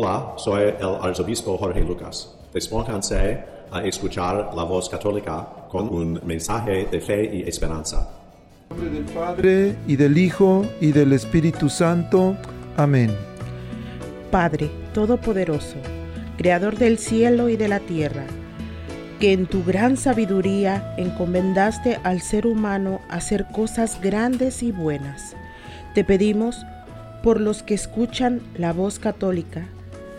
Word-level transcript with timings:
Hola, 0.00 0.34
soy 0.36 0.62
el 0.78 0.94
arzobispo 1.02 1.58
Jorge 1.58 1.80
Lucas. 1.80 2.32
Despónganse 2.54 3.42
a 3.68 3.82
escuchar 3.82 4.52
la 4.54 4.62
voz 4.62 4.88
católica 4.88 5.44
con 5.68 5.88
un 5.92 6.20
mensaje 6.24 6.86
de 6.86 7.00
fe 7.00 7.28
y 7.34 7.48
esperanza. 7.48 8.08
En 8.70 8.76
nombre 8.76 8.90
del 8.90 9.12
Padre, 9.12 9.76
y 9.88 9.96
del 9.96 10.16
Hijo, 10.16 10.64
y 10.80 10.92
del 10.92 11.12
Espíritu 11.14 11.68
Santo. 11.68 12.36
Amén. 12.76 13.12
Padre 14.30 14.70
Todopoderoso, 14.94 15.78
Creador 16.36 16.76
del 16.76 16.98
cielo 16.98 17.48
y 17.48 17.56
de 17.56 17.66
la 17.66 17.80
tierra, 17.80 18.22
que 19.18 19.32
en 19.32 19.46
tu 19.48 19.64
gran 19.64 19.96
sabiduría 19.96 20.94
encomendaste 20.96 21.98
al 22.04 22.20
ser 22.20 22.46
humano 22.46 23.00
hacer 23.10 23.48
cosas 23.48 24.00
grandes 24.00 24.62
y 24.62 24.70
buenas. 24.70 25.34
Te 25.96 26.04
pedimos 26.04 26.64
por 27.24 27.40
los 27.40 27.64
que 27.64 27.74
escuchan 27.74 28.40
la 28.54 28.72
voz 28.72 29.00
católica, 29.00 29.66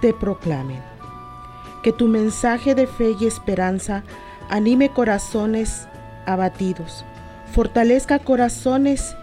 te 0.00 0.12
proclamen. 0.12 0.80
Que 1.82 1.92
tu 1.92 2.08
mensaje 2.08 2.74
de 2.74 2.86
fe 2.86 3.14
y 3.20 3.26
esperanza 3.26 4.02
anime 4.48 4.90
corazones 4.90 5.86
abatidos, 6.26 7.04
fortalezca 7.52 8.18
corazones 8.18 9.16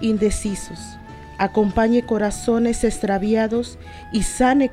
indecisos, 0.00 0.78
acompañe 1.38 2.04
corazones 2.04 2.84
extraviados 2.84 3.78
y 4.12 4.22
sane 4.22 4.70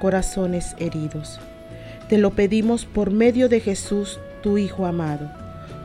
corazones 0.00 0.74
heridos. 0.78 1.40
Te 2.08 2.18
lo 2.18 2.32
pedimos 2.32 2.84
por 2.84 3.10
medio 3.10 3.48
de 3.48 3.60
Jesús, 3.60 4.20
tu 4.42 4.58
Hijo 4.58 4.84
amado, 4.86 5.30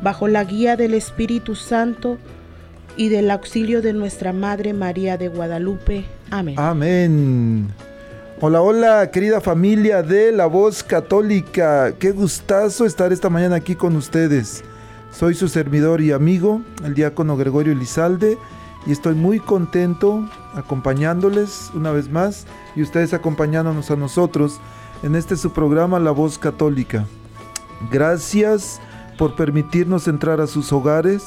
bajo 0.01 0.27
la 0.27 0.43
guía 0.43 0.75
del 0.75 0.93
Espíritu 0.93 1.55
Santo 1.55 2.17
y 2.97 3.09
del 3.09 3.31
auxilio 3.31 3.81
de 3.81 3.93
nuestra 3.93 4.33
Madre 4.33 4.73
María 4.73 5.17
de 5.17 5.29
Guadalupe. 5.29 6.03
Amén. 6.31 6.55
Amén. 6.57 7.67
Hola, 8.39 8.61
hola, 8.61 9.09
querida 9.09 9.41
familia 9.41 10.03
de 10.03 10.31
La 10.31 10.45
Voz 10.45 10.83
Católica. 10.83 11.93
Qué 11.97 12.11
gustazo 12.11 12.85
estar 12.85 13.11
esta 13.11 13.31
mañana 13.31 13.55
aquí 13.55 13.73
con 13.73 13.95
ustedes. 13.95 14.63
Soy 15.11 15.33
su 15.33 15.47
servidor 15.47 16.01
y 16.01 16.11
amigo, 16.11 16.61
el 16.83 16.93
diácono 16.93 17.35
Gregorio 17.35 17.73
Elizalde, 17.73 18.37
y 18.85 18.91
estoy 18.91 19.15
muy 19.15 19.39
contento 19.39 20.29
acompañándoles 20.53 21.71
una 21.73 21.91
vez 21.91 22.11
más 22.11 22.45
y 22.75 22.83
ustedes 22.83 23.15
acompañándonos 23.15 23.89
a 23.89 23.95
nosotros 23.95 24.59
en 25.01 25.15
este 25.15 25.35
su 25.35 25.51
programa 25.51 25.97
La 25.97 26.11
Voz 26.11 26.37
Católica. 26.37 27.07
Gracias 27.91 28.79
por 29.17 29.35
permitirnos 29.35 30.07
entrar 30.07 30.41
a 30.41 30.47
sus 30.47 30.71
hogares, 30.71 31.23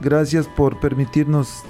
gracias 0.00 0.48
por 0.48 0.80
permitirnos 0.80 1.62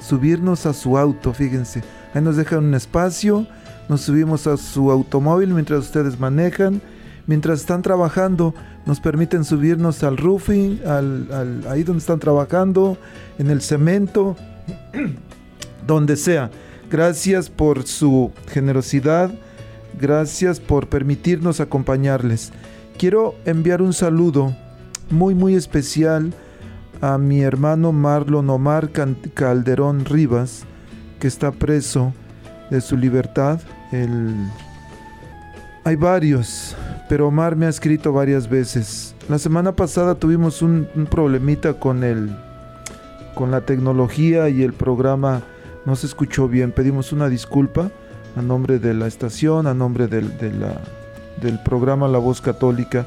subirnos 0.00 0.64
a 0.64 0.72
su 0.72 0.96
auto, 0.96 1.34
fíjense. 1.34 1.84
Ahí 2.14 2.22
nos 2.22 2.36
dejan 2.36 2.64
un 2.64 2.74
espacio 2.74 3.46
nos 3.88 4.02
subimos 4.02 4.46
a 4.46 4.56
su 4.56 4.90
automóvil 4.90 5.50
mientras 5.50 5.80
ustedes 5.80 6.18
manejan, 6.18 6.80
mientras 7.26 7.60
están 7.60 7.82
trabajando, 7.82 8.54
nos 8.86 9.00
permiten 9.00 9.44
subirnos 9.44 10.02
al 10.02 10.16
roofing, 10.16 10.80
ahí 11.68 11.82
donde 11.82 11.98
están 11.98 12.18
trabajando, 12.18 12.96
en 13.38 13.50
el 13.50 13.60
cemento, 13.60 14.36
donde 15.86 16.16
sea. 16.16 16.50
Gracias 16.90 17.50
por 17.50 17.86
su 17.86 18.32
generosidad, 18.48 19.30
gracias 20.00 20.60
por 20.60 20.88
permitirnos 20.88 21.60
acompañarles. 21.60 22.52
Quiero 22.98 23.34
enviar 23.44 23.82
un 23.82 23.92
saludo 23.92 24.54
muy 25.10 25.34
muy 25.34 25.54
especial 25.54 26.32
a 27.00 27.18
mi 27.18 27.42
hermano 27.42 27.92
Marlon 27.92 28.48
Omar 28.48 28.90
Calderón 29.34 30.04
Rivas, 30.04 30.64
que 31.18 31.26
está 31.26 31.52
preso 31.52 32.12
de 32.74 32.80
su 32.80 32.96
libertad. 32.96 33.60
Hay 35.84 35.96
varios, 35.96 36.74
pero 37.08 37.28
Omar 37.28 37.54
me 37.54 37.66
ha 37.66 37.68
escrito 37.68 38.12
varias 38.12 38.48
veces. 38.48 39.14
La 39.28 39.38
semana 39.38 39.76
pasada 39.76 40.16
tuvimos 40.16 40.60
un, 40.60 40.88
problemita 41.08 41.74
con 41.74 42.02
el, 42.02 42.36
con 43.34 43.50
la 43.52 43.60
tecnología 43.60 44.48
y 44.48 44.62
el 44.62 44.72
programa 44.72 45.42
no 45.86 45.94
se 45.94 46.06
escuchó 46.06 46.48
bien. 46.48 46.72
Pedimos 46.72 47.12
una 47.12 47.28
disculpa 47.28 47.90
a 48.36 48.42
nombre 48.42 48.80
de 48.80 48.92
la 48.92 49.06
estación, 49.06 49.68
a 49.68 49.74
nombre 49.74 50.08
del, 50.08 50.36
del 50.38 51.60
programa 51.64 52.08
La 52.08 52.18
Voz 52.18 52.40
Católica. 52.40 53.06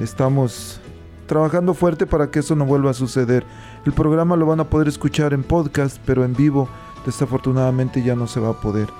Estamos 0.00 0.80
trabajando 1.28 1.74
fuerte 1.74 2.06
para 2.06 2.30
que 2.30 2.40
eso 2.40 2.56
no 2.56 2.64
vuelva 2.64 2.90
a 2.90 2.94
suceder. 2.94 3.44
El 3.84 3.92
programa 3.92 4.34
lo 4.34 4.46
van 4.46 4.60
a 4.60 4.64
poder 4.64 4.88
escuchar 4.88 5.32
en 5.32 5.44
podcast, 5.44 5.98
pero 6.04 6.24
en 6.24 6.34
vivo 6.34 6.68
desafortunadamente 7.06 8.02
ya 8.02 8.14
no 8.14 8.26
se 8.26 8.40
va 8.40 8.50
a 8.50 8.60
poder. 8.60 8.90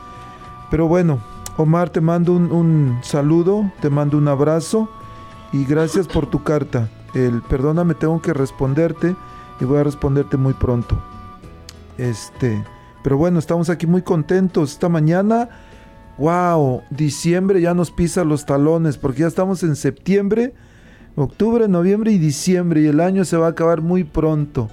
Pero 0.71 0.89
bueno, 0.89 1.19
Omar, 1.59 1.91
te 1.91 2.01
mando 2.01 2.33
un, 2.33 2.99
saludo, 3.03 3.71
te 3.81 3.91
mando 3.91 4.17
un 4.17 4.29
abrazo 4.29 4.89
y 5.53 5.65
gracias 5.65 6.07
por 6.07 6.27
tu 6.27 6.43
carta. 6.43 6.89
El 7.15 7.43
perdóname, 7.43 7.95
tengo 7.95 8.21
que 8.23 8.33
responderte 8.33 9.17
y 9.61 9.65
voy 9.65 9.79
a 9.79 9.85
responderte 9.85 10.37
muy 10.37 10.55
pronto. 10.55 10.99
Este, 11.99 12.63
pero 13.03 13.17
bueno, 13.17 13.39
estamos 13.39 13.71
aquí 13.71 13.87
muy 13.87 14.03
contentos 14.03 14.73
esta 14.73 14.89
mañana. 14.89 15.49
Wow, 16.19 16.83
diciembre 16.91 17.61
ya 17.61 17.75
nos 17.75 17.91
pisa 17.91 18.25
los 18.25 18.47
talones 18.47 18.99
porque 18.99 19.21
ya 19.21 19.27
estamos 19.27 19.63
en 19.63 19.77
septiembre, 19.77 20.55
octubre, 21.15 21.69
noviembre 21.69 22.13
y 22.13 22.19
diciembre 22.19 22.83
y 22.83 22.87
el 22.87 23.01
año 23.01 23.25
se 23.25 23.37
va 23.37 23.47
a 23.47 23.51
acabar 23.51 23.81
muy 23.81 24.05
pronto. 24.05 24.69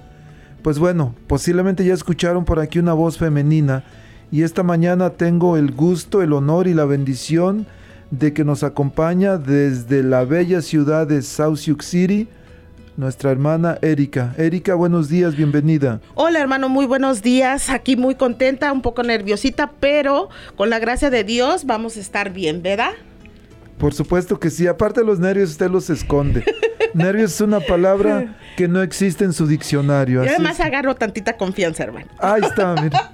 Pues 0.63 0.79
bueno, 0.79 1.13
posiblemente 1.28 1.84
ya 1.84 1.94
escucharon 1.94 2.46
por 2.46 2.59
aquí 2.59 2.79
una 2.79 2.94
voz 2.94 3.18
femenina 3.18 3.84
y 4.31 4.44
esta 4.44 4.63
mañana 4.63 5.12
tengo 5.12 5.57
el 5.57 5.74
gusto, 5.74 6.22
el 6.22 6.31
honor 6.31 6.68
y 6.68 6.74
la 6.74 6.85
bendición 6.85 7.68
de 8.12 8.31
que 8.31 8.46
nos 8.46 8.63
acompaña 8.63 9.38
desde 9.38 10.03
la 10.03 10.24
bella 10.24 10.62
ciudad 10.62 11.06
de 11.06 11.22
South 11.22 11.57
Sioux 11.57 11.84
City 11.84 12.29
nuestra 12.96 13.31
hermana 13.31 13.78
Erika. 13.81 14.34
Erika, 14.38 14.75
buenos 14.75 15.09
días, 15.09 15.35
bienvenida. 15.35 16.00
Hola 16.16 16.40
hermano, 16.40 16.69
muy 16.69 16.85
buenos 16.85 17.22
días. 17.22 17.69
Aquí 17.69 17.95
muy 17.95 18.16
contenta, 18.16 18.72
un 18.72 18.81
poco 18.81 19.03
nerviosita, 19.03 19.72
pero 19.80 20.30
con 20.56 20.69
la 20.69 20.80
gracia 20.80 21.09
de 21.09 21.24
Dios 21.24 21.66
vamos 21.66 21.97
a 21.97 22.00
estar 22.00 22.31
bien, 22.31 22.62
¿verdad? 22.62 22.91
Por 23.78 23.94
supuesto 23.94 24.39
que 24.39 24.50
sí. 24.50 24.68
Aparte 24.68 25.01
de 25.01 25.07
los 25.07 25.19
nervios, 25.19 25.50
usted 25.50 25.69
los 25.69 25.89
esconde. 25.89 26.45
nervios 26.94 27.34
es 27.34 27.42
una 27.42 27.60
palabra 27.60 28.36
que 28.56 28.68
no 28.68 28.81
existe 28.81 29.24
en 29.24 29.34
su 29.34 29.48
diccionario. 29.48 30.24
Y 30.24 30.28
además 30.28 30.60
agarro 30.60 30.95
tantita 30.95 31.38
confianza, 31.38 31.84
hermano. 31.84 32.07
Ahí 32.19 32.42
está, 32.42 32.75
mira. 32.81 33.12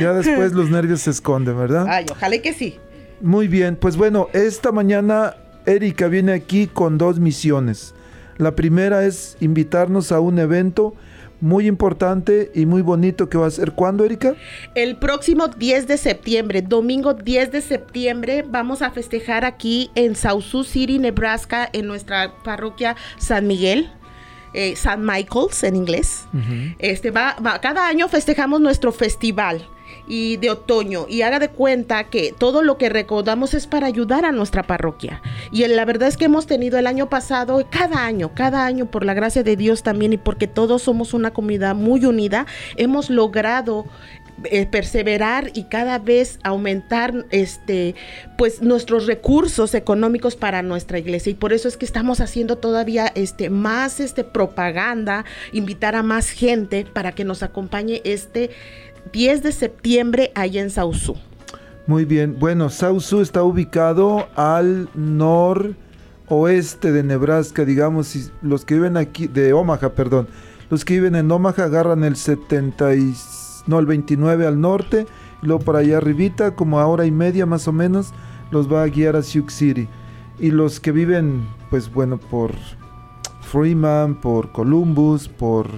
Ya 0.00 0.12
después 0.12 0.52
los 0.52 0.70
nervios 0.70 1.00
se 1.02 1.10
esconden, 1.10 1.56
¿verdad? 1.56 1.86
Ay, 1.88 2.06
ojalá 2.10 2.38
que 2.38 2.52
sí. 2.52 2.78
Muy 3.20 3.48
bien, 3.48 3.76
pues 3.76 3.96
bueno, 3.96 4.28
esta 4.32 4.70
mañana 4.72 5.34
Erika 5.66 6.06
viene 6.08 6.32
aquí 6.32 6.66
con 6.66 6.98
dos 6.98 7.18
misiones. 7.18 7.94
La 8.36 8.54
primera 8.54 9.04
es 9.04 9.36
invitarnos 9.40 10.12
a 10.12 10.20
un 10.20 10.38
evento 10.38 10.94
muy 11.40 11.66
importante 11.66 12.50
y 12.54 12.66
muy 12.66 12.82
bonito 12.82 13.28
que 13.28 13.38
va 13.38 13.46
a 13.46 13.50
ser. 13.50 13.72
¿Cuándo, 13.72 14.04
Erika? 14.04 14.34
El 14.74 14.96
próximo 14.96 15.48
10 15.48 15.86
de 15.86 15.96
septiembre, 15.96 16.62
domingo 16.62 17.14
10 17.14 17.52
de 17.52 17.60
septiembre, 17.60 18.44
vamos 18.46 18.82
a 18.82 18.90
festejar 18.90 19.44
aquí 19.44 19.90
en 19.94 20.16
South 20.16 20.64
City, 20.64 20.98
Nebraska, 20.98 21.68
en 21.72 21.86
nuestra 21.86 22.34
parroquia 22.42 22.96
San 23.18 23.46
Miguel. 23.46 23.90
Eh, 24.54 24.76
San 24.76 25.04
Michael's 25.04 25.62
en 25.62 25.76
inglés. 25.76 26.24
Este 26.78 27.10
va, 27.10 27.36
cada 27.60 27.86
año 27.86 28.08
festejamos 28.08 28.62
nuestro 28.62 28.92
festival 28.92 29.68
y 30.08 30.38
de 30.38 30.50
otoño 30.50 31.06
y 31.08 31.22
haga 31.22 31.38
de 31.38 31.50
cuenta 31.50 32.04
que 32.04 32.34
todo 32.36 32.62
lo 32.62 32.78
que 32.78 32.88
recaudamos 32.88 33.54
es 33.54 33.66
para 33.66 33.86
ayudar 33.86 34.24
a 34.24 34.32
nuestra 34.32 34.62
parroquia. 34.62 35.22
Y 35.52 35.66
la 35.66 35.84
verdad 35.84 36.08
es 36.08 36.16
que 36.16 36.24
hemos 36.24 36.46
tenido 36.46 36.78
el 36.78 36.86
año 36.86 37.08
pasado, 37.08 37.64
cada 37.70 38.04
año, 38.04 38.32
cada 38.34 38.64
año 38.64 38.90
por 38.90 39.04
la 39.04 39.14
gracia 39.14 39.42
de 39.42 39.56
Dios 39.56 39.82
también 39.82 40.12
y 40.12 40.16
porque 40.16 40.46
todos 40.46 40.82
somos 40.82 41.14
una 41.14 41.32
comunidad 41.32 41.74
muy 41.74 42.04
unida, 42.04 42.46
hemos 42.76 43.10
logrado 43.10 43.86
eh, 44.44 44.66
perseverar 44.66 45.50
y 45.54 45.64
cada 45.64 45.98
vez 45.98 46.38
aumentar 46.44 47.26
este 47.30 47.96
pues 48.36 48.62
nuestros 48.62 49.06
recursos 49.06 49.74
económicos 49.74 50.36
para 50.36 50.62
nuestra 50.62 51.00
iglesia 51.00 51.32
y 51.32 51.34
por 51.34 51.52
eso 51.52 51.66
es 51.66 51.76
que 51.76 51.84
estamos 51.84 52.20
haciendo 52.20 52.56
todavía 52.56 53.10
este 53.16 53.50
más 53.50 53.98
este 53.98 54.22
propaganda 54.22 55.24
invitar 55.50 55.96
a 55.96 56.04
más 56.04 56.30
gente 56.30 56.84
para 56.84 57.10
que 57.10 57.24
nos 57.24 57.42
acompañe 57.42 58.00
este 58.04 58.50
10 59.12 59.42
de 59.42 59.52
septiembre 59.52 60.32
allá 60.34 60.62
en 60.62 60.70
Sausú. 60.70 61.16
Muy 61.86 62.04
bien, 62.04 62.36
bueno, 62.38 62.68
Sausú 62.68 63.20
está 63.20 63.42
ubicado 63.42 64.28
al 64.36 64.88
noroeste 64.94 65.72
de 66.92 67.02
Nebraska, 67.02 67.64
digamos, 67.64 68.14
y 68.14 68.28
los 68.42 68.64
que 68.64 68.74
viven 68.74 68.96
aquí, 68.96 69.26
de 69.26 69.52
Omaha, 69.54 69.94
perdón, 69.94 70.28
los 70.70 70.84
que 70.84 70.94
viven 70.94 71.14
en 71.14 71.30
Omaha 71.30 71.64
agarran 71.64 72.04
el 72.04 72.16
70 72.16 72.90
no, 73.66 73.78
el 73.78 73.86
29 73.86 74.46
al 74.46 74.60
norte, 74.60 75.06
y 75.42 75.46
luego 75.46 75.62
por 75.62 75.76
allá 75.76 75.98
arribita, 75.98 76.54
como 76.54 76.78
a 76.80 76.86
hora 76.86 77.06
y 77.06 77.10
media 77.10 77.46
más 77.46 77.68
o 77.68 77.72
menos, 77.72 78.12
los 78.50 78.70
va 78.72 78.82
a 78.82 78.88
guiar 78.88 79.16
a 79.16 79.22
Sioux 79.22 79.50
City. 79.52 79.88
Y 80.38 80.50
los 80.50 80.80
que 80.80 80.92
viven, 80.92 81.46
pues 81.70 81.92
bueno, 81.92 82.18
por 82.18 82.52
Freeman, 83.40 84.20
por 84.20 84.52
Columbus, 84.52 85.28
por 85.28 85.68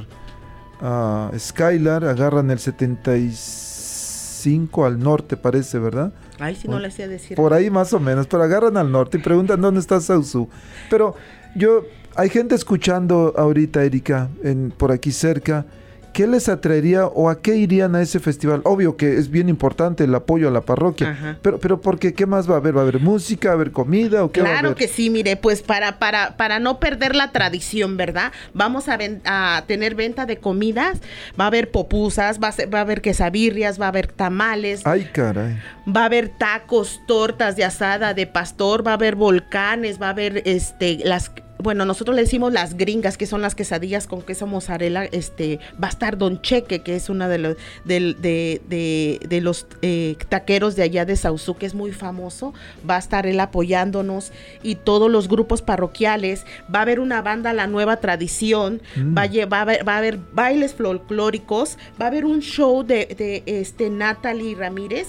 uh, 0.81 1.39
Skylar, 1.39 2.05
agarran 2.05 2.51
el 2.51 2.59
75 2.59 4.85
al 4.85 4.99
norte, 4.99 5.37
parece, 5.37 5.79
¿verdad? 5.79 6.13
Ay, 6.39 6.57
si 6.57 6.69
no 6.69 6.79
le 6.79 6.91
sé 6.91 7.09
decir. 7.09 7.37
Por 7.37 7.53
ahí 7.53 7.71
más 7.71 7.93
o 7.93 8.01
menos, 8.01 8.27
pero 8.27 8.43
agarran 8.43 8.77
al 8.77 8.91
norte 8.91 9.19
y 9.19 9.21
preguntan 9.21 9.61
dónde 9.61 9.81
está 9.81 10.01
Sausu. 10.01 10.49
Pero 10.89 11.15
yo, 11.55 11.85
hay 12.15 12.31
gente 12.31 12.55
escuchando 12.55 13.35
ahorita, 13.37 13.85
Erika, 13.85 14.31
en, 14.43 14.73
por 14.77 14.93
aquí 14.93 15.13
cerca, 15.13 15.67
¿qué 16.13 16.27
les 16.27 16.49
atraería 16.49 17.07
o 17.07 17.29
a 17.29 17.41
qué 17.41 17.57
irían 17.57 17.95
a 17.95 18.03
ese 18.03 18.21
festival? 18.21 18.61
Obvio 18.65 18.97
que 18.97 19.17
es 19.17 19.31
bien 19.31 19.49
importante 19.49 20.05
el 20.05 20.15
apoyo 20.15 20.49
a 20.49 20.51
la 20.51 20.61
parroquia, 20.61 21.39
pero 21.43 21.59
pero 21.59 21.81
porque 21.81 22.15
qué 22.15 22.27
más 22.27 22.49
va 22.49 22.55
a 22.55 22.59
haber? 22.59 22.77
¿Va 22.77 22.81
a 22.81 22.83
haber 22.83 23.01
música, 23.01 23.49
va 23.49 23.53
a 23.53 23.57
haber 23.57 23.73
comida 23.73 24.25
o 24.25 24.31
qué 24.31 24.41
Claro 24.41 24.53
va 24.53 24.57
a 24.57 24.61
haber? 24.61 24.75
que 24.75 24.89
sí, 24.89 25.11
mire, 25.11 25.37
pues 25.37 25.63
para 25.63 25.99
para 25.99 26.37
para 26.37 26.59
no 26.59 26.81
perder 26.81 27.15
la 27.15 27.33
tradición, 27.33 27.97
¿verdad? 27.97 28.33
Vamos 28.55 28.89
a, 28.89 28.99
a 29.25 29.65
tener 29.67 29.95
venta 29.95 30.27
de 30.27 30.39
comidas, 30.39 31.01
va 31.39 31.45
a 31.45 31.47
haber 31.49 31.71
popusas, 31.71 32.39
va 32.41 32.49
a, 32.49 32.67
va 32.67 32.79
a 32.79 32.83
haber 32.83 33.01
quesabirrias, 33.01 33.81
va 33.81 33.87
a 33.87 33.89
haber 33.89 34.09
tamales. 34.09 34.87
Ay, 34.87 35.09
caray. 35.13 35.59
Va 35.89 36.03
a 36.03 36.05
haber 36.07 36.29
tacos, 36.29 37.01
tortas 37.07 37.57
de 37.57 37.65
asada, 37.65 38.15
de 38.15 38.27
pastor, 38.27 38.87
va 38.87 38.93
a 38.93 38.95
haber 38.95 39.17
volcanes, 39.17 40.01
va 40.01 40.09
a 40.09 40.11
haber 40.11 40.43
este 40.45 40.99
las 41.05 41.31
bueno, 41.63 41.85
nosotros 41.85 42.15
le 42.15 42.23
decimos 42.23 42.53
las 42.53 42.77
gringas, 42.77 43.17
que 43.17 43.27
son 43.27 43.43
las 43.43 43.55
quesadillas 43.55 44.07
con 44.07 44.23
queso 44.23 44.47
mozzarella, 44.47 45.05
este, 45.05 45.59
va 45.83 45.89
a 45.89 45.91
estar 45.91 46.19
Don 46.19 46.41
Cheque, 46.43 46.83
que 46.83 46.97
es 46.97 47.09
una 47.09 47.29
de 47.29 47.39
los, 47.39 47.57
de, 47.85 48.15
de, 48.15 49.21
de, 49.29 49.41
los 49.41 49.67
eh, 49.83 50.17
taqueros 50.29 50.77
de 50.77 50.83
allá 50.83 51.05
de 51.05 51.17
Sausú, 51.17 51.57
que 51.57 51.67
es 51.67 51.75
muy 51.75 51.93
famoso, 51.93 52.55
va 52.89 52.97
a 52.97 52.99
estar 52.99 53.27
él 53.27 53.41
apoyándonos 53.41 54.33
y 54.63 54.77
todos 54.77 55.11
los 55.11 55.29
grupos 55.29 55.63
parroquiales, 55.63 56.45
va 56.73 56.81
a 56.81 56.83
haber 56.83 57.01
una 57.01 57.23
banda 57.23 57.53
La 57.53 57.67
Nueva 57.67 57.99
Tradición, 57.99 58.81
mm. 58.97 59.17
va, 59.17 59.23
a, 59.23 59.47
va, 59.47 59.59
a 59.59 59.63
haber, 59.63 59.89
va, 59.89 59.95
a 59.95 59.99
haber, 59.99 60.19
bailes 60.33 60.75
folclóricos, 60.75 61.77
va 62.01 62.07
a 62.07 62.09
haber 62.09 62.25
un 62.25 62.41
show 62.41 62.83
de, 62.83 63.07
de 63.17 63.43
este, 63.47 63.91
Natalie 63.91 64.55
Ramírez, 64.55 65.09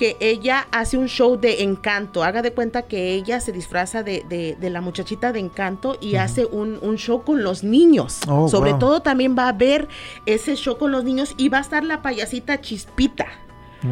que 0.00 0.16
ella 0.18 0.66
hace 0.72 0.96
un 0.96 1.08
show 1.08 1.38
de 1.38 1.62
encanto. 1.62 2.24
Haga 2.24 2.40
de 2.40 2.54
cuenta 2.54 2.80
que 2.80 3.12
ella 3.12 3.38
se 3.38 3.52
disfraza 3.52 4.02
de, 4.02 4.56
la 4.58 4.80
muchachita 4.80 5.30
de 5.30 5.40
encanto 5.40 5.98
y 6.00 6.14
hace 6.14 6.46
un, 6.46 6.96
show 6.96 7.22
con 7.22 7.42
los 7.42 7.62
niños. 7.64 8.20
Oh, 8.26 8.48
Sobre 8.48 8.72
todo 8.72 9.02
también 9.02 9.36
va 9.36 9.46
a 9.48 9.52
ver 9.52 9.88
ese 10.24 10.56
show 10.56 10.78
con 10.78 10.90
los 10.90 11.04
niños 11.04 11.34
y 11.36 11.50
va 11.50 11.58
a 11.58 11.60
estar 11.60 11.84
la 11.84 12.00
payasita 12.00 12.62
Chispita. 12.62 13.26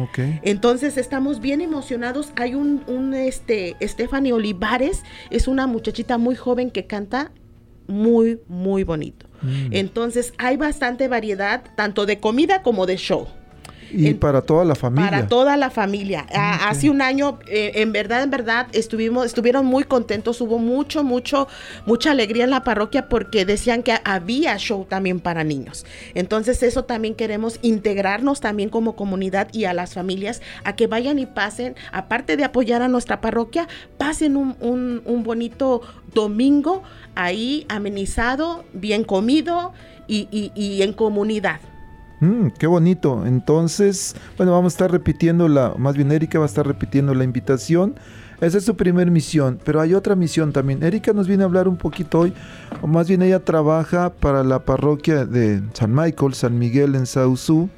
Okay. 0.09 0.39
Entonces 0.41 0.97
estamos 0.97 1.41
bien 1.41 1.61
emocionados. 1.61 2.31
Hay 2.37 2.55
un, 2.55 2.81
un 2.87 3.13
este, 3.13 3.77
Stephanie 3.79 4.33
Olivares, 4.33 5.03
es 5.29 5.47
una 5.47 5.67
muchachita 5.67 6.17
muy 6.17 6.35
joven 6.35 6.71
que 6.71 6.87
canta 6.87 7.31
muy, 7.85 8.39
muy 8.47 8.83
bonito. 8.83 9.27
Mm. 9.43 9.73
Entonces 9.73 10.33
hay 10.39 10.57
bastante 10.57 11.07
variedad, 11.07 11.61
tanto 11.75 12.07
de 12.07 12.19
comida 12.19 12.63
como 12.63 12.87
de 12.87 12.97
show. 12.97 13.27
Y 13.91 14.13
para 14.13 14.41
toda 14.41 14.65
la 14.65 14.75
familia. 14.75 15.09
Para 15.09 15.27
toda 15.27 15.57
la 15.57 15.69
familia. 15.69 16.25
Hace 16.31 16.89
un 16.89 17.01
año, 17.01 17.39
eh, 17.47 17.71
en 17.75 17.91
verdad, 17.91 18.23
en 18.23 18.29
verdad, 18.29 18.67
estuvimos, 18.71 19.25
estuvieron 19.25 19.65
muy 19.65 19.83
contentos. 19.83 20.41
Hubo 20.41 20.59
mucho, 20.59 21.03
mucho, 21.03 21.47
mucha 21.85 22.11
alegría 22.11 22.43
en 22.43 22.49
la 22.49 22.63
parroquia 22.63 23.09
porque 23.09 23.45
decían 23.45 23.83
que 23.83 23.95
había 24.03 24.57
show 24.57 24.85
también 24.85 25.19
para 25.19 25.43
niños. 25.43 25.85
Entonces, 26.13 26.63
eso 26.63 26.85
también 26.85 27.15
queremos 27.15 27.59
integrarnos 27.61 28.41
también 28.41 28.69
como 28.69 28.95
comunidad 28.95 29.47
y 29.53 29.65
a 29.65 29.73
las 29.73 29.93
familias 29.93 30.41
a 30.63 30.75
que 30.75 30.87
vayan 30.87 31.19
y 31.19 31.25
pasen, 31.25 31.75
aparte 31.91 32.37
de 32.37 32.43
apoyar 32.43 32.81
a 32.81 32.87
nuestra 32.87 33.21
parroquia, 33.21 33.67
pasen 33.97 34.37
un, 34.37 34.55
un, 34.59 35.01
un 35.05 35.23
bonito 35.23 35.81
domingo 36.13 36.83
ahí 37.15 37.65
amenizado, 37.69 38.63
bien 38.73 39.03
comido 39.03 39.73
y, 40.07 40.27
y, 40.31 40.51
y 40.55 40.81
en 40.81 40.93
comunidad. 40.93 41.59
Mm, 42.19 42.47
qué 42.57 42.67
bonito. 42.67 43.25
Entonces, 43.25 44.15
bueno, 44.37 44.51
vamos 44.51 44.73
a 44.73 44.75
estar 44.75 44.91
repitiendo 44.91 45.47
la, 45.47 45.73
más 45.77 45.95
bien 45.95 46.11
Erika 46.11 46.39
va 46.39 46.45
a 46.45 46.47
estar 46.47 46.67
repitiendo 46.67 47.13
la 47.13 47.23
invitación. 47.23 47.95
Esa 48.41 48.57
es 48.57 48.65
su 48.65 48.75
primer 48.75 49.11
misión, 49.11 49.59
pero 49.65 49.81
hay 49.81 49.93
otra 49.93 50.15
misión 50.15 50.53
también. 50.53 50.81
Erika 50.81 51.11
nos 51.11 51.27
viene 51.27 51.43
a 51.43 51.45
hablar 51.45 51.67
un 51.67 51.75
poquito 51.75 52.19
hoy, 52.19 52.33
o 52.81 52.87
más 52.87 53.07
bien 53.09 53.21
ella 53.21 53.43
trabaja 53.43 54.11
para 54.11 54.43
la 54.45 54.59
parroquia 54.59 55.25
de 55.25 55.61
San 55.73 55.93
Michael, 55.93 56.33
San 56.33 56.57
Miguel 56.57 56.95
en 56.95 57.05
Sausú. 57.05 57.69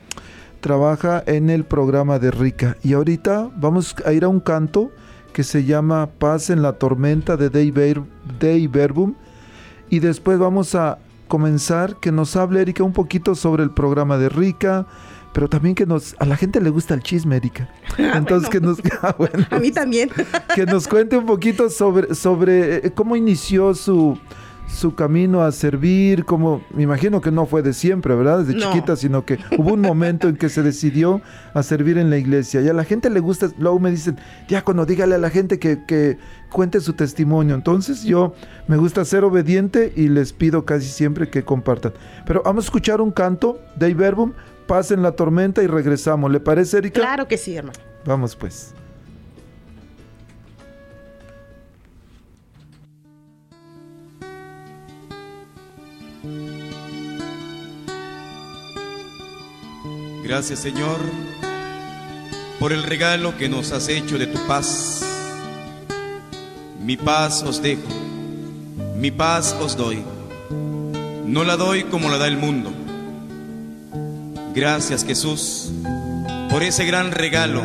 Trabaja 0.60 1.24
en 1.26 1.50
el 1.50 1.64
programa 1.64 2.20
de 2.20 2.30
Rica. 2.30 2.78
Y 2.84 2.94
ahorita 2.94 3.50
vamos 3.56 3.96
a 4.06 4.14
ir 4.14 4.24
a 4.24 4.28
un 4.28 4.40
canto 4.40 4.92
que 5.34 5.44
se 5.44 5.66
llama 5.66 6.08
Paz 6.20 6.52
en 6.52 6.62
la 6.62 6.74
tormenta 6.74 7.36
de 7.38 7.50
Dei 7.50 7.72
Verbum. 8.68 9.16
Y 9.90 10.00
después 10.00 10.38
vamos 10.38 10.76
a 10.76 11.00
comenzar, 11.32 11.96
que 11.96 12.12
nos 12.12 12.36
hable 12.36 12.60
Erika 12.60 12.84
un 12.84 12.92
poquito 12.92 13.36
sobre 13.36 13.64
el 13.64 13.72
programa 13.72 14.18
de 14.18 14.28
Rica, 14.28 14.86
pero 15.32 15.48
también 15.48 15.76
que 15.76 15.86
nos 15.86 16.14
a 16.20 16.26
la 16.26 16.36
gente 16.36 16.60
le 16.60 16.70
gusta 16.70 16.94
el 16.94 17.02
chisme, 17.04 17.38
Erika. 17.38 17.70
Ah, 17.98 18.18
Entonces 18.18 18.50
que 18.50 18.60
nos 18.60 18.80
ah, 19.02 19.16
a 19.50 19.60
mí 19.60 19.72
también. 19.72 20.10
Que 20.54 20.66
nos 20.66 20.90
cuente 20.90 21.16
un 21.16 21.26
poquito 21.26 21.70
sobre 21.70 22.16
sobre 22.16 22.88
eh, 22.88 22.92
cómo 22.94 23.16
inició 23.16 23.74
su 23.74 24.20
su 24.68 24.96
camino 24.96 25.42
a 25.42 25.52
servir, 25.52 26.26
como 26.26 26.64
me 26.74 26.84
imagino 26.84 27.22
que 27.22 27.32
no 27.32 27.46
fue 27.46 27.62
de 27.62 27.74
siempre, 27.74 28.16
¿verdad? 28.16 28.44
Desde 28.44 28.60
chiquita, 28.60 28.96
sino 28.96 29.26
que 29.26 29.38
hubo 29.58 29.74
un 29.74 29.82
momento 29.82 30.28
en 30.28 30.38
que 30.38 30.50
se 30.50 30.64
decidió 30.64 31.22
a 31.54 31.64
servir 31.64 31.98
en 31.98 32.10
la 32.10 32.18
iglesia. 32.18 32.62
Y 32.62 32.70
a 32.70 32.74
la 32.74 32.84
gente 32.84 33.10
le 33.10 33.20
gusta, 33.20 33.50
luego 33.58 33.80
me 33.80 33.92
dicen, 33.92 34.18
diácono, 34.48 34.86
dígale 34.86 35.16
a 35.16 35.18
la 35.18 35.30
gente 35.30 35.60
que, 35.60 35.84
que 35.86 36.18
cuente 36.50 36.80
su 36.80 36.94
testimonio. 36.94 37.56
Entonces 37.56 38.04
yo 38.04 38.34
me 38.68 38.78
gusta 38.78 39.04
ser 39.06 39.24
obediente 39.24 39.92
y 39.96 40.08
les 40.08 40.34
pido 40.34 40.66
casi 40.66 40.88
siempre 40.88 41.30
que 41.30 41.44
compartan. 41.44 41.94
Pero 42.26 42.42
vamos 42.44 42.66
a 42.66 42.68
escuchar 42.68 43.02
un 43.02 43.12
canto 43.12 43.60
de 43.76 43.90
Iberbum, 43.90 44.34
pasen 44.68 45.02
la 45.02 45.14
tormenta 45.14 45.62
y 45.64 45.68
regresamos. 45.68 46.32
¿Le 46.32 46.40
parece, 46.40 46.78
Erika? 46.78 47.02
Claro 47.02 47.28
que 47.28 47.38
sí, 47.38 47.56
hermano. 47.56 47.80
Vamos 48.06 48.36
pues. 48.36 48.74
Gracias 60.32 60.60
Señor 60.60 60.98
por 62.58 62.72
el 62.72 62.84
regalo 62.84 63.38
que 63.38 63.50
nos 63.50 63.74
has 63.74 63.90
hecho 63.90 64.18
de 64.18 64.28
tu 64.28 64.40
paz. 64.48 65.06
Mi 66.82 66.96
paz 66.96 67.44
os 67.44 67.62
dejo, 67.62 67.82
mi 68.96 69.12
paz 69.12 69.54
os 69.60 69.76
doy. 69.76 70.02
No 71.26 71.44
la 71.44 71.58
doy 71.58 71.84
como 71.84 72.08
la 72.08 72.18
da 72.18 72.30
el 72.30 72.38
mundo. 72.38 72.72
Gracias 74.56 75.04
Jesús 75.04 75.70
por 76.50 76.64
ese 76.64 76.86
gran 76.86 77.12
regalo. 77.12 77.62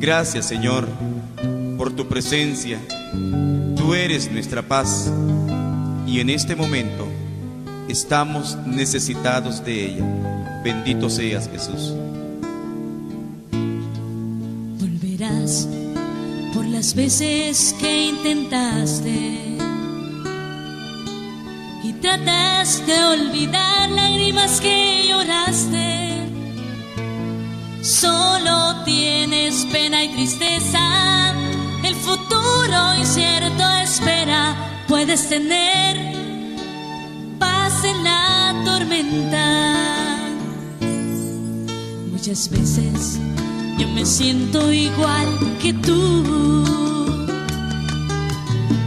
Gracias 0.00 0.44
Señor 0.46 0.88
por 1.78 1.92
tu 1.92 2.08
presencia. 2.08 2.80
Tú 3.76 3.94
eres 3.94 4.28
nuestra 4.32 4.62
paz 4.62 5.08
y 6.04 6.18
en 6.18 6.30
este 6.30 6.56
momento 6.56 7.06
estamos 7.88 8.56
necesitados 8.66 9.64
de 9.64 9.84
ella. 9.86 10.39
Bendito 10.62 11.08
seas, 11.08 11.48
Jesús. 11.48 11.94
Volverás 14.78 15.66
por 16.52 16.66
las 16.66 16.94
veces 16.94 17.74
que 17.80 18.08
intentaste 18.08 19.56
y 21.82 21.92
trataste 21.94 22.92
de 22.92 23.04
olvidar 23.04 23.90
lágrimas 23.90 24.60
que 24.60 25.06
lloraste. 25.08 26.26
Solo 27.80 28.84
tienes 28.84 29.66
pena 29.72 30.04
y 30.04 30.08
tristeza, 30.08 31.32
el 31.82 31.94
futuro 31.94 32.94
incierto 32.98 33.66
espera, 33.82 34.84
puedes 34.86 35.26
tener 35.26 35.96
paz 37.38 37.82
en 37.82 38.04
la 38.04 38.62
tormenta. 38.66 39.99
Muchas 42.20 42.50
veces 42.50 43.18
yo 43.78 43.88
me 43.88 44.04
siento 44.04 44.70
igual 44.70 45.26
que 45.58 45.72
tú. 45.72 46.22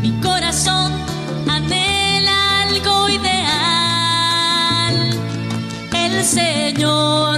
Mi 0.03 0.11
corazón 0.21 0.91
anhela 1.47 2.61
algo 2.61 3.09
ideal. 3.09 3.33
El 5.93 6.23
Señor 6.23 7.32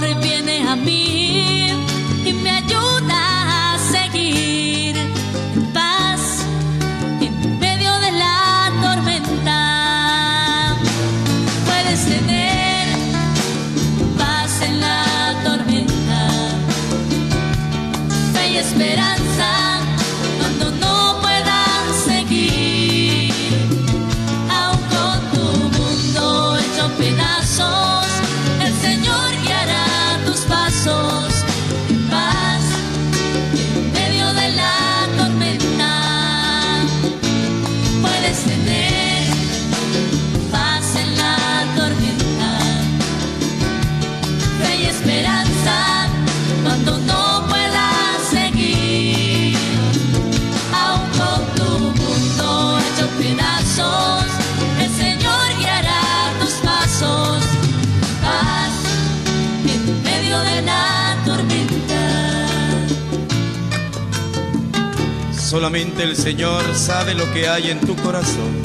El 65.76 66.16
Señor 66.16 66.64
sabe 66.74 67.12
lo 67.12 67.30
que 67.34 67.50
hay 67.50 67.70
en 67.70 67.78
tu 67.80 67.94
corazón. 67.96 68.62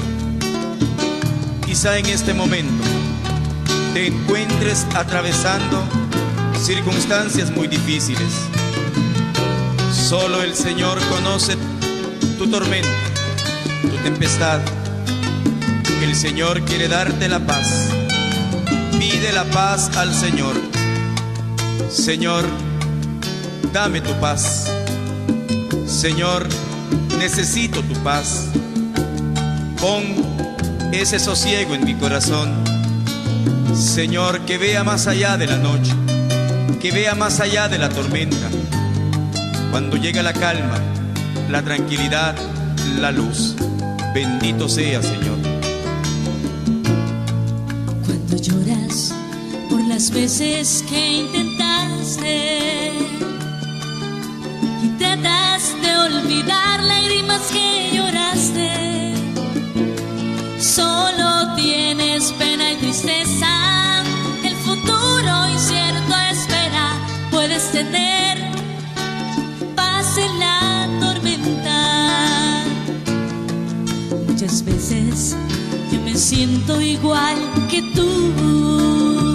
Quizá 1.66 1.98
en 1.98 2.06
este 2.06 2.34
momento 2.34 2.86
te 3.94 4.08
encuentres 4.08 4.88
atravesando 4.96 5.84
circunstancias 6.58 7.52
muy 7.52 7.68
difíciles. 7.68 8.32
Solo 9.92 10.42
el 10.42 10.56
Señor 10.56 11.00
conoce 11.10 11.58
tu 12.38 12.50
tormenta, 12.50 12.88
tu 13.82 13.98
tempestad. 14.04 14.62
El 16.02 16.16
Señor 16.16 16.62
quiere 16.62 16.88
darte 16.88 17.28
la 17.28 17.42
paz. 17.42 17.90
Pide 18.98 19.34
la 19.34 19.44
paz 19.44 19.98
al 19.98 20.14
Señor. 20.14 20.56
Señor, 21.90 22.46
dame 23.74 24.00
tu 24.00 24.14
paz. 24.22 24.72
Señor, 25.86 26.48
necesito 27.22 27.84
tu 27.84 27.94
paz. 28.02 28.48
Pon 29.80 30.04
ese 30.92 31.20
sosiego 31.20 31.76
en 31.76 31.86
mi 31.86 31.94
corazón. 31.94 32.50
Señor, 33.76 34.42
que 34.48 34.58
vea 34.58 34.84
más 34.84 35.06
allá 35.06 35.38
de 35.38 35.46
la 35.46 35.58
noche, 35.58 35.94
que 36.82 36.92
vea 36.92 37.14
más 37.14 37.40
allá 37.40 37.68
de 37.68 37.78
la 37.78 37.90
tormenta. 37.90 38.50
Cuando 39.70 39.98
llega 39.98 40.24
la 40.24 40.34
calma, 40.34 40.80
la 41.48 41.62
tranquilidad, 41.62 42.36
la 43.00 43.12
luz. 43.12 43.56
Bendito 44.16 44.68
sea, 44.68 45.04
Señor. 45.04 45.38
Cuando 48.04 48.36
lloras 48.38 49.14
por 49.70 49.80
las 49.86 50.10
veces 50.10 50.84
que 50.90 51.18
intentaste 51.18 52.92
y 54.84 54.88
tratas 54.98 55.76
de 55.84 55.98
olvidar 55.98 56.71
que 57.50 57.92
lloraste, 57.94 59.14
solo 60.60 61.56
tienes 61.56 62.32
pena 62.34 62.72
y 62.72 62.76
tristeza, 62.76 64.04
el 64.44 64.56
futuro 64.58 65.50
incierto 65.50 66.16
espera, 66.32 66.94
puedes 67.32 67.72
tener 67.72 68.38
paz 69.76 70.18
en 70.18 70.40
la 70.40 70.88
tormenta. 71.00 72.64
Muchas 74.28 74.64
veces 74.64 75.36
yo 75.92 76.00
me 76.02 76.16
siento 76.16 76.82
igual 76.82 77.38
que 77.70 77.82
tú. 77.96 79.31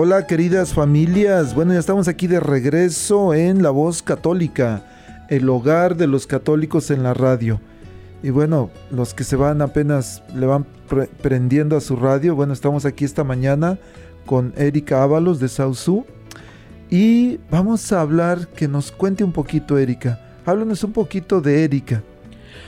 Hola, 0.00 0.28
queridas 0.28 0.74
familias. 0.74 1.56
Bueno, 1.56 1.72
ya 1.72 1.80
estamos 1.80 2.06
aquí 2.06 2.28
de 2.28 2.38
regreso 2.38 3.34
en 3.34 3.64
La 3.64 3.70
Voz 3.70 4.00
Católica, 4.00 4.84
el 5.28 5.48
hogar 5.50 5.96
de 5.96 6.06
los 6.06 6.28
católicos 6.28 6.92
en 6.92 7.02
la 7.02 7.14
radio. 7.14 7.60
Y 8.22 8.30
bueno, 8.30 8.70
los 8.92 9.12
que 9.12 9.24
se 9.24 9.34
van 9.34 9.60
apenas 9.60 10.22
le 10.36 10.46
van 10.46 10.64
pre- 10.88 11.08
prendiendo 11.20 11.76
a 11.76 11.80
su 11.80 11.96
radio, 11.96 12.36
bueno, 12.36 12.52
estamos 12.52 12.84
aquí 12.84 13.04
esta 13.04 13.24
mañana 13.24 13.76
con 14.24 14.52
Erika 14.56 15.02
Ábalos 15.02 15.40
de 15.40 15.48
Sausú. 15.48 16.06
Y 16.88 17.40
vamos 17.50 17.92
a 17.92 18.00
hablar, 18.00 18.46
que 18.46 18.68
nos 18.68 18.92
cuente 18.92 19.24
un 19.24 19.32
poquito 19.32 19.78
Erika. 19.78 20.20
Háblanos 20.46 20.84
un 20.84 20.92
poquito 20.92 21.40
de 21.40 21.64
Erika. 21.64 22.04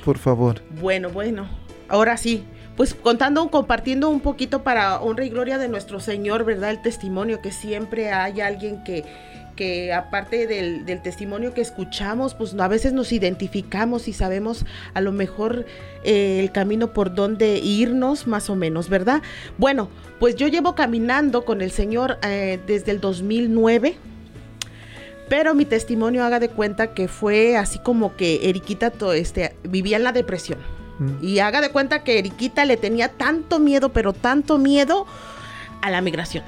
Por 0.04 0.18
favor. 0.18 0.62
Bueno, 0.80 1.10
bueno, 1.10 1.48
ahora 1.88 2.16
sí. 2.16 2.42
Pues 2.80 2.94
contando, 2.94 3.50
compartiendo 3.50 4.08
un 4.08 4.20
poquito 4.20 4.62
para 4.62 5.02
honra 5.02 5.26
y 5.26 5.28
gloria 5.28 5.58
de 5.58 5.68
nuestro 5.68 6.00
Señor, 6.00 6.46
¿verdad? 6.46 6.70
El 6.70 6.80
testimonio, 6.80 7.42
que 7.42 7.52
siempre 7.52 8.10
hay 8.10 8.40
alguien 8.40 8.82
que, 8.84 9.04
que 9.54 9.92
aparte 9.92 10.46
del, 10.46 10.86
testimonio 11.02 11.52
que 11.52 11.60
escuchamos, 11.60 12.34
pues 12.34 12.54
a 12.58 12.68
veces 12.68 12.94
nos 12.94 13.12
identificamos 13.12 14.08
y 14.08 14.14
sabemos 14.14 14.64
a 14.94 15.02
lo 15.02 15.12
mejor 15.12 15.66
eh, 16.04 16.40
el 16.40 16.52
camino 16.52 16.94
por 16.94 17.14
donde 17.14 17.58
irnos, 17.58 18.26
más 18.26 18.48
o 18.48 18.56
menos, 18.56 18.88
¿verdad? 18.88 19.20
Bueno, 19.58 19.90
pues 20.18 20.36
yo 20.36 20.48
llevo 20.48 20.74
caminando 20.74 21.44
con 21.44 21.60
el 21.60 21.72
Señor 21.72 22.16
eh, 22.22 22.58
desde 22.66 22.92
el 22.92 23.00
2009. 23.02 23.96
Pero 25.28 25.54
mi 25.54 25.66
testimonio 25.66 26.24
haga 26.24 26.40
de 26.40 26.48
cuenta 26.48 26.94
que 26.94 27.08
fue 27.08 27.58
así 27.58 27.78
como 27.78 28.16
que 28.16 28.48
Eriquita 28.48 28.90
este, 29.14 29.54
vivía 29.64 29.98
en 29.98 30.04
la 30.04 30.12
depresión. 30.12 30.79
Mm. 31.00 31.24
Y 31.24 31.40
haga 31.40 31.60
de 31.60 31.70
cuenta 31.70 32.04
que 32.04 32.18
Eriquita 32.18 32.64
le 32.64 32.76
tenía 32.76 33.08
tanto 33.08 33.58
miedo, 33.58 33.88
pero 33.88 34.12
tanto 34.12 34.58
miedo 34.58 35.06
a 35.82 35.90
la 35.90 36.00
migración. 36.00 36.44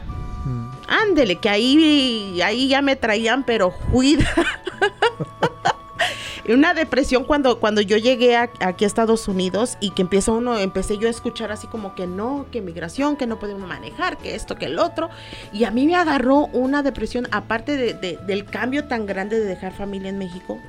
Ándele, 0.89 1.37
que 1.37 1.49
ahí, 1.49 2.41
ahí 2.45 2.69
ya 2.69 2.83
me 2.83 2.97
traían, 2.97 3.45
pero 3.45 3.73
cuida. 3.93 4.29
una 6.49 6.75
depresión 6.75 7.25
cuando, 7.25 7.61
cuando 7.61 7.81
yo 7.81 7.97
llegué 7.97 8.37
aquí 8.37 8.85
a 8.85 8.87
Estados 8.87 9.27
Unidos 9.27 9.79
y 9.81 9.91
que 9.91 10.03
empieza 10.03 10.33
uno, 10.33 10.59
empecé 10.59 10.99
yo 10.99 11.09
a 11.09 11.11
escuchar 11.11 11.51
así 11.51 11.67
como 11.67 11.95
que 11.95 12.07
no, 12.07 12.47
que 12.51 12.61
migración, 12.61 13.17
que 13.17 13.27
no 13.27 13.39
podemos 13.39 13.67
manejar, 13.67 14.19
que 14.19 14.35
esto, 14.35 14.57
que 14.57 14.67
el 14.67 14.79
otro. 14.79 15.09
Y 15.53 15.65
a 15.65 15.71
mí 15.71 15.87
me 15.87 15.95
agarró 15.95 16.47
una 16.49 16.83
depresión, 16.83 17.27
aparte 17.31 17.77
de, 17.77 18.19
del 18.19 18.45
cambio 18.45 18.85
tan 18.85 19.07
grande 19.07 19.39
de 19.39 19.47
dejar 19.47 19.73
familia 19.73 20.11
en 20.11 20.19
México 20.19 20.61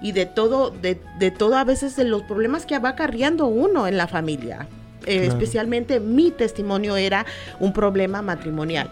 y 0.00 0.12
de 0.12 0.26
todo, 0.26 0.70
de, 0.70 1.00
de 1.18 1.30
todo 1.30 1.56
a 1.56 1.64
veces 1.64 1.96
de 1.96 2.04
los 2.04 2.22
problemas 2.22 2.66
que 2.66 2.78
va 2.78 2.90
acarreando 2.90 3.46
uno 3.46 3.86
en 3.86 3.96
la 3.96 4.06
familia. 4.06 4.66
Eh, 5.06 5.26
especialmente 5.26 5.98
mi 5.98 6.30
testimonio 6.30 6.96
era 6.96 7.26
un 7.58 7.72
problema 7.72 8.22
matrimonial. 8.22 8.90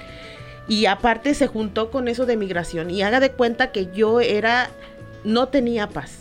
Y 0.68 0.86
aparte 0.86 1.34
se 1.34 1.46
juntó 1.46 1.90
con 1.90 2.08
eso 2.08 2.26
de 2.26 2.36
migración. 2.36 2.90
Y 2.90 3.02
haga 3.02 3.20
de 3.20 3.32
cuenta 3.32 3.72
que 3.72 3.90
yo 3.92 4.20
era, 4.20 4.70
no 5.24 5.48
tenía 5.48 5.88
paz. 5.88 6.18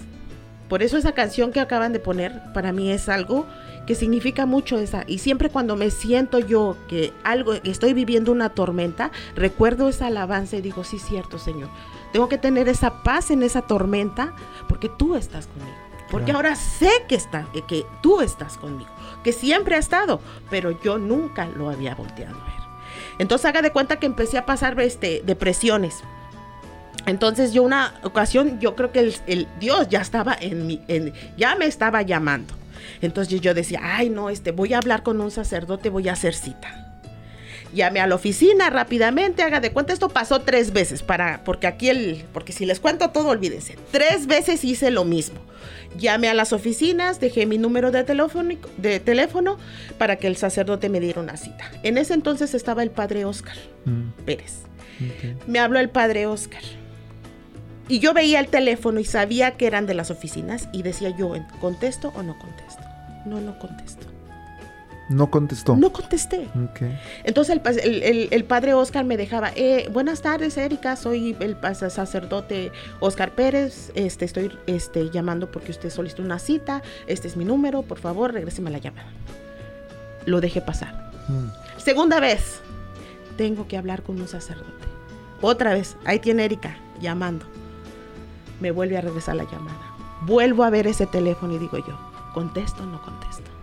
Por 0.69 0.83
eso 0.83 0.97
esa 0.97 1.13
canción 1.13 1.51
que 1.51 1.59
acaban 1.59 1.93
de 1.93 1.99
poner, 1.99 2.33
para 2.53 2.73
mí 2.73 2.91
es 2.91 3.07
algo 3.07 3.45
que 3.85 3.95
significa 3.95 4.45
mucho 4.45 4.77
esa. 4.77 5.03
Y 5.07 5.19
siempre 5.19 5.49
cuando 5.49 5.75
me 5.77 5.91
siento 5.91 6.39
yo 6.39 6.77
que 6.89 7.13
algo, 7.23 7.61
que 7.61 7.71
estoy 7.71 7.93
viviendo 7.93 8.31
una 8.31 8.49
tormenta, 8.49 9.11
recuerdo 9.35 9.87
esa 9.87 10.07
alabanza 10.07 10.57
y 10.57 10.61
digo, 10.61 10.83
sí, 10.83 10.99
cierto, 10.99 11.39
Señor. 11.39 11.69
Tengo 12.11 12.29
que 12.29 12.37
tener 12.37 12.69
esa 12.69 13.03
paz 13.03 13.31
en 13.31 13.43
esa 13.43 13.61
tormenta 13.61 14.33
porque 14.67 14.89
tú 14.89 15.15
estás 15.15 15.47
conmigo. 15.47 15.75
Porque 16.09 16.31
ahora 16.31 16.55
sé 16.55 16.89
que, 17.07 17.15
está, 17.15 17.47
que 17.67 17.85
tú 18.01 18.21
estás 18.21 18.57
conmigo, 18.57 18.89
que 19.23 19.33
siempre 19.33 19.75
ha 19.75 19.79
estado, 19.79 20.21
pero 20.49 20.81
yo 20.81 20.97
nunca 20.97 21.47
lo 21.47 21.69
había 21.69 21.95
volteado 21.95 22.37
a 22.39 22.45
ver. 22.45 22.53
Entonces 23.19 23.45
haga 23.45 23.61
de 23.61 23.71
cuenta 23.71 23.99
que 23.99 24.05
empecé 24.05 24.37
a 24.37 24.45
pasar 24.45 24.79
este, 24.79 25.21
depresiones. 25.25 26.01
Entonces 27.05 27.51
yo 27.51 27.63
una 27.63 27.99
ocasión, 28.03 28.59
yo 28.59 28.75
creo 28.75 28.91
que 28.91 29.13
el, 29.27 29.47
Dios 29.59 29.89
ya 29.89 30.01
estaba 30.01 30.35
en 30.39 30.67
mi, 30.67 30.81
en, 30.87 31.13
ya 31.37 31.55
me 31.55 31.65
estaba 31.65 32.01
llamando. 32.01 32.53
Entonces 33.01 33.41
yo 33.41 33.53
decía, 33.53 33.81
ay 33.83 34.09
no, 34.09 34.29
este, 34.29 34.51
voy 34.51 34.73
a 34.73 34.77
hablar 34.77 35.03
con 35.03 35.19
un 35.19 35.31
sacerdote, 35.31 35.89
voy 35.89 36.07
a 36.07 36.13
hacer 36.13 36.33
cita. 36.33 36.86
Llamé 37.77 37.99
a 37.99 38.07
la 38.07 38.15
oficina 38.15 38.71
rápidamente, 38.71 39.43
haga 39.43 39.59
de 39.59 39.71
cuenta, 39.71 39.93
esto 39.93 40.09
pasó 40.09 40.41
tres 40.41 40.73
veces 40.73 41.03
para, 41.03 41.43
porque 41.43 41.67
aquí 41.67 41.89
el, 41.89 42.25
porque 42.33 42.51
si 42.51 42.65
les 42.65 42.79
cuento 42.79 43.11
todo, 43.11 43.29
olvídense. 43.29 43.77
Tres 43.91 44.25
veces 44.25 44.63
hice 44.63 44.89
lo 44.89 45.05
mismo. 45.05 45.39
Llamé 45.95 46.27
a 46.27 46.33
las 46.33 46.53
oficinas, 46.53 47.19
dejé 47.19 47.45
mi 47.45 47.59
número 47.59 47.91
de 47.91 48.03
teléfono, 48.03 48.55
de 48.77 48.99
teléfono 48.99 49.59
para 49.99 50.15
que 50.15 50.25
el 50.25 50.37
sacerdote 50.37 50.89
me 50.89 50.99
diera 50.99 51.21
una 51.21 51.37
cita. 51.37 51.71
En 51.83 51.99
ese 51.99 52.15
entonces 52.15 52.55
estaba 52.55 52.81
el 52.81 52.89
padre 52.89 53.25
Oscar 53.25 53.57
mm. 53.85 54.23
Pérez. 54.25 54.63
Me 55.45 55.59
habló 55.59 55.79
el 55.79 55.91
padre 55.91 56.25
Oscar. 56.25 56.63
Y 57.87 57.99
yo 57.99 58.15
veía 58.15 58.39
el 58.39 58.47
teléfono 58.47 58.99
y 58.99 59.05
sabía 59.05 59.51
que 59.51 59.67
eran 59.67 59.85
de 59.85 59.93
las 59.93 60.09
oficinas 60.09 60.67
y 60.73 60.81
decía 60.81 61.15
yo, 61.15 61.31
¿contesto 61.61 62.11
o 62.15 62.23
no 62.23 62.39
contesto? 62.39 62.81
No, 63.27 63.39
no 63.39 63.59
contesto. 63.59 64.16
No 65.09 65.31
contestó. 65.31 65.75
No 65.75 65.93
contesté. 65.93 66.47
Entonces 67.23 67.59
el, 67.83 68.43
padre 68.45 68.73
Oscar 68.73 69.05
me 69.05 69.17
dejaba, 69.17 69.51
eh, 69.55 69.89
buenas 69.91 70.21
tardes 70.21 70.57
Erika, 70.57 70.95
soy 70.95 71.35
el 71.39 71.57
sacerdote 71.73 72.71
Oscar 72.99 73.31
Pérez, 73.31 73.91
este, 73.95 74.25
estoy 74.25 74.51
este, 74.67 75.09
llamando 75.09 75.49
porque 75.49 75.71
usted 75.71 75.89
solicitó 75.89 76.23
una 76.23 76.39
cita, 76.39 76.81
este 77.07 77.27
es 77.27 77.37
mi 77.37 77.45
número, 77.45 77.83
por 77.83 77.99
favor, 77.99 78.33
regréseme 78.33 78.69
la 78.69 78.79
llamada. 78.79 79.09
Lo 80.25 80.41
dejé 80.41 80.61
pasar. 80.61 81.11
Mm. 81.29 81.79
Segunda 81.79 82.19
vez, 82.19 82.59
tengo 83.37 83.67
que 83.67 83.77
hablar 83.77 84.03
con 84.03 84.19
un 84.19 84.27
sacerdote. 84.27 84.87
Otra 85.41 85.73
vez, 85.73 85.95
ahí 86.03 86.19
tiene 86.19 86.45
Erika 86.45 86.77
llamando. 86.99 87.45
Me 88.59 88.71
vuelve 88.71 88.97
a 88.97 89.01
regresar 89.01 89.35
la 89.35 89.43
llamada. 89.43 89.95
Vuelvo 90.21 90.63
a 90.63 90.69
ver 90.69 90.87
ese 90.87 91.05
teléfono 91.05 91.53
y 91.53 91.59
digo 91.59 91.77
yo, 91.77 91.97
¿contesto 92.33 92.83
o 92.83 92.87
no 92.87 93.01
contesto? 93.01 93.56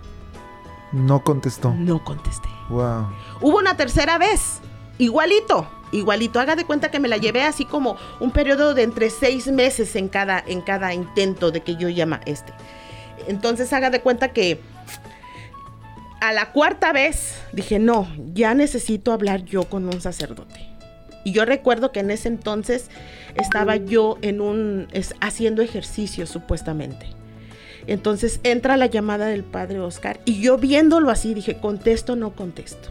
No 0.94 1.24
contestó. 1.24 1.74
No 1.74 2.04
contesté. 2.04 2.48
Wow. 2.68 3.08
Hubo 3.40 3.58
una 3.58 3.76
tercera 3.76 4.16
vez. 4.16 4.60
Igualito, 4.96 5.66
igualito. 5.90 6.38
Haga 6.38 6.54
de 6.54 6.64
cuenta 6.64 6.92
que 6.92 7.00
me 7.00 7.08
la 7.08 7.16
llevé 7.16 7.42
así 7.42 7.64
como 7.64 7.96
un 8.20 8.30
periodo 8.30 8.74
de 8.74 8.84
entre 8.84 9.10
seis 9.10 9.48
meses 9.48 9.96
en 9.96 10.08
cada, 10.08 10.42
en 10.46 10.60
cada 10.60 10.94
intento 10.94 11.50
de 11.50 11.62
que 11.62 11.74
yo 11.74 11.88
llama 11.88 12.20
este. 12.26 12.52
Entonces 13.26 13.72
haga 13.72 13.90
de 13.90 14.00
cuenta 14.00 14.28
que 14.28 14.60
a 16.20 16.32
la 16.32 16.52
cuarta 16.52 16.92
vez 16.92 17.40
dije, 17.52 17.80
no, 17.80 18.06
ya 18.32 18.54
necesito 18.54 19.12
hablar 19.12 19.44
yo 19.44 19.64
con 19.64 19.86
un 19.86 20.00
sacerdote. 20.00 20.68
Y 21.24 21.32
yo 21.32 21.44
recuerdo 21.44 21.90
que 21.90 22.00
en 22.00 22.12
ese 22.12 22.28
entonces 22.28 22.88
estaba 23.34 23.74
yo 23.76 24.18
en 24.22 24.40
un, 24.40 24.86
haciendo 25.20 25.60
ejercicio 25.60 26.26
supuestamente. 26.26 27.23
Entonces 27.86 28.40
entra 28.42 28.76
la 28.76 28.86
llamada 28.86 29.26
del 29.26 29.44
padre 29.44 29.80
Oscar 29.80 30.20
y 30.24 30.40
yo 30.40 30.56
viéndolo 30.56 31.10
así 31.10 31.34
dije, 31.34 31.56
contesto 31.56 32.14
o 32.14 32.16
no 32.16 32.34
contesto. 32.34 32.90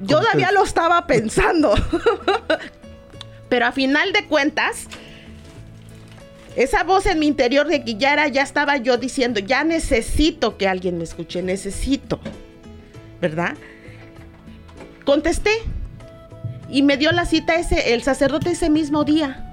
Yo 0.00 0.20
todavía 0.20 0.52
lo 0.52 0.62
estaba 0.62 1.06
pensando. 1.06 1.74
Pero 3.48 3.66
a 3.66 3.72
final 3.72 4.12
de 4.12 4.26
cuentas, 4.26 4.86
esa 6.54 6.84
voz 6.84 7.06
en 7.06 7.18
mi 7.18 7.26
interior 7.26 7.66
de 7.66 7.82
era, 8.00 8.28
ya 8.28 8.42
estaba 8.42 8.76
yo 8.76 8.96
diciendo, 8.96 9.40
ya 9.40 9.64
necesito 9.64 10.56
que 10.56 10.68
alguien 10.68 10.98
me 10.98 11.04
escuche, 11.04 11.42
necesito. 11.42 12.20
¿Verdad? 13.20 13.56
Contesté. 15.04 15.50
Y 16.68 16.82
me 16.82 16.96
dio 16.96 17.10
la 17.12 17.24
cita 17.24 17.56
ese, 17.56 17.94
el 17.94 18.02
sacerdote 18.02 18.50
ese 18.50 18.70
mismo 18.70 19.04
día. 19.04 19.44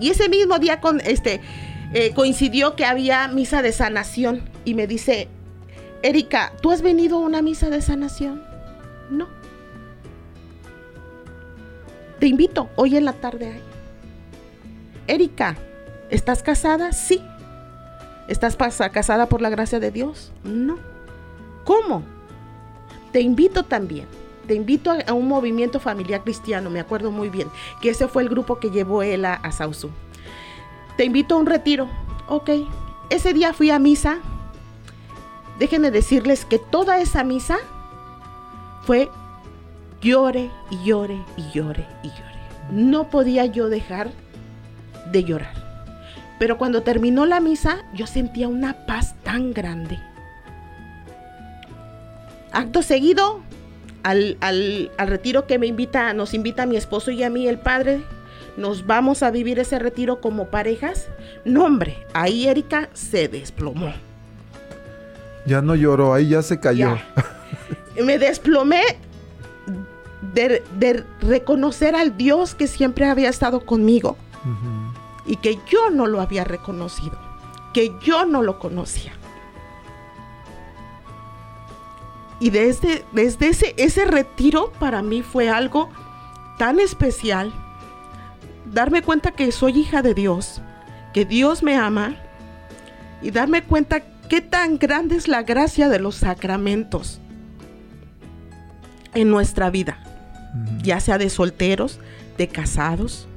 Y 0.00 0.10
ese 0.10 0.28
mismo 0.28 0.58
día 0.58 0.80
con 0.80 1.00
este 1.00 1.40
eh, 1.94 2.12
coincidió 2.12 2.74
que 2.74 2.84
había 2.84 3.28
misa 3.28 3.62
de 3.62 3.70
sanación 3.70 4.42
y 4.64 4.74
me 4.74 4.88
dice, 4.88 5.28
Erika, 6.02 6.52
¿tú 6.60 6.72
has 6.72 6.82
venido 6.82 7.16
a 7.16 7.20
una 7.20 7.40
misa 7.40 7.70
de 7.70 7.80
sanación? 7.80 8.42
No. 9.10 9.28
Te 12.18 12.26
invito, 12.26 12.68
hoy 12.74 12.96
en 12.96 13.04
la 13.04 13.12
tarde 13.12 13.46
hay. 13.46 13.62
Erika, 15.06 15.56
¿estás 16.10 16.42
casada? 16.42 16.92
Sí. 16.92 17.22
¿Estás 18.26 18.56
casada 18.56 19.26
por 19.26 19.40
la 19.40 19.50
gracia 19.50 19.78
de 19.78 19.92
Dios? 19.92 20.32
No. 20.42 20.78
¿Cómo? 21.64 22.02
Te 23.12 23.20
invito 23.20 23.62
también. 23.62 24.06
Te 24.48 24.54
invito 24.54 24.90
a, 24.90 25.12
un 25.12 25.28
movimiento 25.28 25.78
familiar 25.78 26.24
cristiano, 26.24 26.70
me 26.70 26.80
acuerdo 26.80 27.10
muy 27.10 27.30
bien, 27.30 27.48
que 27.80 27.90
ese 27.90 28.08
fue 28.08 28.22
el 28.22 28.28
grupo 28.28 28.58
que 28.58 28.70
llevó 28.70 29.02
él 29.02 29.24
a, 29.24 29.34
a 29.34 29.52
te 30.96 31.04
invito 31.04 31.34
a 31.34 31.38
un 31.38 31.46
retiro. 31.46 31.88
Ok, 32.28 32.50
ese 33.10 33.32
día 33.32 33.52
fui 33.52 33.70
a 33.70 33.78
misa. 33.78 34.18
Déjenme 35.58 35.90
decirles 35.90 36.44
que 36.44 36.58
toda 36.58 36.98
esa 36.98 37.22
misa 37.24 37.58
fue 38.82 39.08
llore 40.00 40.50
y 40.70 40.84
llore 40.84 41.18
y 41.36 41.50
llore 41.52 41.86
y 42.02 42.08
llore. 42.08 42.34
No 42.70 43.10
podía 43.10 43.46
yo 43.46 43.68
dejar 43.68 44.10
de 45.10 45.24
llorar. 45.24 45.64
Pero 46.38 46.58
cuando 46.58 46.82
terminó 46.82 47.26
la 47.26 47.40
misa, 47.40 47.84
yo 47.94 48.06
sentía 48.06 48.48
una 48.48 48.86
paz 48.86 49.14
tan 49.22 49.52
grande. 49.52 49.98
Acto 52.52 52.82
seguido, 52.82 53.40
al, 54.02 54.36
al, 54.40 54.90
al 54.98 55.08
retiro 55.08 55.46
que 55.46 55.58
me 55.58 55.66
invita, 55.66 56.12
nos 56.12 56.34
invita 56.34 56.64
a 56.64 56.66
mi 56.66 56.76
esposo 56.76 57.10
y 57.10 57.22
a 57.22 57.30
mí, 57.30 57.46
el 57.46 57.58
padre 57.58 58.02
nos 58.56 58.86
vamos 58.86 59.22
a 59.22 59.30
vivir 59.30 59.58
ese 59.58 59.78
retiro 59.78 60.20
como 60.20 60.48
parejas. 60.48 61.08
No, 61.44 61.64
hombre, 61.64 62.06
ahí 62.12 62.46
Erika 62.46 62.88
se 62.92 63.28
desplomó. 63.28 63.92
Ya 65.46 65.60
no 65.60 65.74
lloró, 65.74 66.14
ahí 66.14 66.28
ya 66.28 66.42
se 66.42 66.60
cayó. 66.60 66.96
Me 68.02 68.18
desplomé 68.18 68.82
de, 70.32 71.04
reconocer 71.20 71.94
al 71.94 72.16
Dios 72.16 72.54
que 72.54 72.66
siempre 72.66 73.06
había 73.06 73.28
estado 73.28 73.64
conmigo 73.64 74.16
y 75.26 75.36
que 75.36 75.58
yo 75.70 75.90
no 75.90 76.06
lo 76.06 76.20
había 76.20 76.44
reconocido, 76.44 77.18
que 77.72 77.92
yo 78.02 78.26
no 78.26 78.42
lo 78.42 78.58
conocía. 78.58 79.12
Y 82.40 82.50
desde, 82.50 83.04
desde 83.12 83.48
ese, 83.48 83.74
ese 83.78 84.04
retiro 84.04 84.72
para 84.78 85.02
mí 85.02 85.22
fue 85.22 85.48
algo 85.48 85.88
tan 86.58 86.80
especial. 86.80 87.52
Darme 88.74 89.02
cuenta 89.02 89.30
que 89.30 89.52
soy 89.52 89.78
hija 89.78 90.02
de 90.02 90.14
Dios, 90.14 90.60
que 91.12 91.24
Dios 91.24 91.62
me 91.62 91.76
ama 91.76 92.16
y 93.22 93.30
darme 93.30 93.62
cuenta 93.62 94.02
qué 94.28 94.40
tan 94.40 94.78
grande 94.78 95.14
es 95.14 95.28
la 95.28 95.44
gracia 95.44 95.88
de 95.88 96.00
los 96.00 96.16
sacramentos 96.16 97.20
en 99.14 99.30
nuestra 99.30 99.70
vida, 99.70 99.98
ya 100.82 100.98
sea 100.98 101.18
de 101.18 101.30
solteros, 101.30 102.00
de 102.36 102.48
casados. 102.48 103.28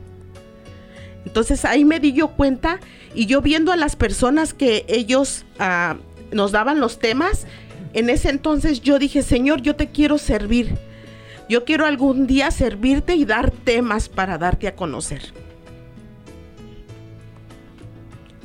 Entonces 1.24 1.66
ahí 1.66 1.86
me 1.86 2.00
di 2.00 2.14
yo 2.14 2.30
cuenta 2.30 2.80
y 3.14 3.28
yo 3.28 3.44
viendo 3.44 3.72
a 3.72 3.78
las 3.78 3.96
personas 3.96 4.56
que 4.56 4.86
ellos 4.88 5.46
ah, 5.60 5.98
nos 6.32 6.52
daban 6.52 6.80
los 6.80 6.98
temas, 6.98 7.46
en 7.94 8.10
ese 8.10 8.32
entonces 8.32 8.82
yo 8.82 8.98
dije, 8.98 9.22
Señor, 9.22 9.62
yo 9.62 9.76
te 9.76 9.92
quiero 9.92 10.18
servir. 10.18 10.80
Yo 11.50 11.64
quiero 11.64 11.86
algún 11.86 12.28
día 12.28 12.52
servirte 12.52 13.16
y 13.16 13.26
dar 13.26 13.52
temas 13.52 14.10
para 14.10 14.38
darte 14.38 14.68
a 14.68 14.76
conocer. 14.76 15.22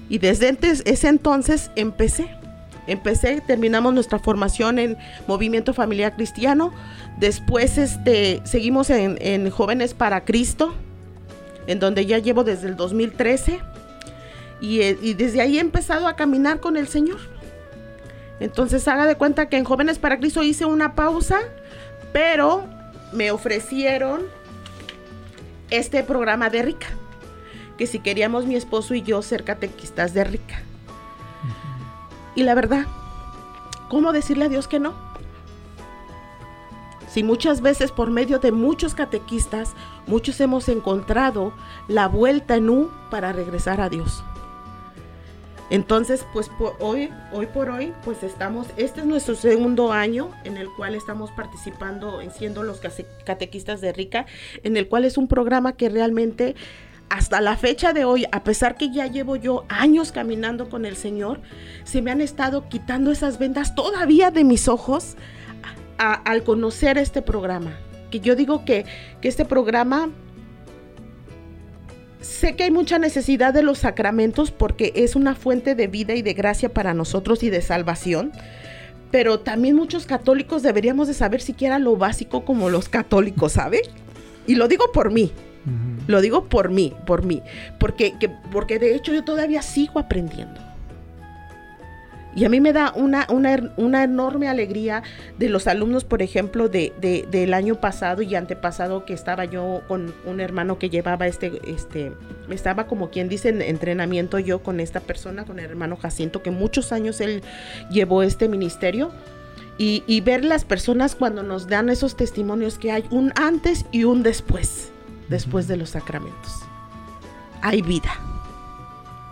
Y 0.09 0.19
desde 0.19 0.57
ese 0.85 1.09
entonces 1.09 1.71
empecé. 1.75 2.29
Empecé, 2.87 3.41
terminamos 3.41 3.95
nuestra 3.95 4.19
formación 4.19 4.79
en 4.79 4.97
Movimiento 5.27 5.73
Familiar 5.73 6.15
Cristiano. 6.15 6.73
Después 7.19 7.79
este, 7.79 8.41
seguimos 8.45 8.91
en, 8.91 9.19
en 9.21 9.51
Jóvenes 9.51 9.95
para 9.95 10.25
Cristo, 10.25 10.75
en 11.67 11.79
donde 11.79 12.07
ya 12.07 12.19
llevo 12.19 12.45
desde 12.45 12.69
el 12.69 12.77
2013. 12.77 13.61
Y, 14.61 14.81
eh, 14.81 14.99
y 15.01 15.15
desde 15.15 15.41
ahí 15.41 15.59
he 15.59 15.61
empezado 15.61 16.07
a 16.07 16.15
caminar 16.15 16.61
con 16.61 16.77
el 16.77 16.89
Señor. 16.89 17.19
Entonces 18.39 18.87
haga 18.89 19.07
de 19.07 19.15
cuenta 19.15 19.49
que 19.49 19.57
en 19.57 19.65
Jóvenes 19.65 19.99
para 19.99 20.19
Cristo 20.19 20.43
hice 20.43 20.67
una 20.67 20.95
pausa, 20.95 21.39
pero 22.13 22.65
me 23.13 23.31
ofrecieron 23.31 24.23
este 25.71 26.03
programa 26.03 26.51
de 26.51 26.63
Rica. 26.63 26.89
Que 27.79 27.87
si 27.87 27.99
queríamos 27.99 28.47
mi 28.47 28.55
esposo 28.55 28.95
y 28.95 29.03
yo 29.03 29.23
ser 29.23 29.45
catequistas 29.45 30.15
de 30.15 30.25
Rica. 30.25 30.63
Y 32.35 32.45
la 32.45 32.55
verdad, 32.55 32.87
¿cómo 33.89 34.13
decirle 34.13 34.47
a 34.47 34.49
Dios 34.49 34.69
que 34.69 34.79
no? 34.79 34.95
Si 37.09 37.23
muchas 37.23 37.61
veces 37.61 37.93
por 37.93 38.11
medio 38.11 38.39
de 38.39 38.53
muchos 38.53 38.95
catequistas, 38.95 39.75
muchos 40.07 40.41
hemos 40.41 40.69
encontrado 40.71 41.53
la 41.87 42.09
vuelta 42.09 42.57
en 42.57 42.71
U 42.71 42.91
para 43.11 43.33
regresar 43.33 43.83
a 43.83 43.91
Dios. 43.91 44.25
Entonces, 45.73 46.27
pues 46.35 46.51
hoy, 46.81 47.09
hoy 47.33 47.47
por 47.47 47.71
hoy, 47.71 47.95
pues 48.05 48.23
estamos, 48.23 48.67
este 48.77 49.01
es 49.01 49.07
nuestro 49.07 49.35
segundo 49.35 49.91
año 49.91 50.31
en 50.45 50.59
el 50.59 50.69
cual 50.77 50.95
estamos 50.95 51.31
participando 51.31 52.21
en 52.21 52.31
siendo 52.31 52.63
los 52.63 52.79
catequistas 53.25 53.81
de 53.81 53.95
Rica, 53.95 54.27
en 54.65 54.77
el 54.77 54.87
cual 54.87 55.07
es 55.07 55.17
un 55.17 55.29
programa 55.29 55.73
que 55.73 55.89
realmente 55.89 56.57
hasta 57.09 57.41
la 57.41 57.57
fecha 57.57 57.95
de 57.95 58.05
hoy, 58.05 58.27
a 58.33 58.45
pesar 58.45 58.77
que 58.77 58.93
ya 58.93 59.07
llevo 59.07 59.37
yo 59.37 59.65
años 59.71 60.13
caminando 60.13 60.69
con 60.69 60.85
el 60.85 60.95
Señor, 60.95 61.41
se 61.85 62.03
me 62.03 62.11
han 62.11 62.21
estado 62.21 62.69
quitando 62.69 63.11
esas 63.11 63.39
vendas 63.39 63.75
todavía 63.75 64.31
de 64.31 64.45
mis 64.45 64.69
ojos 64.69 65.17
al 65.97 66.45
conocer 66.45 66.99
este 66.99 67.23
programa. 67.23 67.79
Que 68.11 68.21
yo 68.21 68.37
digo 68.37 68.67
que 68.67 68.85
este 69.23 69.47
programa 69.47 70.11
sé 72.23 72.57
que 72.57 72.65
hay 72.65 72.71
mucha 72.71 72.99
necesidad 72.99 73.53
de 73.53 73.63
los 73.63 73.79
sacramentos 73.79 74.51
porque 74.51 74.93
es 74.95 75.15
una 75.17 75.35
fuente 75.35 75.75
de 75.75 75.87
vida 75.87 76.15
y 76.15 76.23
de 76.23 76.35
gracia 76.35 76.73
para 76.73 76.95
nosotros 76.95 77.43
y 77.43 77.51
de 77.51 77.61
salvación. 77.61 78.33
Pero 79.11 79.41
también 79.41 79.77
muchos 79.77 80.07
católicos 80.07 80.63
deberíamos 80.63 81.07
de 81.07 81.15
saber 81.15 81.43
siquiera 81.43 81.79
lo 81.79 81.97
básico 81.97 82.45
como 82.45 82.71
los 82.71 82.89
católicos, 82.89 83.53
¿sabe? 83.53 83.83
Y 84.47 84.55
lo 84.55 84.69
digo 84.69 84.91
por 84.93 85.11
mí. 85.11 85.33
Lo 86.09 86.21
digo 86.21 86.49
por 86.49 86.71
mí, 86.71 86.93
por 87.07 87.25
mí. 87.25 87.43
Porque, 87.79 88.15
porque 88.51 88.79
de 88.79 88.97
hecho 88.97 89.13
yo 89.13 89.23
todavía 89.23 89.63
sigo 89.63 90.01
aprendiendo. 90.01 90.61
Y 92.35 92.45
a 92.47 92.49
mí 92.49 92.61
me 92.61 92.73
da 92.73 92.93
una, 92.97 93.27
una, 93.29 94.05
enorme 94.05 94.49
alegría 94.49 95.03
de 95.39 95.51
los 95.51 95.67
alumnos, 95.67 96.05
por 96.05 96.23
ejemplo, 96.23 96.69
de, 96.69 96.93
del 97.31 97.53
año 97.53 97.75
pasado 97.75 98.23
y 98.23 98.35
antepasado 98.35 99.05
que 99.05 99.13
estaba 99.13 99.45
yo 99.45 99.83
con 99.87 100.15
un 100.25 100.41
hermano 100.41 100.79
que 100.79 100.89
llevaba 100.89 101.27
este, 101.27 101.61
este, 101.67 102.13
estaba 102.49 102.87
como 102.87 103.11
quien 103.11 103.29
dice 103.29 103.51
en 103.51 103.61
entrenamiento 103.61 104.39
yo 104.39 104.63
con 104.63 104.81
esta 104.81 105.01
persona, 105.01 105.45
con 105.45 105.59
el 105.59 105.67
hermano 105.67 105.97
Jacinto, 105.97 106.43
que 106.43 106.51
muchos 106.51 106.93
años 106.93 107.21
él 107.21 107.43
llevó 107.91 108.23
este 108.23 108.49
ministerio. 108.49 109.11
Y, 109.79 110.05
y 110.07 110.21
ver 110.21 110.45
las 110.45 110.67
personas 110.67 111.17
cuando 111.17 111.43
nos 111.43 111.67
dan 111.67 111.89
esos 111.89 112.15
testimonios 112.15 112.79
que 112.79 112.93
hay 112.93 113.05
un 113.11 113.33
antes 113.37 113.87
y 113.91 114.05
un 114.05 114.23
después, 114.23 114.93
después 115.31 115.67
de 115.67 115.79
los 115.79 115.91
sacramentos. 115.91 116.61
Hay 117.63 117.81
vida. 117.81 118.13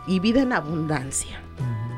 Y 0.07 0.19
vida 0.19 0.41
en 0.41 0.55
abundancia. 0.55 1.41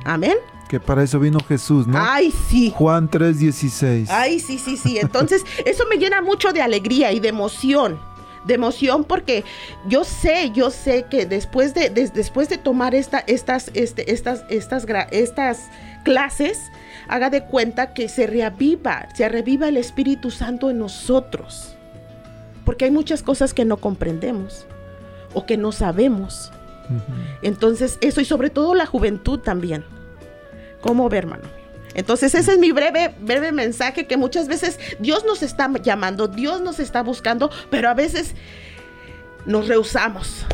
Amén 0.04 0.36
que 0.72 0.80
para 0.80 1.02
eso 1.02 1.20
vino 1.20 1.38
Jesús, 1.40 1.86
¿no? 1.86 1.98
Ay, 2.00 2.32
sí. 2.48 2.72
Juan 2.74 3.10
3:16. 3.10 4.06
Ay, 4.08 4.40
sí, 4.40 4.56
sí, 4.56 4.78
sí. 4.78 4.96
Entonces, 4.98 5.44
eso 5.66 5.84
me 5.86 5.98
llena 5.98 6.22
mucho 6.22 6.50
de 6.50 6.62
alegría 6.62 7.12
y 7.12 7.20
de 7.20 7.28
emoción. 7.28 8.00
De 8.46 8.54
emoción 8.54 9.04
porque 9.04 9.44
yo 9.86 10.02
sé, 10.02 10.50
yo 10.54 10.70
sé 10.70 11.04
que 11.10 11.26
después 11.26 11.74
de, 11.74 11.90
después 11.90 12.48
de 12.48 12.56
tomar 12.56 12.94
esta, 12.94 13.18
estas, 13.18 13.70
este, 13.74 14.12
estas, 14.12 14.46
estas, 14.48 14.86
estas 15.10 15.68
clases, 16.04 16.58
haga 17.06 17.28
de 17.28 17.44
cuenta 17.44 17.92
que 17.92 18.08
se 18.08 18.26
reaviva, 18.26 19.08
se 19.14 19.28
reviva 19.28 19.68
el 19.68 19.76
Espíritu 19.76 20.30
Santo 20.30 20.70
en 20.70 20.78
nosotros. 20.78 21.76
Porque 22.64 22.86
hay 22.86 22.90
muchas 22.90 23.22
cosas 23.22 23.52
que 23.52 23.66
no 23.66 23.76
comprendemos 23.76 24.66
o 25.34 25.44
que 25.44 25.58
no 25.58 25.70
sabemos. 25.70 26.50
Entonces, 27.42 27.98
eso 28.00 28.22
y 28.22 28.24
sobre 28.24 28.48
todo 28.48 28.74
la 28.74 28.86
juventud 28.86 29.38
también 29.38 29.84
¿Cómo 30.82 31.08
ver, 31.08 31.24
hermano? 31.24 31.44
Entonces 31.94 32.34
ese 32.34 32.52
es 32.52 32.58
mi 32.58 32.72
breve, 32.72 33.14
breve 33.20 33.52
mensaje 33.52 34.06
que 34.06 34.16
muchas 34.16 34.48
veces 34.48 34.78
Dios 34.98 35.24
nos 35.24 35.42
está 35.42 35.70
llamando, 35.82 36.28
Dios 36.28 36.60
nos 36.60 36.78
está 36.80 37.02
buscando, 37.02 37.50
pero 37.70 37.88
a 37.88 37.94
veces 37.94 38.34
nos 39.46 39.68
rehusamos. 39.68 40.44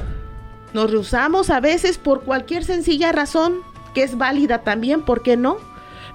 Nos 0.72 0.90
rehusamos 0.90 1.50
a 1.50 1.60
veces 1.60 1.98
por 1.98 2.22
cualquier 2.22 2.64
sencilla 2.64 3.10
razón 3.12 3.62
que 3.94 4.02
es 4.02 4.18
válida 4.18 4.62
también, 4.62 5.02
¿por 5.02 5.22
qué 5.22 5.36
no? 5.36 5.56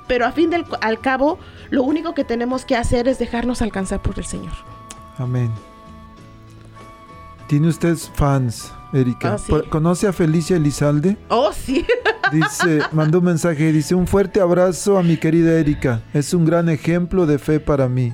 Pero 0.08 0.26
a 0.26 0.32
fin 0.32 0.50
del 0.50 0.66
al 0.82 1.00
cabo, 1.00 1.40
lo 1.70 1.84
único 1.84 2.14
que 2.14 2.24
tenemos 2.24 2.66
que 2.66 2.76
hacer 2.76 3.08
es 3.08 3.18
dejarnos 3.18 3.62
alcanzar 3.62 4.02
por 4.02 4.20
el 4.20 4.26
Señor. 4.26 4.54
Amén. 5.18 5.52
¿Tiene 7.48 7.68
usted 7.68 7.98
fans, 8.16 8.72
Erika? 8.92 9.38
Ah, 9.38 9.62
¿Conoce 9.70 10.08
a 10.08 10.14
Felicia 10.14 10.58
Elizalde? 10.58 11.18
Oh, 11.30 11.52
sí. 11.54 11.86
Dice, 12.32 12.80
mandó 12.92 13.20
un 13.20 13.26
mensaje, 13.26 13.72
dice, 13.72 13.96
un 13.96 14.08
fuerte 14.08 14.40
abrazo 14.40 14.98
a 14.98 15.04
mi 15.04 15.18
querida 15.18 15.60
Erika. 15.60 16.02
Es 16.14 16.34
un 16.34 16.46
gran 16.46 16.70
ejemplo 16.70 17.26
de 17.26 17.38
fe 17.38 17.60
para 17.60 17.88
mí. 17.90 18.14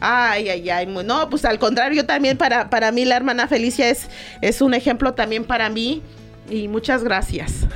Ay, 0.00 0.48
ay, 0.48 0.70
ay. 0.70 0.86
No, 0.86 1.28
pues 1.30 1.44
al 1.44 1.58
contrario, 1.58 2.04
también 2.06 2.36
para, 2.36 2.68
para 2.70 2.92
mí 2.92 3.04
la 3.04 3.16
hermana 3.16 3.48
Felicia 3.48 3.88
es, 3.88 4.08
es 4.42 4.60
un 4.60 4.74
ejemplo 4.74 5.14
también 5.14 5.44
para 5.44 5.68
mí. 5.70 6.02
Y 6.50 6.68
muchas 6.68 7.02
gracias. 7.02 7.66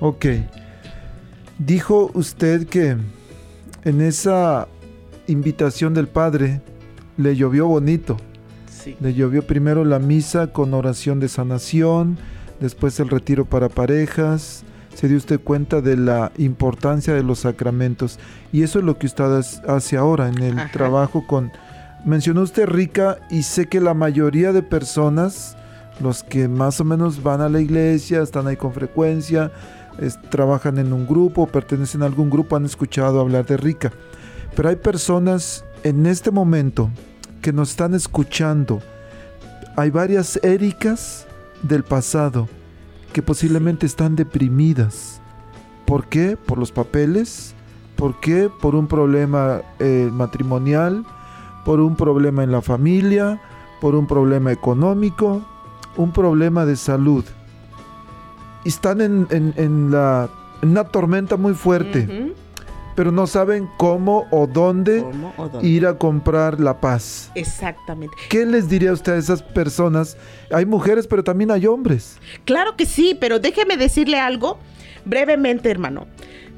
Ok. 0.00 0.26
Dijo 1.58 2.10
usted 2.14 2.66
que 2.66 2.96
en 3.84 4.00
esa 4.00 4.68
invitación 5.26 5.94
del 5.94 6.06
Padre 6.06 6.60
le 7.16 7.34
llovió 7.34 7.66
bonito. 7.66 8.16
Sí. 8.70 8.96
Le 9.00 9.14
llovió 9.14 9.46
primero 9.46 9.84
la 9.84 9.98
misa 9.98 10.52
con 10.52 10.74
oración 10.74 11.18
de 11.18 11.28
sanación, 11.28 12.18
después 12.60 13.00
el 13.00 13.08
retiro 13.08 13.44
para 13.44 13.68
parejas, 13.68 14.64
se 14.96 15.08
dio 15.08 15.18
usted 15.18 15.38
cuenta 15.38 15.82
de 15.82 15.94
la 15.94 16.32
importancia 16.38 17.12
de 17.12 17.22
los 17.22 17.40
sacramentos. 17.40 18.18
Y 18.50 18.62
eso 18.62 18.78
es 18.78 18.84
lo 18.86 18.98
que 18.98 19.06
usted 19.06 19.42
hace 19.68 19.96
ahora 19.98 20.28
en 20.28 20.42
el 20.42 20.70
trabajo 20.70 21.26
con... 21.26 21.52
Mencionó 22.06 22.40
usted 22.40 22.66
rica 22.66 23.18
y 23.28 23.42
sé 23.42 23.66
que 23.66 23.78
la 23.78 23.92
mayoría 23.92 24.52
de 24.52 24.62
personas, 24.62 25.54
los 26.00 26.22
que 26.22 26.48
más 26.48 26.80
o 26.80 26.84
menos 26.84 27.22
van 27.22 27.42
a 27.42 27.50
la 27.50 27.60
iglesia, 27.60 28.22
están 28.22 28.46
ahí 28.46 28.56
con 28.56 28.72
frecuencia, 28.72 29.52
trabajan 30.30 30.78
en 30.78 30.94
un 30.94 31.06
grupo, 31.06 31.46
pertenecen 31.46 32.02
a 32.02 32.06
algún 32.06 32.30
grupo, 32.30 32.56
han 32.56 32.64
escuchado 32.64 33.20
hablar 33.20 33.44
de 33.44 33.58
rica. 33.58 33.92
Pero 34.54 34.70
hay 34.70 34.76
personas 34.76 35.62
en 35.82 36.06
este 36.06 36.30
momento 36.30 36.90
que 37.42 37.52
nos 37.52 37.68
están 37.70 37.92
escuchando. 37.92 38.80
Hay 39.76 39.90
varias 39.90 40.40
Éricas 40.42 41.26
del 41.62 41.82
pasado 41.82 42.48
que 43.16 43.22
posiblemente 43.22 43.86
están 43.86 44.14
deprimidas. 44.14 45.22
¿Por 45.86 46.06
qué? 46.06 46.36
Por 46.36 46.58
los 46.58 46.70
papeles. 46.70 47.54
¿Por 47.96 48.20
qué? 48.20 48.50
Por 48.60 48.74
un 48.74 48.88
problema 48.88 49.62
eh, 49.78 50.10
matrimonial, 50.12 51.02
por 51.64 51.80
un 51.80 51.96
problema 51.96 52.44
en 52.44 52.52
la 52.52 52.60
familia, 52.60 53.40
por 53.80 53.94
un 53.94 54.06
problema 54.06 54.52
económico, 54.52 55.40
un 55.96 56.12
problema 56.12 56.66
de 56.66 56.76
salud. 56.76 57.24
Están 58.66 59.00
en, 59.00 59.90
la, 59.90 60.28
una 60.60 60.84
tormenta 60.84 61.38
muy 61.38 61.54
fuerte. 61.54 62.34
Pero 62.96 63.12
no 63.12 63.26
saben 63.26 63.68
cómo 63.76 64.26
o 64.32 64.46
dónde, 64.46 65.02
¿Cómo 65.02 65.32
o 65.36 65.48
dónde? 65.48 65.68
ir 65.68 65.86
a 65.86 65.96
comprar 65.98 66.58
la 66.58 66.80
paz. 66.80 67.30
Exactamente. 67.34 68.16
¿Qué 68.28 68.44
les 68.46 68.68
diría 68.68 68.92
usted 68.92 69.12
a 69.12 69.16
esas 69.18 69.42
personas? 69.42 70.16
Hay 70.50 70.66
mujeres, 70.66 71.06
pero 71.06 71.22
también 71.22 71.50
hay 71.52 71.66
hombres. 71.66 72.18
Claro 72.44 72.74
que 72.76 72.86
sí, 72.86 73.16
pero 73.20 73.38
déjeme 73.38 73.76
decirle 73.76 74.18
algo 74.18 74.58
brevemente, 75.04 75.70
hermano. 75.70 76.06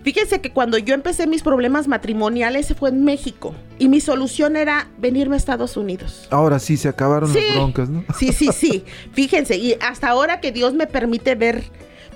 Fíjense 0.05 0.41
que 0.41 0.53
cuando 0.53 0.79
yo 0.79 0.95
empecé 0.95 1.27
mis 1.27 1.43
problemas 1.43 1.89
matrimoniales 1.89 2.73
fue 2.79 2.89
en 2.91 3.05
México 3.05 3.53
y 3.79 3.89
mi 3.89 4.01
solución 4.01 4.57
era 4.57 4.89
venirme 4.97 5.35
a 5.35 5.39
Estados 5.39 5.77
Unidos. 5.77 6.29
Ahora 6.31 6.61
sí, 6.61 6.77
se 6.77 6.89
acabaron 6.89 7.31
Sí. 7.33 7.41
las 7.47 7.57
broncas, 7.57 7.89
¿no? 7.91 8.05
Sí, 8.17 8.33
sí, 8.33 8.49
sí. 8.53 8.85
Fíjense, 9.13 9.57
y 9.57 9.75
hasta 9.83 10.09
ahora 10.09 10.41
que 10.41 10.53
Dios 10.53 10.73
me 10.73 10.87
permite 10.87 11.35
ver 11.35 11.65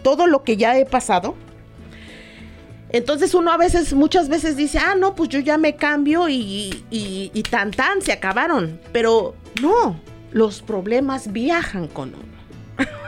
todo 0.02 0.26
lo 0.26 0.42
que 0.44 0.56
ya 0.56 0.78
he 0.78 0.86
pasado. 0.86 1.34
Entonces 2.92 3.34
uno 3.34 3.50
a 3.52 3.56
veces, 3.56 3.92
muchas 3.94 4.28
veces 4.28 4.56
dice, 4.56 4.78
ah, 4.78 4.94
no, 4.94 5.14
pues 5.14 5.28
yo 5.30 5.40
ya 5.40 5.56
me 5.58 5.76
cambio 5.76 6.28
y, 6.28 6.84
y, 6.90 7.30
y 7.32 7.42
tan 7.42 7.70
tan, 7.70 8.02
se 8.02 8.12
acabaron. 8.12 8.80
Pero 8.92 9.34
no, 9.62 9.98
los 10.30 10.62
problemas 10.62 11.32
viajan 11.32 11.88
con 11.88 12.10
uno. 12.14 12.32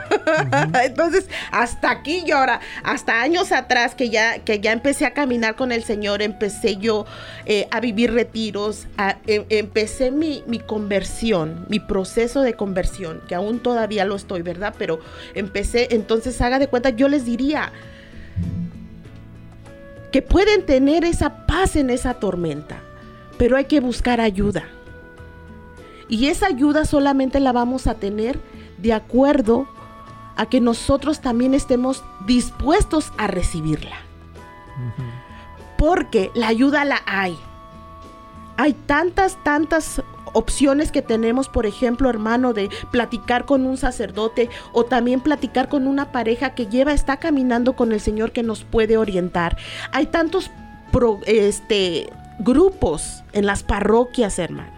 Entonces, 0.83 1.27
hasta 1.51 1.89
aquí 1.91 2.23
yo 2.25 2.37
ahora, 2.37 2.61
hasta 2.83 3.21
años 3.21 3.51
atrás 3.51 3.95
que 3.95 4.09
ya, 4.09 4.39
que 4.39 4.59
ya 4.59 4.71
empecé 4.71 5.05
a 5.05 5.13
caminar 5.13 5.55
con 5.55 5.71
el 5.71 5.83
Señor, 5.83 6.21
empecé 6.21 6.77
yo 6.77 7.05
eh, 7.45 7.67
a 7.71 7.79
vivir 7.79 8.13
retiros, 8.13 8.87
a- 8.97 9.17
em- 9.27 9.45
empecé 9.49 10.11
mi, 10.11 10.43
mi 10.47 10.59
conversión, 10.59 11.65
mi 11.69 11.79
proceso 11.79 12.41
de 12.41 12.53
conversión, 12.53 13.21
que 13.27 13.35
aún 13.35 13.59
todavía 13.59 14.05
lo 14.05 14.15
estoy, 14.15 14.41
¿verdad? 14.43 14.75
Pero 14.77 14.99
empecé, 15.33 15.87
entonces 15.91 16.39
haga 16.41 16.59
de 16.59 16.67
cuenta, 16.67 16.89
yo 16.91 17.07
les 17.07 17.25
diría 17.25 17.71
que 20.15 20.21
pueden 20.21 20.65
tener 20.65 21.03
esa 21.03 21.45
paz 21.45 21.75
en 21.75 21.89
esa 21.89 22.13
tormenta, 22.13 22.79
pero 23.37 23.57
hay 23.57 23.65
que 23.65 23.81
buscar 23.81 24.21
ayuda. 24.21 24.63
Y 26.07 26.27
esa 26.27 26.47
ayuda 26.47 26.85
solamente 26.85 27.41
la 27.41 27.51
vamos 27.51 27.85
a 27.85 27.95
tener 27.95 28.39
de 28.77 28.93
acuerdo 28.93 29.67
a 30.37 30.45
que 30.45 30.61
nosotros 30.61 31.19
también 31.19 31.53
estemos 31.53 32.01
dispuestos 32.25 33.11
a 33.17 33.27
recibirla. 33.27 33.97
Porque 35.77 36.31
la 36.33 36.47
ayuda 36.47 36.85
la 36.85 37.01
hay. 37.05 37.37
Hay 38.55 38.71
tantas, 38.71 39.37
tantas 39.43 40.01
opciones 40.35 40.91
que 40.91 41.01
tenemos, 41.01 41.47
por 41.47 41.65
ejemplo, 41.65 42.09
hermano, 42.09 42.53
de 42.53 42.69
platicar 42.91 43.45
con 43.45 43.65
un 43.65 43.77
sacerdote 43.77 44.49
o 44.73 44.83
también 44.83 45.21
platicar 45.21 45.69
con 45.69 45.87
una 45.87 46.11
pareja 46.11 46.53
que 46.53 46.67
lleva, 46.67 46.91
está 46.91 47.17
caminando 47.17 47.73
con 47.73 47.93
el 47.93 48.01
Señor 48.01 48.33
que 48.33 48.43
nos 48.43 48.65
puede 48.65 48.97
orientar. 48.97 49.57
Hay 49.91 50.07
tantos 50.07 50.51
este, 51.25 52.09
grupos 52.39 53.23
en 53.31 53.45
las 53.45 53.63
parroquias, 53.63 54.37
hermano. 54.37 54.73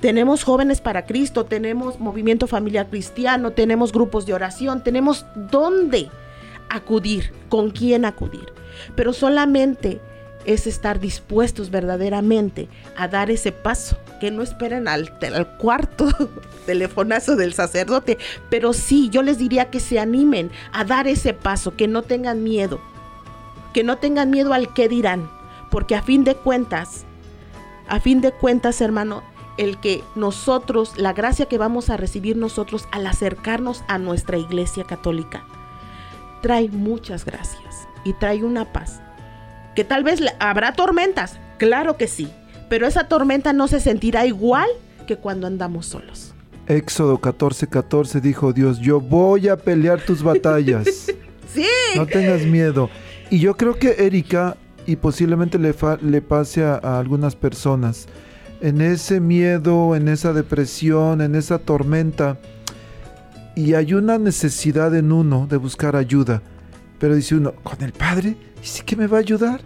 Tenemos 0.00 0.42
jóvenes 0.42 0.80
para 0.80 1.04
Cristo, 1.04 1.44
tenemos 1.44 2.00
movimiento 2.00 2.46
familiar 2.46 2.88
cristiano, 2.88 3.52
tenemos 3.52 3.92
grupos 3.92 4.24
de 4.24 4.34
oración, 4.34 4.82
tenemos 4.82 5.26
dónde 5.34 6.10
acudir, 6.70 7.32
con 7.48 7.70
quién 7.70 8.04
acudir. 8.04 8.46
Pero 8.94 9.12
solamente 9.12 10.00
es 10.46 10.66
estar 10.66 11.00
dispuestos 11.00 11.70
verdaderamente 11.70 12.68
a 12.96 13.08
dar 13.08 13.30
ese 13.30 13.52
paso, 13.52 13.98
que 14.20 14.30
no 14.30 14.42
esperen 14.42 14.88
al, 14.88 15.10
cuarto 15.58 16.08
telefonazo 16.66 17.36
del 17.36 17.52
sacerdote, 17.52 18.16
pero 18.48 18.72
sí, 18.72 19.10
yo 19.10 19.22
les 19.22 19.38
diría 19.38 19.70
que 19.70 19.80
se 19.80 19.98
animen 19.98 20.50
a 20.72 20.84
dar 20.84 21.08
ese 21.08 21.34
paso, 21.34 21.76
que 21.76 21.88
no 21.88 22.02
tengan 22.02 22.42
miedo, 22.42 22.80
que 23.74 23.84
no 23.84 23.98
tengan 23.98 24.30
miedo 24.30 24.54
al 24.54 24.72
qué 24.72 24.88
dirán, 24.88 25.28
porque 25.70 25.96
a 25.96 26.02
fin 26.02 26.24
de 26.24 26.36
cuentas, 26.36 27.04
a 27.88 28.00
fin 28.00 28.20
de 28.20 28.32
cuentas, 28.32 28.80
hermano, 28.80 29.22
el 29.58 29.78
que 29.78 30.02
nosotros, 30.14 30.96
la 30.96 31.12
gracia 31.12 31.46
que 31.46 31.58
vamos 31.58 31.90
a 31.90 31.96
recibir 31.96 32.36
nosotros 32.36 32.88
al 32.92 33.06
acercarnos 33.06 33.82
a 33.88 33.98
nuestra 33.98 34.38
iglesia 34.38 34.84
católica, 34.84 35.44
trae 36.40 36.68
muchas 36.68 37.24
gracias 37.24 37.88
y 38.04 38.12
trae 38.12 38.44
una 38.44 38.72
paz. 38.72 39.00
Que 39.76 39.84
tal 39.84 40.02
vez 40.02 40.20
habrá 40.40 40.72
tormentas, 40.72 41.36
claro 41.58 41.96
que 41.96 42.08
sí, 42.08 42.28
pero 42.68 42.86
esa 42.88 43.06
tormenta 43.06 43.52
no 43.52 43.68
se 43.68 43.78
sentirá 43.78 44.26
igual 44.26 44.68
que 45.06 45.16
cuando 45.16 45.46
andamos 45.46 45.86
solos. 45.86 46.32
Éxodo 46.66 47.18
14, 47.18 47.68
14 47.68 48.20
dijo 48.20 48.52
Dios, 48.52 48.80
yo 48.80 49.00
voy 49.00 49.46
a 49.48 49.56
pelear 49.56 50.00
tus 50.00 50.22
batallas. 50.22 50.86
Sí, 51.54 51.64
No 51.96 52.06
tengas 52.06 52.42
miedo. 52.42 52.90
Y 53.30 53.38
yo 53.38 53.56
creo 53.56 53.76
que 53.78 54.04
Erika, 54.04 54.58
y 54.84 54.96
posiblemente 54.96 55.58
le, 55.58 55.72
fa- 55.72 55.96
le 56.02 56.20
pase 56.20 56.62
a, 56.64 56.74
a 56.74 56.98
algunas 56.98 57.34
personas, 57.34 58.08
en 58.60 58.82
ese 58.82 59.20
miedo, 59.20 59.96
en 59.96 60.08
esa 60.08 60.34
depresión, 60.34 61.22
en 61.22 61.34
esa 61.34 61.58
tormenta, 61.58 62.36
y 63.54 63.72
hay 63.72 63.94
una 63.94 64.18
necesidad 64.18 64.94
en 64.94 65.12
uno 65.12 65.46
de 65.48 65.56
buscar 65.56 65.96
ayuda. 65.96 66.42
Pero 66.98 67.14
dice 67.14 67.36
uno, 67.36 67.54
¿con 67.62 67.80
el 67.82 67.92
padre? 67.92 68.36
¿Y 68.66 68.68
sí 68.68 68.82
que 68.82 68.96
me 68.96 69.06
va 69.06 69.18
a 69.18 69.20
ayudar? 69.20 69.60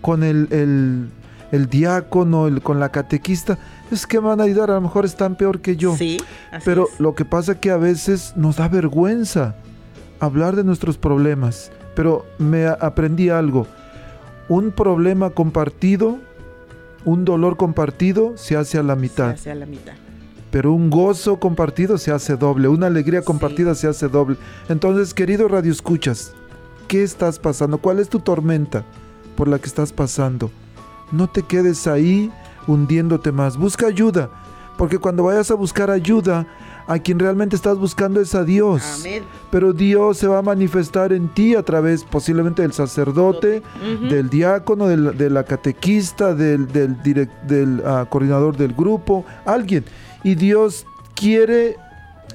¿Con 0.00 0.24
el, 0.24 0.48
el, 0.50 1.08
el 1.52 1.68
diácono, 1.68 2.48
el, 2.48 2.60
con 2.60 2.80
la 2.80 2.88
catequista? 2.90 3.56
Es 3.92 4.04
que 4.04 4.20
me 4.20 4.26
van 4.26 4.40
a 4.40 4.44
ayudar, 4.44 4.68
a 4.72 4.74
lo 4.74 4.80
mejor 4.80 5.04
están 5.04 5.36
peor 5.36 5.60
que 5.60 5.76
yo. 5.76 5.96
sí, 5.96 6.18
así 6.50 6.62
Pero 6.64 6.88
es. 6.92 6.98
lo 6.98 7.14
que 7.14 7.24
pasa 7.24 7.60
que 7.60 7.70
a 7.70 7.76
veces 7.76 8.32
nos 8.34 8.56
da 8.56 8.66
vergüenza 8.66 9.54
hablar 10.18 10.56
de 10.56 10.64
nuestros 10.64 10.98
problemas. 10.98 11.70
Pero 11.94 12.26
me 12.38 12.66
aprendí 12.66 13.28
algo. 13.28 13.68
Un 14.48 14.72
problema 14.72 15.30
compartido, 15.30 16.18
un 17.04 17.24
dolor 17.24 17.56
compartido 17.56 18.32
se 18.36 18.56
hace 18.56 18.78
a 18.78 18.82
la 18.82 18.94
Se 18.94 19.00
mitad. 19.00 19.30
hace 19.30 19.50
a 19.52 19.54
la 19.54 19.66
mitad. 19.66 19.92
Pero 20.50 20.72
un 20.72 20.90
gozo 20.90 21.38
compartido 21.38 21.96
se 21.96 22.10
hace 22.10 22.36
doble. 22.36 22.66
Una 22.68 22.88
alegría 22.88 23.20
Sí. 23.20 23.26
compartida 23.26 23.74
se 23.76 23.86
hace 23.86 24.08
doble. 24.08 24.36
Entonces, 24.68 25.14
querido 25.14 25.46
Radio 25.48 25.70
Escuchas, 25.70 26.34
¿qué 26.92 27.02
estás 27.02 27.38
pasando? 27.38 27.78
¿Cuál 27.78 28.00
es 28.00 28.10
tu 28.10 28.18
tormenta 28.20 28.84
por 29.34 29.48
la 29.48 29.58
que 29.58 29.66
estás 29.66 29.94
pasando? 29.94 30.50
No 31.10 31.26
te 31.26 31.42
quedes 31.42 31.86
ahí 31.86 32.30
hundiéndote 32.66 33.32
más. 33.32 33.56
Busca 33.56 33.86
ayuda. 33.86 34.28
Porque 34.76 34.98
cuando 34.98 35.22
vayas 35.24 35.50
a 35.50 35.54
buscar 35.54 35.90
ayuda, 35.90 36.46
a 36.86 36.98
quien 36.98 37.18
realmente 37.18 37.56
estás 37.56 37.78
buscando 37.78 38.20
es 38.20 38.34
a 38.34 38.44
Dios. 38.44 38.82
Amén. 39.00 39.22
Pero 39.50 39.72
Dios 39.72 40.18
se 40.18 40.26
va 40.26 40.40
a 40.40 40.42
manifestar 40.42 41.14
en 41.14 41.28
ti 41.28 41.54
a 41.54 41.62
través 41.62 42.04
posiblemente 42.04 42.60
del 42.60 42.74
sacerdote, 42.74 43.62
del 44.10 44.28
diácono, 44.28 44.86
del- 44.86 45.16
de 45.16 45.30
la 45.30 45.44
catequista, 45.44 46.34
del, 46.34 46.66
del, 46.68 46.98
direc- 47.02 47.40
del, 47.46 47.82
ah, 47.86 48.04
coordinador 48.10 48.58
del 48.58 48.74
grupo, 48.74 49.24
alguien. 49.46 49.84
Y 50.24 50.34
Dios 50.34 50.84
quiere 51.14 51.76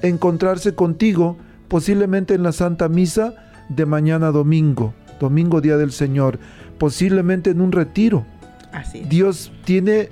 encontrarse 0.02 0.74
contigo 0.74 1.36
posiblemente 1.68 2.34
en 2.34 2.42
la 2.42 2.50
Santa 2.50 2.88
Misa 2.88 3.34
de 3.68 3.86
mañana 3.86 4.30
domingo, 4.30 4.94
domingo 5.20 5.60
día 5.60 5.76
del 5.76 5.92
Señor, 5.92 6.38
posiblemente 6.78 7.50
en 7.50 7.60
un 7.60 7.72
retiro. 7.72 8.24
Así 8.72 8.98
es. 8.98 9.08
Dios 9.08 9.52
tiene, 9.64 10.08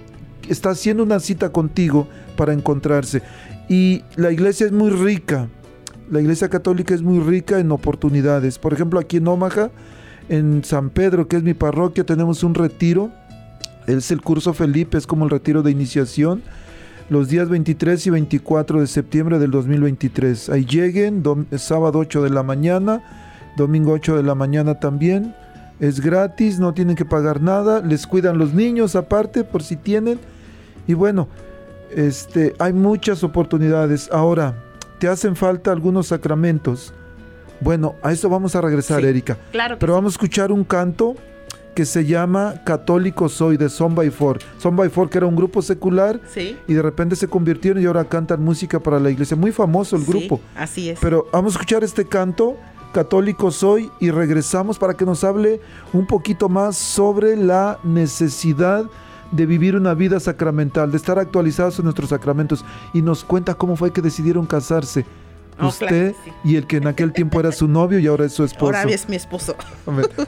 está 0.49 0.71
haciendo 0.71 1.03
una 1.03 1.21
cita 1.21 1.51
contigo 1.51 2.09
para 2.37 2.53
encontrarse. 2.53 3.23
Y 3.69 4.03
la 4.16 4.31
iglesia 4.31 4.66
es 4.66 4.73
muy 4.73 4.90
rica. 4.90 5.49
La 6.11 6.21
iglesia 6.21 6.49
católica 6.49 6.95
es 6.95 7.03
muy 7.03 7.19
rica 7.21 7.59
en 7.59 7.73
oportunidades. 7.73 8.59
Por 8.59 8.73
ejemplo, 8.73 9.01
aquí 9.01 9.16
en 9.16 9.27
Omaha, 9.27 9.71
en 10.29 10.62
San 10.64 10.90
Pedro, 10.90 11.27
que 11.27 11.37
es 11.37 11.42
mi 11.42 11.55
parroquia, 11.55 12.05
tenemos 12.05 12.45
un 12.45 12.55
retiro. 12.55 13.11
Es 13.87 14.11
el 14.11 14.21
curso 14.21 14.53
Felipe, 14.53 14.99
es 14.99 15.07
como 15.07 15.25
el 15.25 15.31
retiro 15.31 15.62
de 15.62 15.71
iniciación. 15.71 16.42
Los 17.09 17.29
días 17.29 17.49
23 17.49 18.07
y 18.07 18.11
24 18.11 18.81
de 18.81 18.87
septiembre 18.87 19.38
del 19.38 19.51
2023. 19.51 20.49
Ahí 20.51 20.64
lleguen, 20.64 21.23
sábado 21.57 22.01
8 22.01 22.23
de 22.23 22.31
la 22.31 22.42
mañana, 22.42 23.03
domingo 23.57 23.92
8 23.92 24.16
de 24.16 24.23
la 24.23 24.35
mañana 24.35 24.79
también. 24.79 25.35
Es 25.81 26.01
gratis, 26.01 26.59
no 26.59 26.73
tienen 26.75 26.97
que 26.97 27.05
pagar 27.05 27.40
nada. 27.42 27.81
Les 27.81 28.07
cuidan 28.07 28.38
los 28.38 28.55
niños 28.55 28.97
aparte 28.97 29.45
por 29.45 29.62
si 29.62 29.77
tienen. 29.77 30.19
Y 30.87 30.95
bueno, 30.95 31.29
este, 31.95 32.55
hay 32.59 32.73
muchas 32.73 33.23
oportunidades. 33.25 34.09
Ahora, 34.12 34.55
¿te 34.99 35.09
hacen 35.09 35.37
falta 35.37 35.73
algunos 35.73 36.09
sacramentos? 36.09 36.92
Bueno, 37.61 37.95
a 38.03 38.12
eso 38.12 38.29
vamos 38.29 38.55
a 38.55 38.61
regresar, 38.61 39.01
Sí, 39.01 39.07
Erika. 39.07 39.37
Claro 39.53 39.77
Pero 39.79 39.95
vamos 39.95 40.12
a 40.12 40.14
escuchar 40.14 40.53
un 40.53 40.64
canto 40.64 41.14
que 41.75 41.85
se 41.85 42.07
llama 42.07 42.62
Católico 42.64 43.29
Soy 43.29 43.57
de 43.59 43.69
Son 43.69 43.95
by 43.95 44.09
Four. 44.11 44.38
Son 44.59 44.77
by 44.77 44.88
Four, 44.88 45.11
que 45.11 45.19
era 45.19 45.27
un 45.27 45.37
grupo 45.37 45.61
secular 45.61 46.21
sí. 46.33 46.57
y 46.66 46.73
de 46.75 46.81
repente 46.83 47.16
se 47.16 47.29
convirtieron 47.29 47.83
y 47.83 47.87
ahora 47.87 48.05
cantan 48.05 48.42
música 48.42 48.81
para 48.81 48.99
la 48.99 49.11
iglesia. 49.11 49.37
Muy 49.37 49.53
famoso 49.53 49.97
el 49.97 50.03
Sí, 50.05 50.11
grupo. 50.11 50.40
así 50.55 50.88
es. 50.90 50.99
Pero 51.01 51.27
vamos 51.33 51.53
a 51.55 51.59
escuchar 51.59 51.85
este 51.85 52.07
canto, 52.07 52.57
Católico 52.97 53.51
Soy, 53.51 53.91
y 54.01 54.11
regresamos 54.11 54.79
para 54.79 54.95
que 54.95 55.05
nos 55.05 55.23
hable 55.23 55.61
un 55.93 56.07
poquito 56.07 56.49
más 56.49 56.79
sobre 56.79 57.37
la 57.37 57.79
necesidad 57.85 58.87
de 59.33 59.45
vivir 59.45 59.77
una 59.77 59.93
vida 59.93 60.19
sacramental, 60.19 60.91
de 60.91 60.97
estar 60.97 61.19
actualizados 61.19 61.79
en 61.79 61.85
nuestros 61.85 62.09
sacramentos. 62.09 62.65
Y 62.95 63.03
nos 63.03 63.23
cuenta 63.23 63.53
cómo 63.53 63.77
fue 63.77 63.93
que 63.93 64.01
decidieron 64.01 64.47
casarse. 64.47 65.05
Oh, 65.61 65.67
Usted 65.67 65.89
claro 65.89 66.15
que 66.25 66.31
sí. 66.31 66.37
y 66.43 66.57
el 66.57 66.67
que 66.67 66.79
en 66.79 66.87
aquel 66.87 67.13
tiempo 67.13 67.39
era 67.39 67.53
su 67.53 67.69
novio 67.69 67.99
y 67.99 68.07
ahora 68.07 68.25
es 68.25 68.33
su 68.33 68.45
esposo. 68.45 68.75
Ahora 68.75 68.91
es 68.91 69.07
mi 69.11 69.17
esposo. 69.17 69.55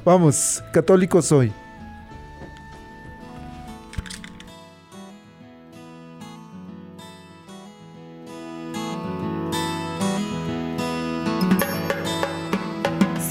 Vamos, 0.05 0.63
católico 0.71 1.23
soy. 1.23 1.51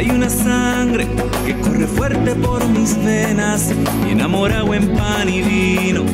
hay 0.00 0.10
una 0.10 0.30
sangre 0.30 1.06
que 1.44 1.60
corre 1.60 1.86
fuerte 1.86 2.34
por 2.34 2.66
mis 2.68 2.96
venas 3.04 3.70
y 4.08 4.12
enamorado 4.12 4.72
en 4.72 4.96
pan 4.96 5.28
y 5.28 5.42
vino. 5.42 6.04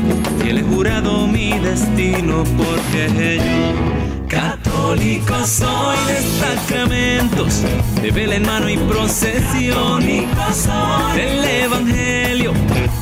Y 0.45 0.49
he 0.49 0.63
jurado 0.63 1.29
mi 1.29 1.57
destino 1.61 2.43
porque 2.57 3.39
yo 3.39 4.27
católico 4.27 5.35
soy 5.47 5.99
de 6.09 6.21
sacramentos, 6.21 7.63
de 8.03 8.11
vela 8.11 8.35
en 8.35 8.43
mano 8.43 8.69
y 8.69 8.77
procesión. 8.77 10.03
Soy 10.03 11.17
del 11.17 11.45
evangelio, 11.45 12.53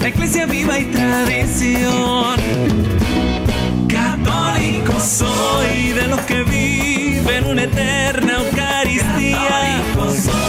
la 0.03 0.09
iglesia 0.11 0.45
viva 0.45 0.79
y 0.79 0.85
tradición. 0.85 2.37
Católico 3.89 5.01
soy 5.01 5.93
de 5.93 6.09
los 6.09 6.21
que 6.21 6.43
viven 6.43 7.47
una 7.47 7.63
eterna 7.63 8.35
Eucaristía. 8.35 9.81
soy 9.95 9.95
los 10.05 10.25
que 10.27 10.44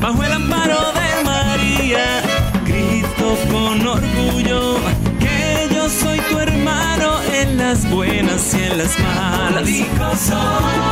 bajo 0.00 0.22
el 0.22 0.32
amparo 0.32 0.92
de 0.92 1.24
María. 1.24 2.22
Grito 2.64 3.36
con 3.50 3.86
orgullo 3.86 4.76
que 5.18 5.68
yo 5.74 5.88
soy 5.88 6.18
tu 6.30 6.38
hermano 6.38 7.20
en 7.32 7.56
las 7.56 7.88
buenas 7.90 8.54
y 8.54 8.62
en 8.62 8.78
las 8.78 8.98
malas. 8.98 9.68
soy 10.18 10.91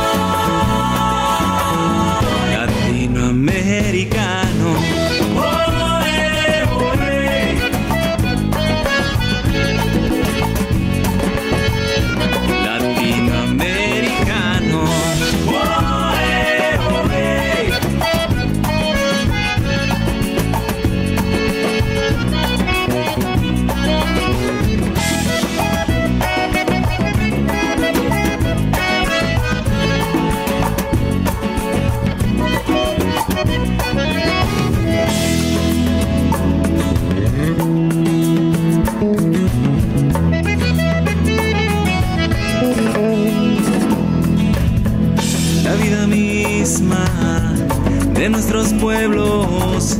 de 48.21 48.29
nuestros 48.29 48.71
pueblos. 48.73 49.97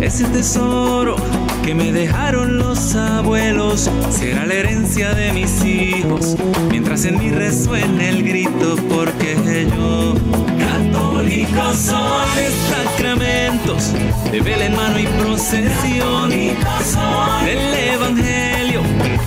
Ese 0.00 0.24
tesoro 0.26 1.16
que 1.64 1.74
me 1.74 1.90
dejaron 1.90 2.56
los 2.56 2.94
abuelos 2.94 3.90
será 4.10 4.46
la 4.46 4.54
herencia 4.54 5.12
de 5.12 5.32
mis 5.32 5.64
hijos. 5.64 6.36
Mientras 6.70 7.04
en 7.04 7.18
mí 7.18 7.30
resuene 7.30 8.10
el 8.10 8.22
grito, 8.22 8.76
porque 8.88 9.36
yo, 9.76 10.14
católico, 10.56 11.74
soy 11.74 12.46
sacramentos, 12.70 13.92
de 14.30 14.40
vela 14.40 14.66
en 14.66 14.76
mano 14.76 15.00
y 15.00 15.06
procesión, 15.08 16.30
del 16.30 17.74
evangelio, 17.92 18.82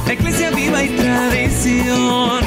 iglesia 0.09 0.51
viva 0.51 0.81
y 0.81 0.89
tradición 0.95 2.39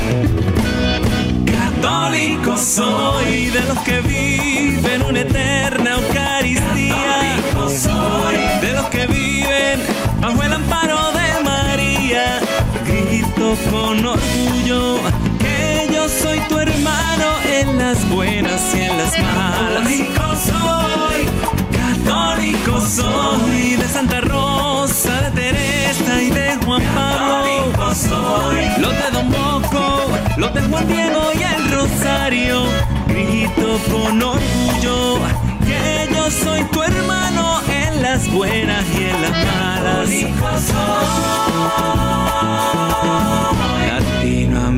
católico 2.04 2.56
soy 2.58 3.46
de 3.46 3.60
los 3.62 3.78
que 3.78 4.00
viven 4.02 5.02
una 5.02 5.20
eterna 5.20 5.92
Eucaristía. 5.92 7.36
soy 7.68 8.36
de 8.60 8.72
los 8.74 8.86
que 8.86 9.06
viven 9.06 9.80
bajo 10.20 10.42
el 10.42 10.52
amparo 10.52 10.98
de 11.12 11.44
María. 11.44 12.40
Grito 12.86 13.56
con 13.70 14.04
orgullo 14.04 14.98
que 15.38 15.88
yo 15.92 16.06
soy 16.08 16.40
tu 16.48 16.58
hermano 16.58 17.26
en 17.50 17.78
las 17.78 18.08
buenas 18.10 18.60
y 18.74 18.80
en 18.82 18.98
las 18.98 19.18
malas. 19.18 19.88
Católico 19.88 20.36
soy, 20.50 21.26
católico 22.04 22.80
soy 22.80 23.76
de 23.76 23.88
Santa 23.88 24.20
Rosa, 24.20 25.30
de 25.30 25.30
Teresa 25.30 26.22
y 26.22 26.30
de 26.30 26.56
Juan 26.64 26.82
Pablo. 26.94 27.72
Católico 27.72 27.94
soy, 27.94 28.82
los 28.82 28.92
de 28.92 29.10
Don 29.10 29.30
Boco, 29.30 30.03
los 30.36 30.52
de 30.54 30.60
Juan 30.62 30.86
Diego 30.88 31.30
y 31.34 31.42
el 31.42 31.70
Rosario. 31.72 32.64
Grito 33.06 33.78
con 33.90 34.22
orgullo 34.22 35.18
que 35.66 36.08
yo 36.14 36.30
soy 36.30 36.64
tu 36.64 36.82
hermano 36.82 37.60
en 37.68 38.02
las 38.02 38.30
buenas 38.32 38.84
y 38.98 39.04
en 39.04 39.22
las 39.22 39.30
malas. 39.30 40.10
Latinoamericano. 43.88 44.73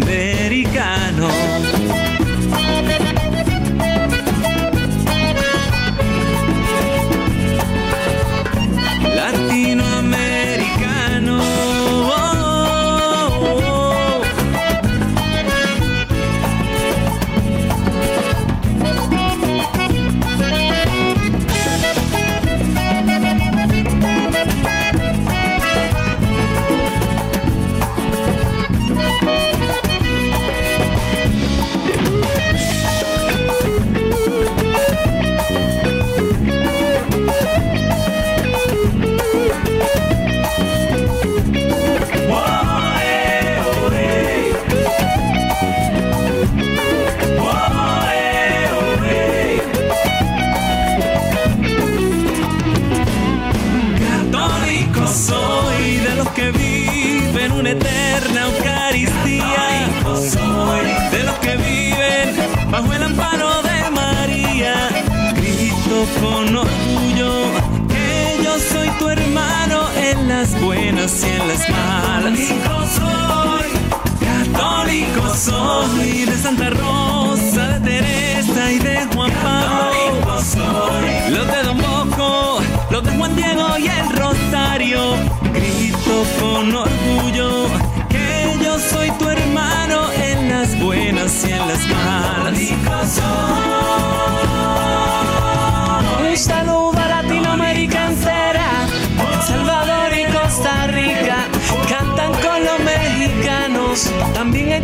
buenas 71.07 71.25
y 71.25 71.49
las 71.49 71.71
malas. 71.71 72.39
Católico 72.39 72.87
soy, 72.97 73.71
católico 74.27 75.35
soy, 75.35 76.25
de 76.25 76.37
Santa 76.37 76.71
Rosa, 76.71 77.79
de 77.79 78.01
Teresa 78.01 78.73
y 78.73 78.79
de 78.79 79.07
Juan 79.15 79.33
Pablo. 79.43 80.41
soy, 80.41 81.33
los 81.33 81.47
de 81.47 81.63
Don 81.63 81.79
Bosco, 81.79 82.61
los 82.91 83.05
de 83.05 83.11
Juan 83.17 83.37
Diego 83.37 83.79
y 83.79 83.87
el 83.87 84.17
Rosario. 84.17 85.01
Grito 85.53 86.25
con 86.41 86.75
orgullo 86.75 87.69
que 88.09 88.65
yo 88.65 88.79
soy 88.79 89.11
tu 89.13 89.25
hermano. 89.29 89.36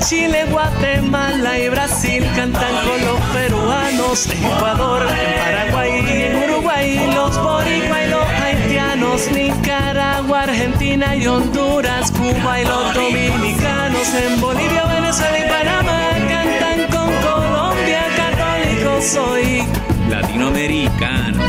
Chile, 0.04 0.46
Guatemala 0.50 1.58
y 1.58 1.68
Brasil 1.68 2.24
cantan 2.34 2.74
con 2.86 3.00
los 3.04 3.20
peruanos, 3.32 4.26
en 4.26 4.44
Ecuador, 4.44 5.02
en 5.02 5.38
Paraguay, 5.38 6.04
en 6.08 6.36
Uruguay, 6.50 7.12
los 7.14 7.40
boricua 7.40 8.04
y 8.04 8.10
los 8.10 8.26
haitianos, 8.42 9.30
Nicaragua 9.30 10.42
Argentina 10.42 11.14
y 11.14 11.26
Honduras, 11.26 12.10
Cuba 12.10 12.60
y 12.60 12.64
los 12.64 12.94
dominicanos, 12.94 14.14
en 14.14 14.40
Bolivia, 14.40 14.84
Venezuela 14.86 15.38
y 15.38 15.48
Panamá 15.48 16.10
cantan 16.28 16.90
con 16.90 17.14
Colombia, 17.22 18.02
católico 18.16 19.00
soy 19.00 19.64
latinoamericano. 20.10 21.42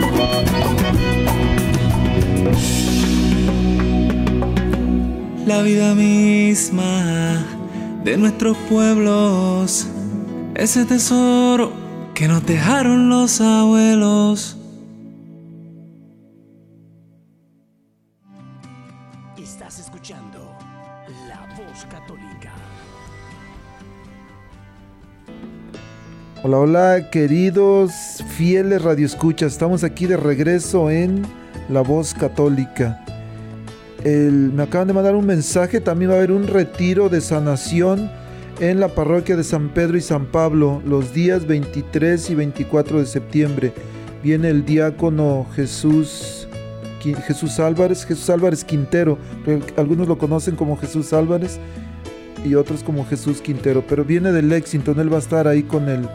La 5.45 5.61
vida 5.61 5.93
misma 5.95 7.52
de 8.03 8.17
nuestros 8.17 8.57
pueblos, 8.69 9.87
ese 10.55 10.83
tesoro 10.85 11.71
que 12.13 12.27
nos 12.27 12.45
dejaron 12.45 13.09
los 13.09 13.39
abuelos. 13.39 14.57
Estás 19.37 19.79
escuchando 19.79 20.53
La 21.29 21.47
Voz 21.55 21.85
Católica. 21.85 22.51
Hola, 26.43 26.57
hola, 26.57 27.09
queridos 27.09 27.93
fieles 28.35 28.81
radioescuchas. 28.81 29.53
Estamos 29.53 29.85
aquí 29.85 30.07
de 30.07 30.17
regreso 30.17 30.89
en 30.91 31.25
La 31.69 31.81
Voz 31.81 32.13
Católica. 32.13 33.02
El- 34.03 34.51
me 34.53 34.63
acaban 34.63 34.87
de 34.87 34.93
mandar 34.93 35.15
un 35.15 35.25
mensaje. 35.25 35.79
También 35.79 36.11
va 36.11 36.15
a 36.15 36.17
haber 36.17 36.31
un 36.31 36.47
retiro 36.47 37.09
de 37.09 37.21
sanación 37.21 38.09
en 38.59 38.79
la 38.79 38.89
parroquia 38.89 39.35
de 39.35 39.43
San 39.43 39.69
Pedro 39.69 39.97
y 39.97 40.01
San 40.01 40.25
Pablo 40.25 40.81
los 40.85 41.13
días 41.13 41.47
23 41.47 42.29
y 42.29 42.35
24 42.35 42.99
de 42.99 43.05
septiembre. 43.05 43.73
Viene 44.21 44.49
el 44.49 44.65
diácono 44.65 45.45
Jesús, 45.55 46.47
Jesús 47.27 47.59
Álvarez, 47.59 48.05
Jesús 48.05 48.29
Álvarez 48.29 48.63
Quintero. 48.63 49.17
Algunos 49.77 50.07
lo 50.07 50.17
conocen 50.17 50.55
como 50.55 50.77
Jesús 50.77 51.11
Álvarez 51.13 51.59
y 52.45 52.55
otros 52.55 52.83
como 52.83 53.05
Jesús 53.05 53.41
Quintero. 53.41 53.83
Pero 53.87 54.03
viene 54.05 54.31
del 54.31 54.49
Lexington. 54.49 54.99
Él 54.99 55.11
va 55.11 55.17
a 55.17 55.19
estar 55.19 55.47
ahí 55.47 55.63
con 55.63 55.89
el 55.89 56.07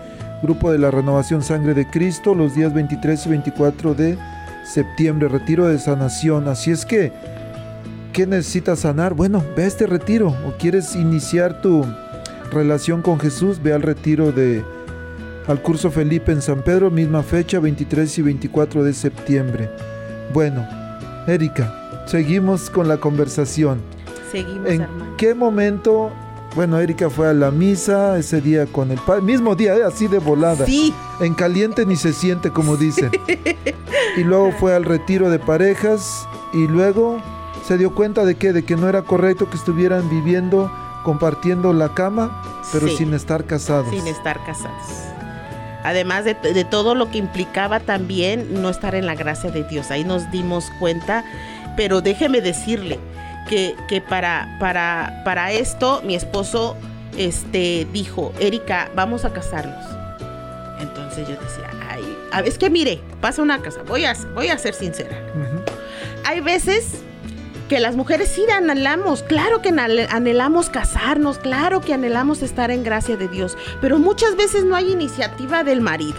grupo 0.42 0.70
de 0.70 0.78
la 0.78 0.90
Renovación 0.90 1.42
Sangre 1.42 1.74
de 1.74 1.88
Cristo 1.90 2.34
los 2.34 2.54
días 2.54 2.72
23 2.72 3.26
y 3.26 3.28
24 3.30 3.94
de 3.94 4.16
septiembre. 4.64 5.28
Retiro 5.28 5.66
de 5.66 5.78
sanación. 5.78 6.48
Así 6.48 6.70
es 6.70 6.86
que, 6.86 7.12
¿qué 8.12 8.26
necesitas 8.26 8.80
sanar? 8.80 9.14
Bueno, 9.14 9.42
ve 9.56 9.64
a 9.64 9.66
este 9.66 9.86
retiro. 9.86 10.28
¿O 10.46 10.56
quieres 10.58 10.94
iniciar 10.96 11.60
tu 11.62 11.84
relación 12.52 13.02
con 13.02 13.18
Jesús? 13.20 13.62
Ve 13.62 13.72
al 13.72 13.82
retiro 13.82 14.32
de... 14.32 14.64
Al 15.46 15.62
curso 15.62 15.90
Felipe 15.90 16.30
en 16.30 16.42
San 16.42 16.62
Pedro, 16.62 16.90
misma 16.90 17.22
fecha, 17.22 17.58
23 17.58 18.18
y 18.18 18.22
24 18.22 18.84
de 18.84 18.92
septiembre. 18.92 19.70
Bueno, 20.34 20.66
Erika, 21.26 22.04
seguimos 22.06 22.68
con 22.68 22.86
la 22.86 22.98
conversación. 22.98 23.80
Seguimos, 24.30 24.68
¿En 24.68 24.82
hermano. 24.82 25.16
qué 25.16 25.34
momento? 25.34 26.10
Bueno, 26.54 26.78
Erika 26.78 27.08
fue 27.08 27.28
a 27.28 27.32
la 27.32 27.50
misa 27.50 28.18
ese 28.18 28.42
día 28.42 28.66
con 28.66 28.90
el 28.90 28.98
padre, 28.98 29.22
mismo 29.22 29.54
día, 29.54 29.74
¿eh? 29.74 29.84
así 29.84 30.06
de 30.06 30.18
volada. 30.18 30.66
Sí, 30.66 30.92
En 31.20 31.32
caliente 31.32 31.86
ni 31.86 31.96
se 31.96 32.12
siente, 32.12 32.50
como 32.50 32.76
dicen. 32.76 33.10
y 34.18 34.24
luego 34.24 34.52
fue 34.52 34.74
al 34.74 34.84
retiro 34.84 35.30
de 35.30 35.38
parejas 35.38 36.26
y 36.52 36.66
luego 36.66 37.22
se 37.68 37.78
dio 37.78 37.94
cuenta 37.94 38.24
de 38.24 38.34
que 38.34 38.52
de 38.52 38.64
que 38.64 38.74
no 38.76 38.88
era 38.88 39.02
correcto 39.02 39.48
que 39.50 39.56
estuvieran 39.56 40.08
viviendo 40.10 40.72
compartiendo 41.04 41.72
la 41.72 41.94
cama, 41.94 42.42
pero 42.72 42.88
Sí. 42.88 42.96
sin 42.96 43.14
estar 43.14 43.44
casados. 43.44 43.88
sin 43.90 44.06
estar 44.08 44.42
casados. 44.44 44.82
Además 45.84 46.24
de, 46.24 46.34
de 46.34 46.64
todo 46.64 46.94
lo 46.94 47.10
que 47.10 47.18
implicaba 47.18 47.78
también 47.80 48.60
no 48.60 48.68
estar 48.68 48.94
en 48.94 49.06
la 49.06 49.14
gracia 49.14 49.50
de 49.50 49.62
Dios. 49.64 49.90
Ahí 49.90 50.02
nos 50.04 50.30
dimos 50.32 50.70
cuenta. 50.80 51.24
Pero 51.76 52.00
déjeme 52.00 52.40
decirle 52.40 52.98
que, 53.48 53.76
que 53.88 54.00
para, 54.00 54.56
para, 54.58 55.22
para 55.24 55.52
esto 55.52 56.02
mi 56.04 56.16
esposo 56.16 56.76
este, 57.16 57.86
dijo, 57.92 58.32
Erika, 58.40 58.90
vamos 58.96 59.24
a 59.24 59.32
casarnos. 59.32 59.84
Entonces 60.80 61.28
yo 61.28 61.34
decía, 61.36 61.70
ay, 61.88 62.02
a- 62.32 62.40
es 62.40 62.58
que 62.58 62.68
mire, 62.68 63.00
pasa 63.20 63.40
una 63.42 63.58
cosa, 63.62 63.80
voy 63.86 64.04
a, 64.04 64.14
voy 64.34 64.48
a 64.48 64.58
ser 64.58 64.74
sincera. 64.74 65.16
Hay 66.26 66.40
veces 66.40 67.02
que 67.68 67.80
las 67.80 67.96
mujeres 67.96 68.30
sí 68.30 68.44
anhelamos, 68.50 69.22
claro 69.22 69.60
que 69.60 69.70
anhel- 69.70 70.08
anhelamos 70.10 70.70
casarnos, 70.70 71.38
claro 71.38 71.80
que 71.80 71.92
anhelamos 71.94 72.42
estar 72.42 72.70
en 72.70 72.82
gracia 72.82 73.16
de 73.16 73.28
Dios, 73.28 73.56
pero 73.80 73.98
muchas 73.98 74.36
veces 74.36 74.64
no 74.64 74.74
hay 74.74 74.90
iniciativa 74.90 75.64
del 75.64 75.80
marido. 75.80 76.16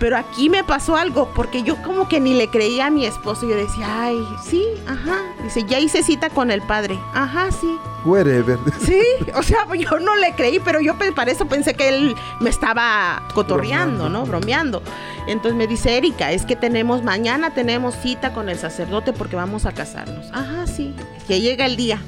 Pero 0.00 0.16
aquí 0.16 0.48
me 0.48 0.64
pasó 0.64 0.96
algo, 0.96 1.28
porque 1.34 1.62
yo 1.62 1.76
como 1.82 2.08
que 2.08 2.20
ni 2.20 2.32
le 2.32 2.48
creía 2.48 2.86
a 2.86 2.90
mi 2.90 3.04
esposo. 3.04 3.46
Yo 3.46 3.54
decía, 3.54 4.04
ay, 4.04 4.16
sí, 4.42 4.64
ajá. 4.86 5.18
Dice, 5.44 5.62
ya 5.68 5.78
hice 5.78 6.02
cita 6.02 6.30
con 6.30 6.50
el 6.50 6.62
padre. 6.62 6.98
Ajá, 7.12 7.52
sí. 7.52 7.78
Wherever. 8.06 8.58
Sí, 8.80 9.02
o 9.34 9.42
sea, 9.42 9.66
yo 9.76 10.00
no 10.00 10.16
le 10.16 10.34
creí, 10.34 10.58
pero 10.58 10.80
yo 10.80 10.94
para 11.14 11.30
eso 11.30 11.44
pensé 11.46 11.74
que 11.74 11.90
él 11.90 12.16
me 12.40 12.48
estaba 12.48 13.22
cotorreando, 13.34 14.04
Bromeando. 14.04 14.08
¿no? 14.08 14.26
Bromeando. 14.26 14.82
Entonces 15.26 15.54
me 15.54 15.66
dice, 15.66 15.98
Erika, 15.98 16.32
es 16.32 16.46
que 16.46 16.56
tenemos, 16.56 17.02
mañana 17.02 17.52
tenemos 17.52 17.94
cita 17.94 18.32
con 18.32 18.48
el 18.48 18.58
sacerdote 18.58 19.12
porque 19.12 19.36
vamos 19.36 19.66
a 19.66 19.72
casarnos. 19.72 20.30
Ajá, 20.32 20.66
sí. 20.66 20.94
Que 21.28 21.42
llega 21.42 21.66
el 21.66 21.76
día. 21.76 22.00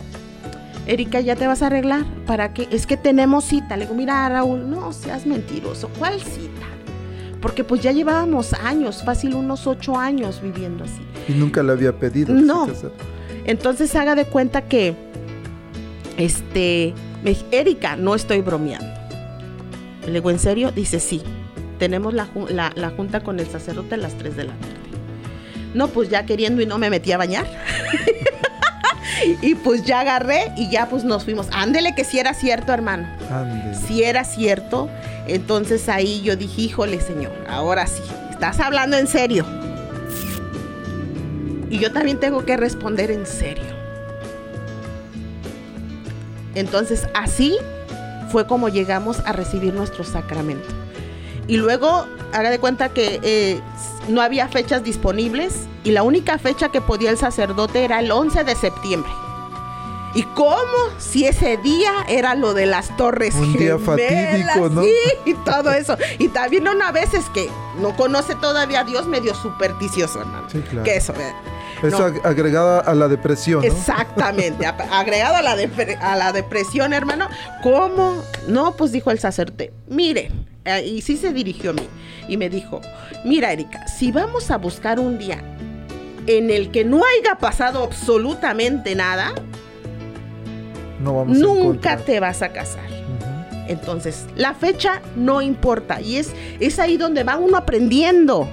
Erika, 0.86 1.20
¿ya 1.20 1.36
te 1.36 1.46
vas 1.46 1.60
a 1.60 1.66
arreglar? 1.66 2.06
¿Para 2.26 2.54
qué? 2.54 2.68
Es 2.70 2.86
que 2.86 2.96
tenemos 2.96 3.44
cita. 3.44 3.76
Le 3.76 3.84
digo, 3.84 3.94
mira, 3.94 4.26
Raúl, 4.30 4.70
no 4.70 4.94
seas 4.94 5.26
mentiroso. 5.26 5.90
¿Cuál 5.98 6.18
cita? 6.22 6.71
Porque 7.42 7.64
pues 7.64 7.82
ya 7.82 7.92
llevábamos 7.92 8.54
años, 8.54 9.02
fácil 9.04 9.34
unos 9.34 9.66
ocho 9.66 9.98
años 9.98 10.40
viviendo 10.40 10.84
así. 10.84 11.02
y 11.28 11.32
nunca 11.32 11.62
le 11.62 11.72
había 11.72 11.92
pedido. 11.98 12.32
No. 12.32 12.66
Entonces 13.44 13.94
haga 13.96 14.14
de 14.14 14.24
cuenta 14.24 14.62
que, 14.62 14.94
este, 16.16 16.94
me 17.24 17.36
Erika, 17.50 17.96
no 17.96 18.14
estoy 18.14 18.40
bromeando. 18.40 18.86
Le 20.06 20.12
digo, 20.14 20.30
¿en 20.30 20.38
serio? 20.38 20.70
Dice, 20.72 21.00
sí. 21.00 21.22
Tenemos 21.78 22.14
la, 22.14 22.28
la- 22.48 22.72
la 22.76 22.90
junta 22.90 23.20
con 23.24 23.40
el 23.40 23.46
sacerdote 23.48 23.96
a 23.96 23.98
las 23.98 24.14
3 24.16 24.36
de 24.36 24.44
la 24.44 24.52
tarde. 24.52 24.74
No, 25.74 25.88
pues 25.88 26.10
ya 26.10 26.24
queriendo 26.26 26.62
y 26.62 26.66
no 26.66 26.78
me 26.78 26.90
metí 26.90 27.10
a 27.12 27.18
bañar. 27.18 27.46
y 29.42 29.54
pues 29.56 29.84
ya 29.84 30.00
agarré 30.00 30.52
y 30.56 30.70
ya 30.70 30.88
pues 30.88 31.02
nos 31.04 31.24
fuimos. 31.24 31.48
Ándele 31.52 31.94
que 31.96 32.04
si 32.04 32.18
era 32.18 32.34
cierto, 32.34 32.72
hermano. 32.72 33.08
Ándele. 33.30 33.74
Si 33.74 34.02
era 34.04 34.22
cierto. 34.24 34.88
Entonces 35.26 35.88
ahí 35.88 36.22
yo 36.22 36.36
dije, 36.36 36.62
híjole, 36.62 37.00
señor, 37.00 37.32
ahora 37.48 37.86
sí, 37.86 38.02
estás 38.30 38.60
hablando 38.60 38.96
en 38.96 39.06
serio. 39.06 39.46
Y 41.70 41.78
yo 41.78 41.92
también 41.92 42.20
tengo 42.20 42.44
que 42.44 42.56
responder 42.56 43.10
en 43.10 43.26
serio. 43.26 43.72
Entonces 46.54 47.08
así 47.14 47.56
fue 48.30 48.46
como 48.46 48.68
llegamos 48.68 49.20
a 49.20 49.32
recibir 49.32 49.74
nuestro 49.74 50.04
sacramento. 50.04 50.68
Y 51.46 51.56
luego, 51.56 52.06
haga 52.32 52.50
de 52.50 52.58
cuenta 52.58 52.90
que 52.90 53.20
eh, 53.22 53.60
no 54.08 54.22
había 54.22 54.48
fechas 54.48 54.84
disponibles 54.84 55.66
y 55.84 55.90
la 55.90 56.02
única 56.02 56.38
fecha 56.38 56.70
que 56.70 56.80
podía 56.80 57.10
el 57.10 57.18
sacerdote 57.18 57.84
era 57.84 58.00
el 58.00 58.10
11 58.10 58.44
de 58.44 58.54
septiembre. 58.54 59.10
¿Y 60.14 60.22
cómo? 60.24 60.58
Si 60.98 61.26
ese 61.26 61.56
día 61.56 61.90
era 62.08 62.34
lo 62.34 62.52
de 62.54 62.66
las 62.66 62.94
torres 62.96 63.34
Un 63.34 63.52
día 63.54 63.78
gemelas, 63.78 63.82
fatídico, 64.54 64.68
¿no? 64.68 64.82
Sí, 64.82 64.92
y 65.24 65.34
todo 65.34 65.72
eso. 65.72 65.96
Y 66.18 66.28
también 66.28 66.68
una 66.68 66.92
vez 66.92 67.14
es 67.14 67.28
que 67.30 67.48
no 67.80 67.96
conoce 67.96 68.34
todavía 68.34 68.80
a 68.80 68.84
Dios 68.84 69.06
medio 69.06 69.34
supersticioso, 69.34 70.20
hermano. 70.20 70.48
Sí, 70.50 70.60
claro. 70.60 70.84
Que 70.84 70.96
eso, 70.96 71.14
eh, 71.14 71.32
Eso 71.82 71.98
no. 71.98 72.06
ag- 72.14 72.20
agregada 72.24 72.80
a 72.80 72.94
la 72.94 73.08
depresión, 73.08 73.62
¿no? 73.62 73.66
Exactamente, 73.66 74.66
agregado 74.66 75.36
a 75.36 75.42
la, 75.42 75.52
a 76.00 76.16
la 76.16 76.32
depresión, 76.32 76.92
hermano. 76.92 77.28
¿Cómo? 77.62 78.22
No, 78.48 78.76
pues 78.76 78.92
dijo 78.92 79.10
el 79.10 79.18
sacerdote, 79.18 79.72
mire, 79.88 80.30
eh, 80.66 80.84
y 80.86 81.00
sí 81.00 81.16
se 81.16 81.32
dirigió 81.32 81.70
a 81.70 81.72
mí 81.72 81.88
y 82.28 82.36
me 82.36 82.50
dijo, 82.50 82.80
mira 83.24 83.50
Erika, 83.52 83.86
si 83.88 84.12
vamos 84.12 84.50
a 84.50 84.58
buscar 84.58 85.00
un 85.00 85.18
día 85.18 85.42
en 86.26 86.50
el 86.50 86.70
que 86.70 86.84
no 86.84 86.98
haya 87.02 87.36
pasado 87.38 87.82
absolutamente 87.82 88.94
nada, 88.94 89.32
No 91.02 91.16
vamos 91.16 91.36
a 91.36 91.40
nunca 91.40 91.96
te 91.98 92.20
vas 92.20 92.42
a 92.42 92.52
casar. 92.52 92.84
Entonces, 93.68 94.26
la 94.36 94.54
fecha 94.54 95.00
no 95.16 95.40
importa 95.42 96.00
y 96.00 96.16
es, 96.16 96.32
es 96.60 96.78
ahí 96.78 96.96
donde 96.96 97.24
va 97.24 97.36
uno 97.36 97.56
aprendiendo, 97.56 98.48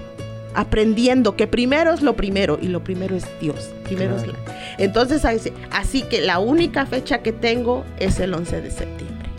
aprendiendo 0.56 1.36
que 1.36 1.47
primero 1.47 1.93
es 1.93 2.02
lo 2.02 2.16
primero 2.16 2.58
y 2.62 2.68
lo 2.68 2.84
primero 2.84 3.16
es 3.16 3.26
Dios. 3.41 3.70
Primero 3.84 4.16
es 4.18 4.28
la- 4.28 4.34
Entonces, 4.78 5.26
ahí 5.26 5.39
sí, 5.39 5.52
así 5.72 6.04
que 6.04 6.22
la 6.22 6.39
única 6.39 6.86
fecha 6.86 7.20
que 7.20 7.32
tengo 7.34 7.84
es 8.00 8.20
el 8.20 8.34
11 8.34 8.62
de 8.62 8.72
septiembre. 8.72 9.30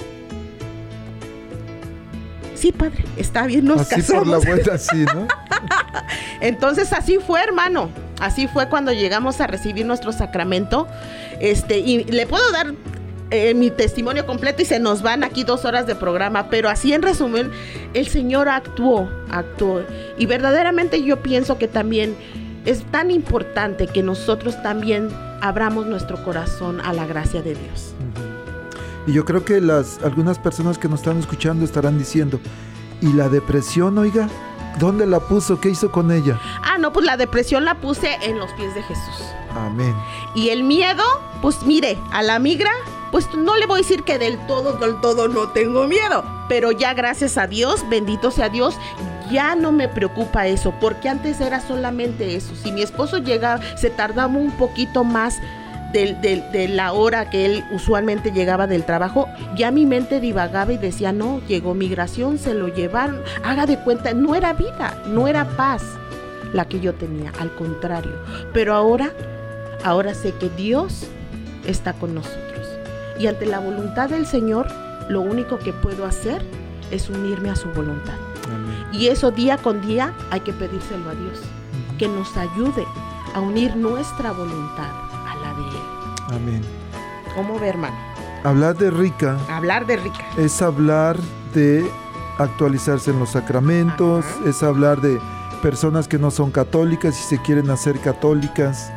Sí, 2.54 2.72
padre, 2.72 3.04
está 3.16 3.46
bien, 3.46 3.64
nos 3.64 3.80
Así 3.90 4.02
por 4.02 4.26
la 4.26 4.36
casamos. 4.38 4.46
vuelta, 4.46 4.78
sí, 4.78 5.04
¿no? 5.14 5.26
Entonces 6.40 6.92
así 6.92 7.18
fue, 7.18 7.42
hermano. 7.42 7.88
Así 8.20 8.48
fue 8.48 8.68
cuando 8.68 8.92
llegamos 8.92 9.40
a 9.40 9.46
recibir 9.46 9.86
nuestro 9.86 10.12
sacramento. 10.12 10.86
Este, 11.40 11.78
y 11.78 12.04
le 12.04 12.26
puedo 12.26 12.50
dar 12.52 12.74
eh, 13.30 13.54
mi 13.54 13.70
testimonio 13.70 14.26
completo 14.26 14.62
y 14.62 14.64
se 14.64 14.80
nos 14.80 15.02
van 15.02 15.22
aquí 15.24 15.44
dos 15.44 15.64
horas 15.64 15.86
de 15.86 15.94
programa, 15.94 16.48
pero 16.50 16.68
así 16.68 16.92
en 16.92 17.02
resumen, 17.02 17.50
el 17.94 18.08
Señor 18.08 18.48
actuó, 18.48 19.08
actuó. 19.30 19.82
Y 20.18 20.26
verdaderamente 20.26 21.02
yo 21.02 21.22
pienso 21.22 21.56
que 21.56 21.68
también 21.68 22.16
es 22.64 22.82
tan 22.90 23.10
importante 23.10 23.86
que 23.86 24.02
nosotros 24.02 24.60
también 24.62 25.08
abramos 25.40 25.86
nuestro 25.86 26.22
corazón 26.24 26.80
a 26.80 26.92
la 26.92 27.06
gracia 27.06 27.42
de 27.42 27.54
Dios. 27.54 27.94
Y 29.06 29.12
yo 29.12 29.24
creo 29.24 29.44
que 29.44 29.60
las 29.60 30.02
algunas 30.02 30.38
personas 30.38 30.78
que 30.78 30.88
nos 30.88 31.00
están 31.00 31.18
escuchando 31.18 31.64
estarán 31.64 31.98
diciendo, 31.98 32.40
¿y 33.00 33.12
la 33.12 33.28
depresión, 33.28 33.96
oiga? 33.98 34.28
¿Dónde 34.78 35.06
la 35.06 35.20
puso? 35.20 35.60
¿Qué 35.60 35.70
hizo 35.70 35.90
con 35.90 36.12
ella? 36.12 36.38
Ah, 36.62 36.78
no, 36.78 36.92
pues 36.92 37.04
la 37.04 37.16
depresión 37.16 37.64
la 37.64 37.74
puse 37.76 38.18
en 38.22 38.38
los 38.38 38.50
pies 38.52 38.74
de 38.74 38.82
Jesús. 38.82 39.24
Amén. 39.54 39.94
Y 40.34 40.50
el 40.50 40.62
miedo, 40.62 41.02
pues 41.42 41.62
mire, 41.64 41.98
a 42.12 42.22
la 42.22 42.38
migra, 42.38 42.70
pues 43.10 43.26
no 43.34 43.56
le 43.56 43.66
voy 43.66 43.80
a 43.80 43.82
decir 43.82 44.02
que 44.04 44.18
del 44.18 44.38
todo, 44.46 44.74
del 44.74 45.00
todo 45.00 45.28
no 45.28 45.48
tengo 45.50 45.86
miedo. 45.86 46.24
Pero 46.48 46.72
ya 46.72 46.94
gracias 46.94 47.38
a 47.38 47.46
Dios, 47.46 47.84
bendito 47.88 48.30
sea 48.30 48.48
Dios, 48.48 48.76
ya 49.30 49.54
no 49.54 49.72
me 49.72 49.88
preocupa 49.88 50.46
eso, 50.46 50.72
porque 50.80 51.08
antes 51.08 51.40
era 51.40 51.60
solamente 51.60 52.34
eso. 52.36 52.54
Si 52.56 52.72
mi 52.72 52.82
esposo 52.82 53.18
llegaba, 53.18 53.60
se 53.76 53.90
tardaba 53.90 54.26
un 54.36 54.50
poquito 54.52 55.04
más 55.04 55.38
de, 55.92 56.14
de- 56.52 56.68
la 56.68 56.92
hora 56.92 57.30
que 57.30 57.46
él 57.46 57.64
usualmente 57.72 58.30
llegaba 58.30 58.66
del 58.68 58.84
trabajo, 58.84 59.26
ya 59.56 59.70
mi 59.72 59.86
mente 59.86 60.20
divagaba 60.20 60.72
y 60.72 60.78
decía, 60.78 61.12
no, 61.12 61.40
llegó 61.48 61.74
migración, 61.74 62.38
se 62.38 62.54
lo 62.54 62.68
llevaron, 62.68 63.20
haga 63.44 63.66
de 63.66 63.76
cuenta, 63.78 64.12
no 64.14 64.34
era 64.36 64.52
vida, 64.52 65.02
no 65.08 65.26
era 65.26 65.44
paz 65.56 65.82
la 66.52 66.64
que 66.64 66.78
yo 66.80 66.94
tenía, 66.94 67.32
al 67.40 67.52
contrario. 67.56 68.12
Pero 68.52 68.74
ahora, 68.74 69.10
ahora 69.84 70.14
sé 70.14 70.32
que 70.34 70.48
Dios 70.50 71.06
está 71.66 71.92
con 71.92 72.14
nosotros. 72.14 72.59
Y 73.20 73.26
ante 73.26 73.44
la 73.46 73.58
voluntad 73.60 74.08
del 74.08 74.26
Señor, 74.26 74.66
lo 75.08 75.20
único 75.20 75.58
que 75.58 75.72
puedo 75.74 76.06
hacer 76.06 76.42
es 76.90 77.10
unirme 77.10 77.50
a 77.50 77.56
su 77.56 77.68
voluntad. 77.68 78.14
Amén. 78.46 78.86
Y 78.92 79.08
eso 79.08 79.30
día 79.30 79.58
con 79.58 79.80
día 79.82 80.14
hay 80.30 80.40
que 80.40 80.52
pedírselo 80.54 81.10
a 81.10 81.14
Dios, 81.14 81.38
que 81.98 82.08
nos 82.08 82.34
ayude 82.36 82.84
a 83.34 83.40
unir 83.40 83.76
nuestra 83.76 84.32
voluntad 84.32 84.88
a 85.28 85.34
la 85.36 85.54
de 85.54 85.68
Él. 85.68 86.34
Amén. 86.42 86.62
¿Cómo 87.36 87.58
ve, 87.60 87.68
hermano? 87.68 87.96
Hablar 88.42 88.76
de 88.78 88.90
rica 88.90 89.36
Hablar 89.50 89.86
de 89.86 89.96
rica. 89.98 90.24
es 90.38 90.62
hablar 90.62 91.18
de 91.54 91.84
actualizarse 92.38 93.10
en 93.10 93.18
los 93.18 93.30
sacramentos, 93.30 94.24
Ajá. 94.24 94.48
es 94.48 94.62
hablar 94.62 95.02
de 95.02 95.20
personas 95.62 96.08
que 96.08 96.18
no 96.18 96.30
son 96.30 96.50
católicas 96.50 97.20
y 97.20 97.22
se 97.36 97.42
quieren 97.42 97.68
hacer 97.70 98.00
católicas. 98.00 98.90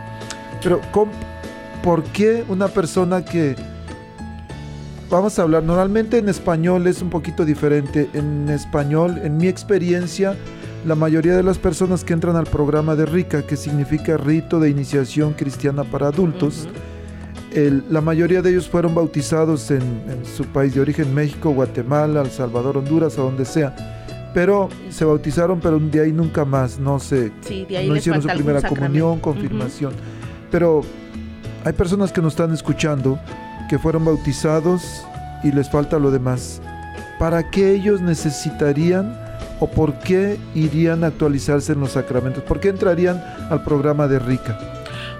Pero 0.63 0.79
¿cómo- 0.91 1.11
¿por 1.83 2.03
qué 2.05 2.45
una 2.47 2.69
persona 2.69 3.25
que... 3.25 3.57
Vamos 5.13 5.37
a 5.37 5.43
hablar, 5.43 5.61
normalmente 5.61 6.17
en 6.17 6.27
español 6.27 6.87
es 6.87 7.03
un 7.03 7.11
poquito 7.11 7.45
diferente. 7.45 8.09
En 8.13 8.49
español, 8.49 9.19
en 9.23 9.37
mi 9.37 9.47
experiencia, 9.47 10.35
la 10.87 10.95
mayoría 10.95 11.35
de 11.37 11.43
las 11.43 11.59
personas 11.59 12.03
que 12.03 12.13
entran 12.13 12.35
al 12.35 12.45
programa 12.45 12.95
de 12.95 13.05
RICA, 13.05 13.43
que 13.43 13.55
significa 13.55 14.17
Rito 14.17 14.59
de 14.59 14.71
Iniciación 14.71 15.33
Cristiana 15.33 15.83
para 15.83 16.07
Adultos, 16.07 16.65
Ujú. 16.67 17.59
el- 17.59 17.83
la 17.91 18.01
mayoría 18.01 18.41
de 18.41 18.49
ellos 18.49 18.67
fueron 18.67 18.95
bautizados 18.95 19.69
en, 19.69 19.83
en 19.83 20.25
su 20.25 20.45
país 20.45 20.73
de 20.73 20.81
origen, 20.81 21.13
México, 21.13 21.51
Guatemala, 21.51 22.21
El 22.21 22.31
Salvador, 22.31 22.77
Honduras 22.77 23.15
o 23.19 23.23
donde 23.25 23.45
sea. 23.45 24.31
Pero 24.33 24.67
se 24.89 25.05
bautizaron, 25.05 25.59
pero 25.59 25.77
de 25.77 25.99
ahí 26.01 26.11
nunca 26.11 26.43
más, 26.43 26.79
no 26.79 26.97
sé, 26.99 27.31
Sí, 27.41 27.67
no 27.69 27.95
hicieron 27.95 28.19
su 28.23 28.29
primera 28.29 28.63
comunión, 28.67 29.19
confirmación. 29.19 29.93
Pero 30.49 30.81
hay 31.63 31.73
personas 31.73 32.11
que 32.11 32.19
nos 32.19 32.33
están 32.33 32.51
escuchando 32.51 33.19
que 33.73 33.79
fueron 33.79 34.05
bautizados 34.05 35.03
y 35.41 35.51
les 35.51 35.67
falta 35.67 35.97
lo 35.97 36.11
demás. 36.11 36.61
¿Para 37.17 37.49
qué 37.49 37.71
ellos 37.71 38.01
necesitarían 38.01 39.19
o 39.59 39.65
por 39.65 39.97
qué 39.97 40.37
irían 40.53 41.03
a 41.03 41.07
actualizarse 41.07 41.73
en 41.73 41.79
los 41.79 41.93
sacramentos? 41.93 42.43
¿Por 42.43 42.59
qué 42.59 42.69
entrarían 42.69 43.19
al 43.49 43.63
programa 43.63 44.07
de 44.07 44.19
Rica? 44.19 44.59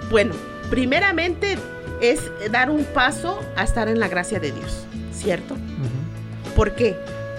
Bueno, 0.08 0.34
primeramente 0.70 1.58
es 2.00 2.20
dar 2.52 2.70
un 2.70 2.84
paso 2.84 3.40
a 3.56 3.64
estar 3.64 3.88
en 3.88 3.98
la 3.98 4.06
gracia 4.06 4.38
de 4.38 4.52
Dios, 4.52 4.86
¿cierto? 5.12 5.54
Ujú. 5.54 6.54
¿Por 6.54 6.76
qué? 6.76 6.94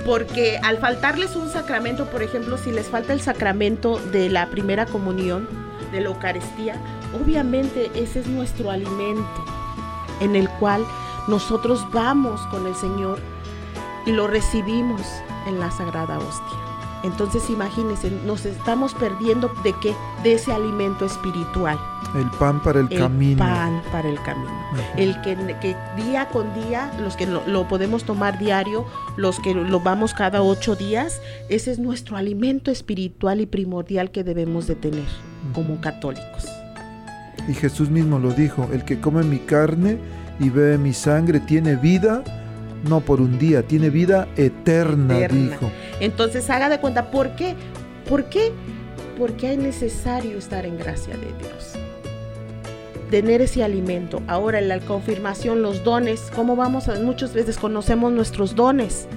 Porque 0.05 0.59
al 0.61 0.79
faltarles 0.79 1.37
un 1.37 1.49
sacramento, 1.49 2.07
por 2.07 2.23
ejemplo, 2.23 2.57
si 2.57 2.73
les 2.73 2.87
falta 2.87 3.13
el 3.13 3.21
sacramento 3.21 4.01
de 4.11 4.29
la 4.29 4.49
primera 4.49 4.85
comunión, 4.85 5.47
de 5.93 6.01
la 6.01 6.09
Eucaristía, 6.09 6.75
obviamente 7.17 7.89
ese 7.95 8.19
es 8.19 8.27
nuestro 8.27 8.69
alimento 8.69 9.45
en 10.19 10.35
el 10.35 10.49
cual 10.49 10.83
nosotros 11.27 11.85
vamos 11.91 12.41
con 12.47 12.65
el 12.67 12.75
Señor 12.75 13.19
y 14.05 14.11
lo 14.11 14.27
recibimos 14.27 15.01
en 15.47 15.59
la 15.59 15.71
Sagrada 15.71 16.17
Hostia. 16.19 16.59
Entonces 17.03 17.49
imagínense, 17.49 18.09
nos 18.25 18.45
estamos 18.45 18.93
perdiendo 18.95 19.51
de 19.63 19.73
qué? 19.73 19.93
De 20.23 20.33
ese 20.33 20.51
alimento 20.51 21.05
espiritual, 21.05 21.77
El 22.15 22.29
pan 22.31 22.61
para 22.63 22.79
el, 22.79 22.87
el 22.91 22.99
camino. 22.99 23.37
pan 23.37 23.81
para 23.91 24.09
el 24.09 24.19
camino 24.23 24.65
el 24.97 25.19
que, 25.21 25.35
que 25.61 25.75
día 25.95 26.27
con 26.29 26.53
día, 26.53 26.91
los 26.99 27.15
que 27.15 27.25
lo, 27.25 27.45
lo 27.47 27.67
podemos 27.67 28.03
tomar 28.03 28.39
diario, 28.39 28.85
los 29.17 29.39
que 29.39 29.53
lo 29.53 29.79
vamos 29.79 30.13
cada 30.13 30.41
ocho 30.41 30.75
días, 30.75 31.21
ese 31.49 31.71
es 31.71 31.79
nuestro 31.79 32.17
alimento 32.17 32.71
espiritual 32.71 33.41
y 33.41 33.45
primordial 33.45 34.11
que 34.11 34.23
debemos 34.23 34.67
de 34.67 34.75
tener 34.75 35.05
como 35.53 35.79
católicos. 35.81 36.45
Y 37.47 37.53
Jesús 37.53 37.89
mismo 37.89 38.19
lo 38.19 38.31
dijo, 38.31 38.67
el 38.73 38.83
que 38.85 38.99
come 38.99 39.23
mi 39.23 39.39
carne 39.39 39.99
y 40.39 40.49
bebe 40.49 40.77
mi 40.77 40.93
sangre 40.93 41.39
tiene 41.39 41.75
vida, 41.75 42.23
no 42.87 43.01
por 43.01 43.21
un 43.21 43.37
día, 43.37 43.63
tiene 43.63 43.89
vida 43.89 44.27
eterna, 44.35 45.17
Eterna. 45.17 45.51
dijo. 45.51 45.71
Entonces 45.99 46.49
haga 46.49 46.69
de 46.69 46.79
cuenta, 46.79 47.11
¿por 47.11 47.35
qué? 47.35 47.55
¿Por 48.07 48.25
qué? 48.25 48.51
Porque 49.17 49.53
es 49.53 49.57
necesario 49.57 50.37
estar 50.37 50.65
en 50.65 50.77
gracia 50.77 51.15
de 51.15 51.27
Dios. 51.39 51.73
Tener 53.09 53.41
ese 53.41 53.63
alimento. 53.63 54.21
Ahora 54.27 54.59
en 54.59 54.67
la 54.67 54.79
confirmación, 54.79 55.61
los 55.61 55.83
dones, 55.83 56.31
¿cómo 56.35 56.55
vamos 56.55 56.89
a? 56.89 56.99
Muchas 56.99 57.33
veces 57.33 57.57
conocemos 57.57 58.11
nuestros 58.11 58.55
dones. 58.55 59.07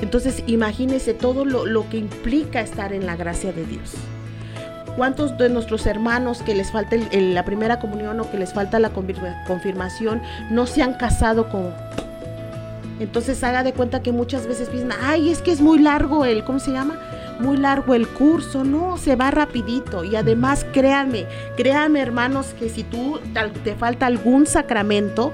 Entonces 0.00 0.42
imagínese 0.46 1.12
todo 1.12 1.44
lo, 1.44 1.66
lo 1.66 1.88
que 1.90 1.98
implica 1.98 2.60
estar 2.60 2.92
en 2.92 3.06
la 3.06 3.16
gracia 3.16 3.52
de 3.52 3.66
Dios. 3.66 3.94
¿Cuántos 5.00 5.38
de 5.38 5.48
nuestros 5.48 5.86
hermanos 5.86 6.42
que 6.42 6.54
les 6.54 6.72
falta 6.72 6.94
la 7.10 7.42
primera 7.46 7.78
comunión 7.78 8.20
o 8.20 8.30
que 8.30 8.36
les 8.36 8.52
falta 8.52 8.78
la 8.78 8.90
confirma- 8.90 9.42
confirmación 9.46 10.20
no 10.50 10.66
se 10.66 10.82
han 10.82 10.92
casado 10.92 11.48
con... 11.48 11.72
Entonces 12.98 13.42
haga 13.42 13.62
de 13.62 13.72
cuenta 13.72 14.02
que 14.02 14.12
muchas 14.12 14.46
veces 14.46 14.68
piensan, 14.68 14.98
ay, 15.02 15.30
es 15.30 15.40
que 15.40 15.52
es 15.52 15.62
muy 15.62 15.78
largo 15.78 16.26
el, 16.26 16.44
¿cómo 16.44 16.58
se 16.58 16.72
llama? 16.72 17.00
Muy 17.38 17.56
largo 17.56 17.94
el 17.94 18.06
curso, 18.08 18.62
no, 18.62 18.98
se 18.98 19.16
va 19.16 19.30
rapidito. 19.30 20.04
Y 20.04 20.16
además, 20.16 20.66
créanme, 20.70 21.24
créanme 21.56 22.02
hermanos, 22.02 22.48
que 22.58 22.68
si 22.68 22.84
tú 22.84 23.20
te 23.64 23.74
falta 23.76 24.04
algún 24.04 24.44
sacramento, 24.44 25.32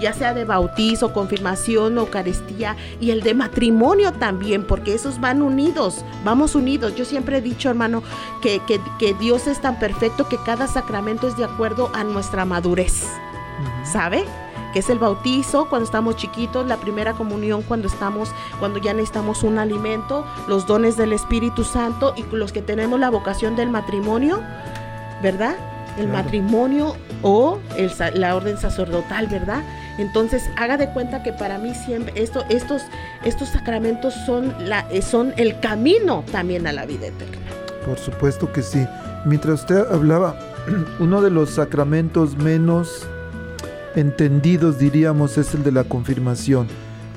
ya 0.00 0.12
sea 0.12 0.34
de 0.34 0.44
bautizo, 0.44 1.12
confirmación, 1.12 1.98
Eucaristía 1.98 2.76
y 3.00 3.10
el 3.10 3.22
de 3.22 3.34
matrimonio 3.34 4.12
también, 4.12 4.64
porque 4.64 4.94
esos 4.94 5.20
van 5.20 5.42
unidos, 5.42 6.04
vamos 6.24 6.54
unidos. 6.54 6.94
Yo 6.96 7.04
siempre 7.04 7.38
he 7.38 7.40
dicho, 7.40 7.68
hermano, 7.70 8.02
que, 8.42 8.60
que- 8.66 8.80
que 8.98 9.14
Dios 9.14 9.46
es 9.46 9.60
tan 9.60 9.78
perfecto 9.78 10.28
que 10.28 10.38
cada 10.44 10.66
sacramento 10.66 11.26
es 11.28 11.36
de 11.36 11.44
acuerdo 11.44 11.90
a 11.94 12.04
nuestra 12.04 12.44
madurez, 12.44 13.04
¿sabe? 13.84 14.24
Que 14.72 14.80
es 14.80 14.90
el 14.90 14.98
bautizo 14.98 15.68
cuando 15.70 15.86
estamos 15.86 16.16
chiquitos, 16.16 16.66
la 16.66 16.76
primera 16.76 17.14
comunión 17.14 17.62
cuando 17.62 17.88
estamos, 17.88 18.30
cuando 18.58 18.78
ya 18.78 18.92
necesitamos 18.92 19.42
un 19.42 19.58
alimento, 19.58 20.26
los 20.48 20.66
dones 20.66 20.96
del 20.98 21.12
Espíritu 21.14 21.64
Santo 21.64 22.12
y 22.16 22.24
los 22.36 22.52
que 22.52 22.60
tenemos 22.60 23.00
la 23.00 23.08
vocación 23.08 23.56
del 23.56 23.70
matrimonio, 23.70 24.42
¿verdad? 25.22 25.56
El 25.96 26.08
Claro. 26.08 26.24
matrimonio 26.24 26.94
o 27.22 27.58
el 27.78 27.90
la 28.20 28.36
orden 28.36 28.58
sacerdotal, 28.58 29.28
¿verdad? 29.28 29.62
Entonces, 29.98 30.50
haga 30.56 30.76
de 30.76 30.88
cuenta 30.90 31.22
que 31.22 31.32
para 31.32 31.58
mí 31.58 31.74
siempre 31.74 32.12
esto, 32.16 32.44
estos, 32.48 32.82
estos 33.24 33.48
sacramentos 33.48 34.14
son, 34.26 34.54
la, 34.68 34.80
eh, 34.90 35.02
son 35.02 35.32
el 35.36 35.58
camino 35.60 36.24
también 36.30 36.66
a 36.66 36.72
la 36.72 36.84
vida 36.84 37.06
eterna. 37.06 37.36
Por 37.84 37.98
supuesto 37.98 38.52
que 38.52 38.62
sí. 38.62 38.86
Mientras 39.24 39.60
usted 39.60 39.86
hablaba, 39.90 40.38
uno 40.98 41.22
de 41.22 41.30
los 41.30 41.50
sacramentos 41.50 42.36
menos 42.36 43.06
entendidos, 43.94 44.78
diríamos, 44.78 45.38
es 45.38 45.54
el 45.54 45.62
de 45.62 45.72
la 45.72 45.84
confirmación, 45.84 46.66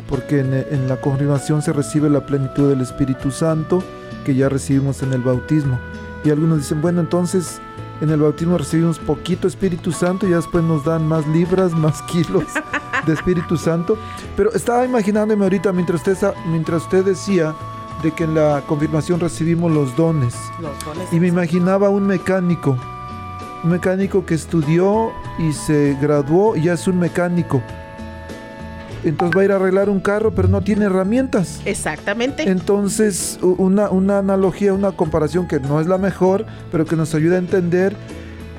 porque 0.08 0.40
en, 0.40 0.54
en 0.54 0.88
la 0.88 0.96
confirmación 0.98 1.62
se 1.62 1.74
recibe 1.74 2.10
la 2.10 2.26
plenitud 2.26 2.70
del 2.70 2.82
Espíritu 2.82 3.32
Santo 3.32 3.84
que 4.26 4.36
ya 4.36 4.48
recibimos 4.48 5.04
en 5.04 5.12
el 5.12 5.22
bautismo. 5.22 5.78
Y 6.24 6.30
algunos 6.30 6.60
dicen, 6.60 6.82
bueno, 6.82 7.02
entonces 7.02 7.60
en 8.02 8.10
el 8.10 8.22
bautismo 8.22 8.58
recibimos 8.58 9.00
poquito 9.00 9.48
Espíritu 9.48 9.92
Santo 9.92 10.28
y 10.28 10.32
después 10.32 10.64
nos 10.64 10.86
dan 10.86 11.08
más 11.08 11.28
libras, 11.28 11.72
más 11.76 12.02
kilos 12.04 12.46
de 13.06 13.14
Espíritu 13.14 13.58
Santo. 13.58 13.98
Pero 14.36 14.52
estaba 14.54 14.86
imaginándome 14.86 15.44
ahorita 15.44 15.72
mientras 15.72 16.08
usted, 16.08 16.34
mientras 16.48 16.84
usted 16.84 17.06
decía 17.06 17.54
de 18.04 18.12
que 18.12 18.24
en 18.24 18.36
la 18.36 18.64
confirmación 18.66 19.20
recibimos 19.20 19.72
los 19.72 19.96
dones. 19.96 20.36
Los 20.62 20.80
dones 20.86 21.12
Y 21.12 21.20
me 21.20 21.28
imaginaba 21.28 21.90
un 21.90 22.08
mecánico, 22.08 22.78
un 23.64 23.72
mecánico 23.72 24.26
que 24.26 24.36
estudió 24.36 25.12
y 25.38 25.52
se 25.52 25.98
graduó 26.02 26.56
y 26.56 26.64
ya 26.64 26.74
es 26.74 26.88
un 26.88 27.00
mecánico. 27.00 27.62
Entonces 29.04 29.38
va 29.38 29.42
a 29.42 29.46
ir 29.46 29.52
a 29.52 29.56
arreglar 29.56 29.90
un 29.90 30.00
carro, 30.00 30.32
pero 30.34 30.48
no 30.48 30.62
tiene 30.62 30.86
herramientas. 30.86 31.62
Exactamente. 31.66 32.44
Entonces, 32.50 33.40
una, 33.42 33.90
una 33.90 34.20
analogía, 34.20 34.74
una 34.74 34.92
comparación 34.92 35.48
que 35.48 35.60
no 35.60 35.80
es 35.80 35.88
la 35.88 35.98
mejor, 35.98 36.46
pero 36.72 36.86
que 36.86 36.96
nos 36.96 37.16
ayuda 37.16 37.36
a 37.36 37.40
entender, 37.40 37.96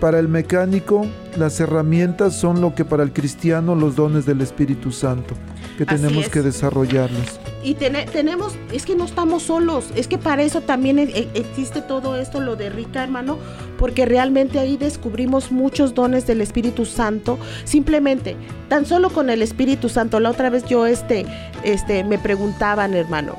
para 0.00 0.18
el 0.18 0.28
mecánico 0.28 1.06
las 1.36 1.60
herramientas 1.60 2.34
son 2.34 2.60
lo 2.60 2.74
que 2.74 2.84
para 2.86 3.02
el 3.02 3.12
cristiano 3.12 3.74
los 3.74 3.96
dones 3.96 4.24
del 4.24 4.40
Espíritu 4.40 4.92
Santo, 4.92 5.34
que 5.76 5.84
Así 5.84 5.96
tenemos 5.96 6.24
es. 6.24 6.30
que 6.30 6.40
desarrollarlos. 6.40 7.38
Y 7.62 7.74
tene- 7.74 8.06
tenemos, 8.06 8.54
es 8.72 8.86
que 8.86 8.96
no 8.96 9.04
estamos 9.04 9.42
solos, 9.42 9.90
es 9.94 10.08
que 10.08 10.16
para 10.16 10.42
eso 10.42 10.62
también 10.62 10.98
e- 10.98 11.02
e- 11.02 11.28
existe 11.34 11.82
todo 11.82 12.16
esto, 12.16 12.40
lo 12.40 12.56
de 12.56 12.70
Rica, 12.70 13.02
hermano, 13.02 13.36
porque 13.78 14.06
realmente 14.06 14.58
ahí 14.58 14.78
descubrimos 14.78 15.52
muchos 15.52 15.92
dones 15.94 16.26
del 16.26 16.40
Espíritu 16.40 16.86
Santo, 16.86 17.38
simplemente, 17.64 18.34
tan 18.68 18.86
solo 18.86 19.10
con 19.10 19.28
el 19.28 19.42
Espíritu 19.42 19.90
Santo. 19.90 20.20
La 20.20 20.30
otra 20.30 20.48
vez 20.48 20.64
yo, 20.64 20.86
este, 20.86 21.26
este, 21.62 22.02
me 22.02 22.18
preguntaban, 22.18 22.94
hermano, 22.94 23.36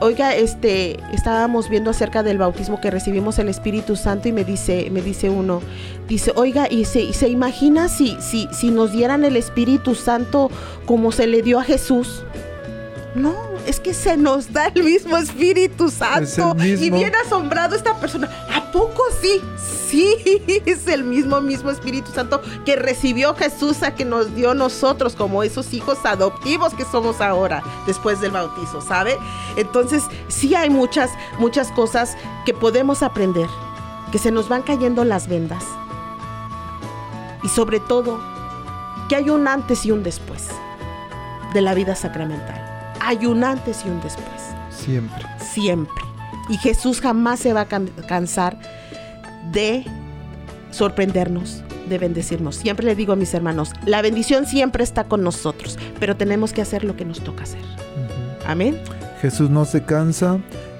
oiga, 0.00 0.34
este, 0.34 0.96
estábamos 1.12 1.68
viendo 1.68 1.90
acerca 1.90 2.24
del 2.24 2.38
bautismo 2.38 2.80
que 2.80 2.90
recibimos 2.90 3.38
el 3.38 3.48
Espíritu 3.48 3.94
Santo 3.94 4.26
y 4.28 4.32
me 4.32 4.42
dice, 4.44 4.88
me 4.90 5.00
dice 5.00 5.30
uno, 5.30 5.60
dice, 6.08 6.32
oiga, 6.34 6.66
y 6.68 6.86
se, 6.86 7.02
y 7.02 7.12
se 7.12 7.28
imagina 7.28 7.88
si, 7.88 8.16
si, 8.20 8.48
si 8.50 8.72
nos 8.72 8.90
dieran 8.90 9.24
el 9.24 9.36
Espíritu 9.36 9.94
Santo 9.94 10.50
como 10.86 11.12
se 11.12 11.28
le 11.28 11.42
dio 11.42 11.60
a 11.60 11.62
Jesús. 11.62 12.24
No, 13.14 13.34
es 13.66 13.80
que 13.80 13.94
se 13.94 14.16
nos 14.16 14.52
da 14.52 14.68
el 14.68 14.84
mismo 14.84 15.16
Espíritu 15.16 15.90
Santo. 15.90 16.54
mismo. 16.54 16.84
Y 16.84 16.90
bien 16.90 17.12
asombrado 17.16 17.74
esta 17.76 17.98
persona. 17.98 18.28
¿A 18.54 18.70
poco 18.72 19.02
sí? 19.20 19.40
Sí, 19.88 20.16
es 20.66 20.86
el 20.86 21.04
mismo, 21.04 21.40
mismo 21.40 21.70
Espíritu 21.70 22.10
Santo 22.12 22.40
que 22.64 22.76
recibió 22.76 23.34
Jesús 23.34 23.82
a 23.82 23.94
que 23.94 24.04
nos 24.04 24.34
dio 24.34 24.54
nosotros 24.54 25.16
como 25.16 25.42
esos 25.42 25.72
hijos 25.74 25.98
adoptivos 26.04 26.74
que 26.74 26.84
somos 26.84 27.20
ahora 27.20 27.62
después 27.86 28.20
del 28.20 28.30
bautizo, 28.32 28.80
¿sabe? 28.80 29.16
Entonces, 29.56 30.04
sí 30.28 30.54
hay 30.54 30.70
muchas, 30.70 31.10
muchas 31.38 31.72
cosas 31.72 32.16
que 32.46 32.54
podemos 32.54 33.02
aprender, 33.02 33.48
que 34.12 34.18
se 34.18 34.30
nos 34.30 34.48
van 34.48 34.62
cayendo 34.62 35.04
las 35.04 35.28
vendas. 35.28 35.64
Y 37.42 37.48
sobre 37.48 37.80
todo, 37.80 38.20
que 39.08 39.16
hay 39.16 39.30
un 39.30 39.48
antes 39.48 39.84
y 39.84 39.90
un 39.90 40.02
después 40.02 40.48
de 41.52 41.60
la 41.62 41.74
vida 41.74 41.96
sacramental. 41.96 42.69
Hay 43.00 43.26
un 43.26 43.44
antes 43.44 43.82
y 43.84 43.88
un 43.88 44.00
después, 44.02 44.26
Siempre. 44.70 45.24
siempre. 45.38 46.02
Y 46.48 46.56
Jesús 46.58 47.00
jamás 47.00 47.40
se 47.40 47.52
va 47.52 47.62
a 47.62 47.64
can- 47.66 47.90
cansar 48.08 48.58
de 49.52 49.84
sorprendernos, 50.70 51.62
de 51.88 51.98
bendecirnos. 51.98 52.56
Siempre 52.56 52.86
le 52.86 52.94
digo 52.94 53.12
a 53.12 53.16
mis 53.16 53.32
hermanos, 53.34 53.72
la 53.86 54.02
bendición 54.02 54.46
siempre 54.46 54.84
está 54.84 55.04
con 55.04 55.22
nosotros, 55.22 55.78
pero 55.98 56.16
tenemos 56.16 56.52
que 56.52 56.62
hacer 56.62 56.84
lo 56.84 56.96
que 56.96 57.04
nos 57.04 57.20
toca 57.22 57.44
hacer. 57.44 57.60
Amén. 58.46 58.78
Jesús 59.20 59.50
no 59.50 59.64
se 59.64 59.82
cansa, 59.84 60.38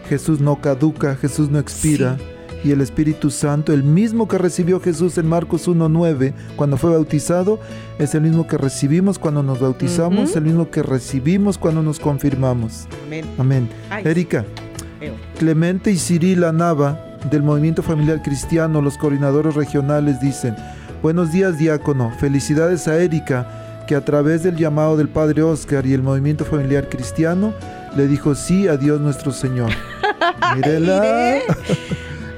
Jesús 0.08 0.40
no 0.40 0.60
caduca, 0.60 1.16
Jesús 1.16 1.50
no 1.50 1.58
expira. 1.58 2.16
Y 2.62 2.72
el 2.72 2.80
Espíritu 2.80 3.30
Santo, 3.30 3.72
el 3.72 3.82
mismo 3.82 4.28
que 4.28 4.36
recibió 4.38 4.80
Jesús 4.80 5.16
en 5.18 5.26
Marcos 5.26 5.66
1.9 5.68 6.34
cuando 6.56 6.76
fue 6.76 6.90
bautizado, 6.90 7.58
es 7.98 8.14
el 8.14 8.22
mismo 8.22 8.46
que 8.46 8.58
recibimos 8.58 9.18
cuando 9.18 9.42
nos 9.42 9.60
bautizamos, 9.60 10.36
el 10.36 10.44
mismo 10.44 10.70
que 10.70 10.82
recibimos 10.82 11.56
cuando 11.56 11.82
nos 11.82 11.98
confirmamos. 11.98 12.86
Amén. 13.06 13.24
Amén. 13.38 13.68
Ay, 13.88 14.04
Erika. 14.06 14.44
Clemente 15.38 15.90
y 15.90 15.96
Cirila 15.96 16.52
Nava 16.52 17.10
del 17.30 17.42
Movimiento 17.42 17.82
Familiar 17.82 18.22
Cristiano, 18.22 18.82
los 18.82 18.98
coordinadores 18.98 19.54
regionales 19.54 20.20
dicen, 20.20 20.54
buenos 21.02 21.32
días 21.32 21.58
diácono, 21.58 22.10
felicidades 22.18 22.86
a 22.88 22.96
Erika 22.98 23.84
que 23.86 23.96
a 23.96 24.04
través 24.04 24.42
del 24.42 24.56
llamado 24.56 24.96
del 24.96 25.08
Padre 25.08 25.42
Oscar 25.42 25.86
y 25.86 25.94
el 25.94 26.02
Movimiento 26.02 26.44
Familiar 26.44 26.88
Cristiano 26.88 27.54
le 27.96 28.06
dijo 28.06 28.34
sí 28.34 28.68
a 28.68 28.76
Dios 28.76 29.00
nuestro 29.00 29.32
Señor. 29.32 29.70
Mírela. 30.54 31.40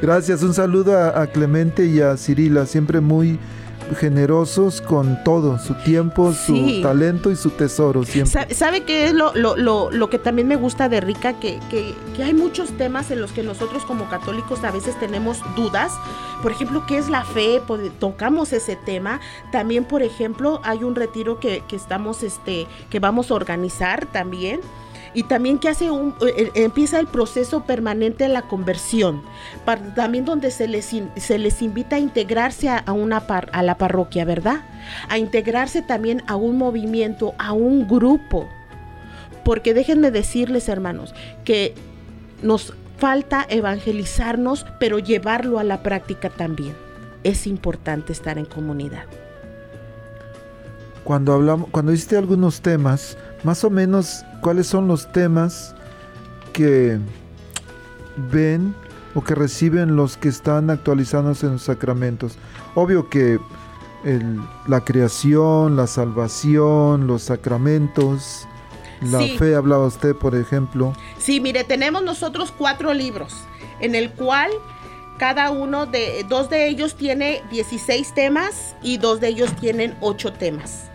Gracias, 0.02 0.42
un 0.42 0.52
saludo 0.52 0.98
a, 0.98 1.22
a 1.22 1.26
Clemente 1.28 1.86
y 1.86 2.00
a 2.00 2.16
Cirila, 2.16 2.66
siempre 2.66 3.00
muy 3.00 3.38
generosos 3.98 4.80
con 4.80 5.22
todo, 5.22 5.58
su 5.58 5.74
tiempo, 5.74 6.32
su 6.32 6.80
talento 6.82 7.30
y 7.30 7.36
su 7.36 7.50
tesoro 7.50 8.04
siempre. 8.04 8.32
Sa- 8.48 8.54
¿Sabe 8.54 8.84
qué 8.84 9.06
es 9.06 9.12
lo, 9.12 9.34
lo, 9.34 9.56
lo, 9.56 9.90
lo 9.90 10.08
que 10.10 10.18
también 10.18 10.48
me 10.48 10.56
gusta 10.56 10.88
de 10.88 11.00
Rica? 11.00 11.38
Que, 11.38 11.60
que, 11.70 11.94
que 12.16 12.24
hay 12.24 12.32
muchos 12.34 12.70
temas 12.78 13.10
en 13.10 13.20
los 13.20 13.32
que 13.32 13.42
nosotros 13.42 13.84
como 13.84 14.08
católicos 14.08 14.64
a 14.64 14.70
veces 14.70 14.98
tenemos 14.98 15.38
dudas. 15.56 15.92
Por 16.42 16.52
ejemplo, 16.52 16.84
¿qué 16.86 16.98
es 16.98 17.08
la 17.08 17.24
fe? 17.24 17.60
Pod- 17.66 17.90
tocamos 17.98 18.52
ese 18.52 18.76
tema. 18.76 19.20
También, 19.50 19.84
por 19.84 20.02
ejemplo, 20.02 20.60
hay 20.64 20.84
un 20.84 20.94
retiro 20.94 21.38
que, 21.38 21.62
que 21.68 21.76
estamos, 21.76 22.22
este, 22.22 22.66
que 22.90 22.98
vamos 22.98 23.30
a 23.30 23.34
organizar 23.34 24.06
también. 24.06 24.60
Y 25.14 25.24
también 25.24 25.58
que 25.58 25.68
hace 25.68 25.90
un, 25.90 26.14
eh, 26.26 26.34
eh, 26.36 26.50
empieza 26.64 26.98
el 26.98 27.06
proceso 27.06 27.64
permanente 27.64 28.24
de 28.24 28.30
la 28.30 28.42
conversión, 28.42 29.22
par- 29.66 29.94
también 29.94 30.24
donde 30.24 30.50
se 30.50 30.66
les, 30.68 30.92
in- 30.94 31.10
se 31.16 31.38
les 31.38 31.60
invita 31.60 31.96
a 31.96 31.98
integrarse 31.98 32.68
a, 32.70 32.78
a 32.78 32.92
una 32.92 33.26
par- 33.26 33.50
a 33.52 33.62
la 33.62 33.76
parroquia, 33.76 34.24
¿verdad? 34.24 34.62
A 35.10 35.18
integrarse 35.18 35.82
también 35.82 36.22
a 36.26 36.36
un 36.36 36.56
movimiento, 36.56 37.34
a 37.38 37.52
un 37.52 37.86
grupo. 37.86 38.48
Porque 39.44 39.74
déjenme 39.74 40.10
decirles, 40.10 40.68
hermanos, 40.68 41.14
que 41.44 41.74
nos 42.42 42.72
falta 42.96 43.44
evangelizarnos, 43.48 44.64
pero 44.80 44.98
llevarlo 44.98 45.58
a 45.58 45.64
la 45.64 45.82
práctica 45.82 46.30
también. 46.30 46.74
Es 47.24 47.46
importante 47.46 48.12
estar 48.12 48.38
en 48.38 48.46
comunidad. 48.46 49.04
Cuando 51.04 51.32
hablamos, 51.32 51.68
cuando 51.70 51.92
hiciste 51.92 52.16
algunos 52.16 52.60
temas, 52.60 53.16
más 53.44 53.64
o 53.64 53.70
menos, 53.70 54.24
¿cuáles 54.40 54.66
son 54.68 54.86
los 54.86 55.10
temas 55.12 55.74
que 56.52 56.98
ven 58.30 58.74
o 59.14 59.22
que 59.22 59.34
reciben 59.34 59.96
los 59.96 60.16
que 60.16 60.28
están 60.28 60.70
actualizándose 60.70 61.46
en 61.46 61.52
los 61.52 61.62
sacramentos? 61.62 62.36
Obvio 62.74 63.08
que 63.10 63.38
el- 64.04 64.40
la 64.68 64.80
creación, 64.84 65.76
la 65.76 65.86
salvación, 65.86 67.06
los 67.06 67.22
sacramentos, 67.22 68.46
la 69.00 69.18
Sí. 69.20 69.36
fe, 69.38 69.56
hablaba 69.56 69.86
usted, 69.86 70.14
por 70.14 70.34
ejemplo. 70.36 70.92
Sí, 71.18 71.40
mire, 71.40 71.64
tenemos 71.64 72.02
nosotros 72.04 72.52
cuatro 72.56 72.94
libros, 72.94 73.34
en 73.80 73.96
el 73.96 74.12
cual 74.12 74.50
cada 75.18 75.50
uno 75.50 75.86
de, 75.86 76.24
dos 76.28 76.48
de 76.48 76.68
ellos 76.68 76.94
tiene 76.96 77.42
16 77.50 78.14
temas 78.14 78.74
y 78.82 78.98
dos 78.98 79.20
de 79.20 79.28
ellos 79.28 79.52
tienen 79.56 79.96
8 80.00 80.32
temas. 80.32 80.88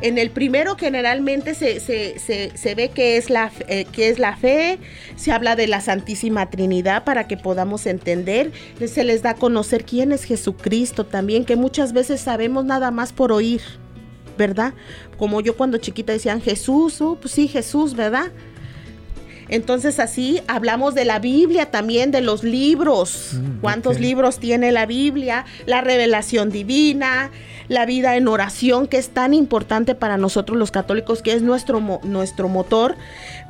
En 0.00 0.18
el 0.18 0.30
primero 0.30 0.76
generalmente 0.76 1.54
se, 1.54 1.80
se- 1.80 2.18
se- 2.18 2.52
se 2.56 2.74
ve 2.74 2.90
que 2.90 3.16
es, 3.16 3.30
la, 3.30 3.50
eh, 3.68 3.86
que 3.90 4.08
es 4.08 4.18
la 4.18 4.36
fe, 4.36 4.78
se 5.16 5.32
habla 5.32 5.56
de 5.56 5.66
la 5.66 5.80
Santísima 5.80 6.50
Trinidad 6.50 7.04
para 7.04 7.26
que 7.26 7.36
podamos 7.36 7.86
entender, 7.86 8.52
se 8.86 9.04
les 9.04 9.22
da 9.22 9.30
a 9.30 9.34
conocer 9.34 9.84
quién 9.84 10.12
es 10.12 10.24
Jesucristo 10.24 11.04
también, 11.06 11.44
que 11.44 11.56
muchas 11.56 11.92
veces 11.92 12.20
sabemos 12.20 12.64
nada 12.64 12.90
más 12.90 13.12
por 13.12 13.32
oír, 13.32 13.60
¿verdad? 14.36 14.74
Como 15.16 15.40
yo 15.40 15.56
cuando 15.56 15.78
chiquita 15.78 16.12
decían 16.12 16.40
Jesús, 16.42 17.00
oh, 17.00 17.16
pues 17.20 17.32
sí, 17.32 17.48
Jesús, 17.48 17.94
¿verdad? 17.94 18.32
Entonces 19.48 20.00
así 20.00 20.40
hablamos 20.46 20.94
de 20.94 21.04
la 21.04 21.18
Biblia 21.18 21.70
también, 21.70 22.10
de 22.10 22.20
los 22.20 22.44
libros. 22.44 23.32
Mm, 23.34 23.60
¿Cuántos 23.60 24.00
libros 24.00 24.38
tiene 24.38 24.72
la 24.72 24.86
Biblia? 24.86 25.44
La 25.66 25.80
revelación 25.80 26.50
divina, 26.50 27.30
la 27.68 27.86
vida 27.86 28.16
en 28.16 28.28
oración, 28.28 28.86
que 28.86 28.98
es 28.98 29.10
tan 29.10 29.34
importante 29.34 29.94
para 29.94 30.16
nosotros 30.16 30.58
los 30.58 30.70
católicos, 30.70 31.22
que 31.22 31.32
es 31.32 31.42
nuestro, 31.42 31.80
nuestro 32.02 32.48
motor, 32.48 32.96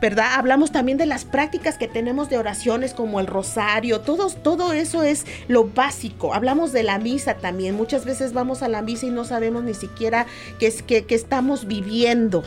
¿verdad? 0.00 0.34
Hablamos 0.34 0.72
también 0.72 0.98
de 0.98 1.06
las 1.06 1.24
prácticas 1.24 1.78
que 1.78 1.88
tenemos 1.88 2.30
de 2.30 2.38
oraciones 2.38 2.94
como 2.94 3.20
el 3.20 3.26
rosario, 3.26 4.00
todo, 4.00 4.28
todo 4.30 4.72
eso 4.72 5.02
es 5.02 5.24
lo 5.48 5.64
básico. 5.64 6.34
Hablamos 6.34 6.72
de 6.72 6.82
la 6.82 6.98
misa 6.98 7.34
también. 7.34 7.74
Muchas 7.74 8.04
veces 8.04 8.32
vamos 8.32 8.62
a 8.62 8.68
la 8.68 8.82
misa 8.82 9.06
y 9.06 9.10
no 9.10 9.24
sabemos 9.24 9.64
ni 9.64 9.74
siquiera 9.74 10.26
qué 10.58 10.66
es 10.66 10.82
que, 10.82 11.04
que 11.04 11.14
estamos 11.14 11.66
viviendo, 11.66 12.44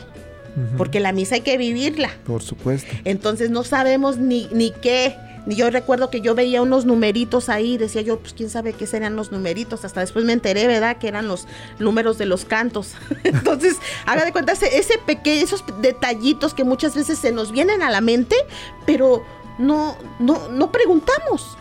Porque 0.76 1.00
la 1.00 1.12
misa 1.12 1.36
hay 1.36 1.40
que 1.42 1.56
vivirla. 1.56 2.10
Por 2.24 2.42
supuesto. 2.42 2.90
Entonces 3.04 3.50
no 3.50 3.64
sabemos 3.64 4.18
ni, 4.18 4.48
ni 4.52 4.70
qué. 4.70 5.16
Yo 5.46 5.70
recuerdo 5.70 6.10
que 6.10 6.20
yo 6.20 6.34
veía 6.34 6.60
unos 6.60 6.84
numeritos 6.84 7.48
ahí, 7.48 7.78
decía 7.78 8.02
yo, 8.02 8.18
pues 8.18 8.34
quién 8.34 8.50
sabe 8.50 8.74
qué 8.74 8.86
serían 8.86 9.16
los 9.16 9.32
numeritos. 9.32 9.84
Hasta 9.84 10.00
después 10.00 10.24
me 10.24 10.32
enteré, 10.34 10.66
¿verdad? 10.66 10.98
Que 10.98 11.08
eran 11.08 11.26
los 11.26 11.46
números 11.78 12.18
de 12.18 12.26
los 12.26 12.44
cantos. 12.44 12.92
Entonces, 13.24 13.76
haga 14.04 14.24
de 14.24 14.32
cuenta 14.32 14.52
ese, 14.52 14.76
ese 14.78 14.98
pequeño, 14.98 15.42
esos 15.42 15.64
detallitos 15.80 16.52
que 16.52 16.64
muchas 16.64 16.94
veces 16.94 17.18
se 17.18 17.32
nos 17.32 17.52
vienen 17.52 17.82
a 17.82 17.90
la 17.90 18.00
mente, 18.00 18.36
pero 18.84 19.24
no, 19.58 19.96
no, 20.18 20.48
no 20.48 20.70
preguntamos. 20.70 21.56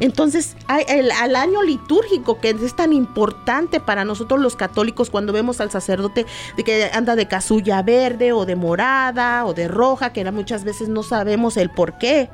Entonces, 0.00 0.56
el, 0.88 1.10
al 1.10 1.36
año 1.36 1.62
litúrgico, 1.62 2.40
que 2.40 2.50
es 2.50 2.76
tan 2.76 2.92
importante 2.92 3.80
para 3.80 4.04
nosotros 4.04 4.40
los 4.40 4.54
católicos 4.54 5.10
cuando 5.10 5.32
vemos 5.32 5.60
al 5.60 5.70
sacerdote 5.70 6.24
de 6.56 6.64
que 6.64 6.90
anda 6.92 7.16
de 7.16 7.26
casulla 7.26 7.82
verde 7.82 8.32
o 8.32 8.46
de 8.46 8.54
morada 8.54 9.44
o 9.44 9.54
de 9.54 9.66
roja, 9.68 10.12
que 10.12 10.28
muchas 10.30 10.64
veces 10.64 10.88
no 10.88 11.02
sabemos 11.02 11.56
el 11.56 11.70
por 11.70 11.98
qué. 11.98 12.28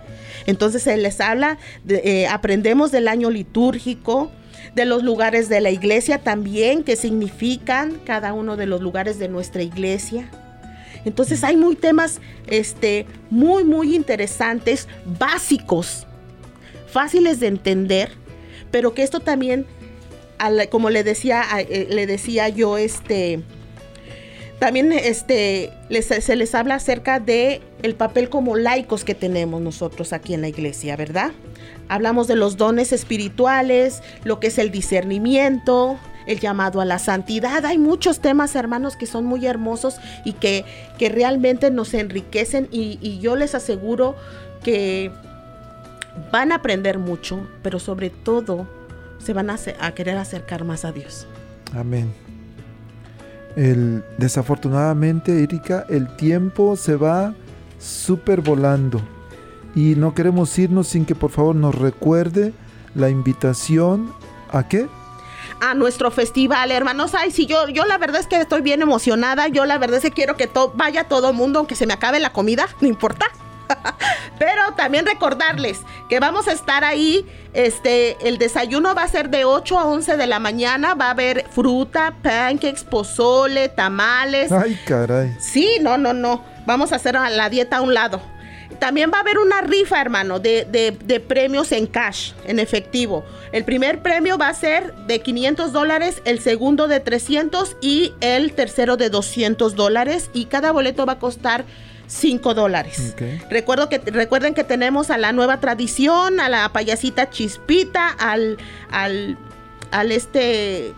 Entonces, 0.47 0.83
se 0.83 0.97
les 0.97 1.21
habla, 1.21 1.59
de, 1.85 2.03
eh, 2.05 2.27
aprendemos 2.27 2.91
del 2.91 3.09
año 3.09 3.31
litúrgico, 3.31 4.31
de 4.75 4.85
los 4.85 5.03
lugares 5.03 5.49
de 5.49 5.61
la 5.61 5.71
iglesia 5.71 6.19
también, 6.19 6.83
que 6.83 6.97
significan 6.97 8.01
cada 8.05 8.33
uno 8.33 8.57
de 8.57 8.67
los 8.67 8.81
lugares 8.81 9.19
de 9.19 9.29
nuestra 9.29 9.63
iglesia. 9.63 10.29
Entonces 11.05 11.45
hay 11.45 11.57
muy 11.57 11.77
temas 11.77 12.21
este, 12.47 13.07
muy, 13.31 13.65
muy 13.65 13.95
interesantes, 13.95 14.89
básicos, 15.19 16.07
fáciles 16.95 17.41
de 17.41 17.49
entender, 17.49 18.13
pero 18.71 18.95
que 18.95 19.03
esto 19.03 19.19
también 19.19 19.67
como 20.71 20.91
le 20.91 21.03
decía, 21.03 21.43
eh, 21.59 21.89
le 21.91 22.07
decía 22.07 22.49
yo, 22.49 22.79
este, 22.79 23.43
también 24.61 24.93
este, 24.93 25.73
se 26.21 26.37
les 26.37 26.55
habla 26.55 26.77
acerca 26.77 27.19
de 27.19 27.63
el 27.83 27.95
papel 27.95 28.29
como 28.29 28.57
laicos 28.57 29.05
que 29.05 29.15
tenemos 29.15 29.61
nosotros 29.61 30.13
aquí 30.13 30.35
en 30.35 30.43
la 30.43 30.49
iglesia, 30.49 30.97
¿verdad? 30.97 31.33
Hablamos 31.89 32.29
de 32.29 32.37
los 32.37 32.57
dones 32.57 32.93
espirituales, 32.93 34.03
lo 34.23 34.39
que 34.39 34.47
es 34.47 34.59
el 34.59 34.71
discernimiento, 34.71 35.99
el 36.27 36.39
llamado 36.39 36.81
a 36.81 36.85
la 36.85 36.99
santidad. 36.99 37.65
Hay 37.67 37.79
muchos 37.79 38.21
temas, 38.21 38.55
hermanos, 38.55 38.97
que 38.97 39.07
son 39.07 39.25
muy 39.25 39.47
hermosos 39.47 39.97
y 40.25 40.35
que, 40.35 40.65
que 40.99 41.09
realmente 41.09 41.71
nos 41.71 41.93
enriquecen 41.93 42.69
y 42.71 43.19
yo 43.19 43.35
les 43.35 43.55
aseguro 43.55 44.15
que 44.63 45.11
van 46.33 46.53
a 46.53 46.57
aprender 46.57 46.99
mucho, 46.99 47.47
pero 47.63 47.79
sobre 47.79 48.11
todo 48.11 48.67
se 49.19 49.33
van 49.33 49.51
a, 49.51 49.57
a 49.81 49.93
querer 49.93 50.17
acercar 50.19 50.65
más 50.65 50.85
a 50.85 50.93
Dios. 50.93 51.27
Amén. 51.75 52.13
El, 53.57 54.05
desafortunadamente, 54.19 55.43
Erika, 55.43 55.87
el 55.89 56.09
tiempo 56.17 56.77
se 56.77 56.97
va 56.97 57.35
súper 57.79 58.41
volando. 58.41 59.01
Y 59.75 59.95
no 59.97 60.15
queremos 60.15 60.57
irnos 60.59 60.89
sin 60.89 61.05
que 61.05 61.15
por 61.15 61.31
favor 61.31 61.55
nos 61.57 61.75
recuerde 61.75 62.53
la 62.95 63.11
invitación 63.11 64.13
a 64.53 64.69
qué? 64.69 64.89
a 65.61 65.73
nuestro 65.75 66.11
festival, 66.11 66.71
hermanos. 66.73 67.15
Ay, 67.15 67.31
sí, 67.31 67.47
yo, 67.47 67.69
yo 67.69 67.87
la 67.87 67.97
verdad 67.97 68.21
es 68.21 68.27
que 68.27 68.39
estoy 68.41 68.61
bien 68.61 68.83
emocionada. 68.83 69.49
Yo 69.49 69.65
la 69.65 69.79
verdad 69.79 69.97
es 69.99 70.03
que 70.03 70.11
quiero 70.11 70.37
que 70.37 70.47
to- 70.47 70.73
vaya 70.77 71.05
todo 71.05 71.31
el 71.31 71.37
mundo, 71.37 71.59
aunque 71.61 71.75
se 71.75 71.87
me 71.87 71.95
acabe 71.95 72.19
la 72.21 72.33
comida, 72.33 72.67
no 72.81 72.89
importa. 72.89 73.27
Pero 74.39 74.73
también 74.77 75.07
recordarles 75.07 75.81
que 76.09 76.19
vamos 76.21 76.49
a 76.49 76.53
estar 76.53 76.83
ahí. 76.85 77.25
Este, 77.53 78.17
el 78.27 78.39
desayuno 78.39 78.95
va 78.95 79.03
a 79.05 79.09
ser 79.09 79.31
de 79.31 79.45
8 79.45 79.79
a 79.79 79.85
11 79.87 80.17
de 80.17 80.27
la 80.27 80.39
mañana. 80.41 80.95
Va 80.95 81.07
a 81.07 81.11
haber 81.11 81.47
fruta, 81.51 82.15
pancakes, 82.23 82.85
pozole, 82.85 83.69
tamales. 83.69 84.51
Ay, 84.53 84.79
caray. 84.87 85.33
Sí, 85.41 85.79
no, 85.81 85.97
no, 85.99 86.13
no. 86.13 86.45
Vamos 86.67 86.93
a 86.93 86.97
hacer 86.97 87.15
la 87.15 87.49
dieta 87.49 87.77
a 87.77 87.81
un 87.83 87.95
lado. 87.95 88.21
También 88.81 89.11
va 89.13 89.19
a 89.19 89.21
haber 89.21 89.39
una 89.39 89.61
rifa, 89.61 90.01
hermano, 90.01 90.41
de, 90.41 90.65
de- 90.65 90.91
de 91.05 91.21
premios 91.21 91.71
en 91.71 91.87
cash, 91.87 92.33
en 92.45 92.59
efectivo. 92.59 93.25
El 93.53 93.65
primer 93.65 94.03
premio 94.03 94.37
va 94.37 94.49
a 94.49 94.55
ser 94.55 94.93
de 95.07 95.21
500 95.21 95.73
dólares, 95.73 96.21
el 96.25 96.41
segundo 96.41 96.89
de 96.89 96.99
300 96.99 97.77
y 97.81 98.13
el 98.21 98.53
tercero 98.53 98.97
de 98.97 99.11
200 99.11 99.77
dólares. 99.77 100.29
Y 100.33 100.47
cada 100.47 100.73
boleto 100.73 101.07
va 101.07 101.15
a 101.15 101.19
costar 101.21 101.65
5 102.07 102.55
dólares. 102.55 103.15
Recuerdo 103.51 103.89
que, 103.89 103.99
recuerden 103.99 104.55
que 104.55 104.65
tenemos 104.65 105.11
a 105.11 105.19
la 105.19 105.33
nueva 105.33 105.61
tradición, 105.61 106.41
a 106.41 106.49
la 106.49 106.69
payasita 106.73 107.31
Chispita, 107.31 108.09
al, 108.09 108.59
al, 108.91 109.39
al 109.91 110.13
este, 110.13 110.93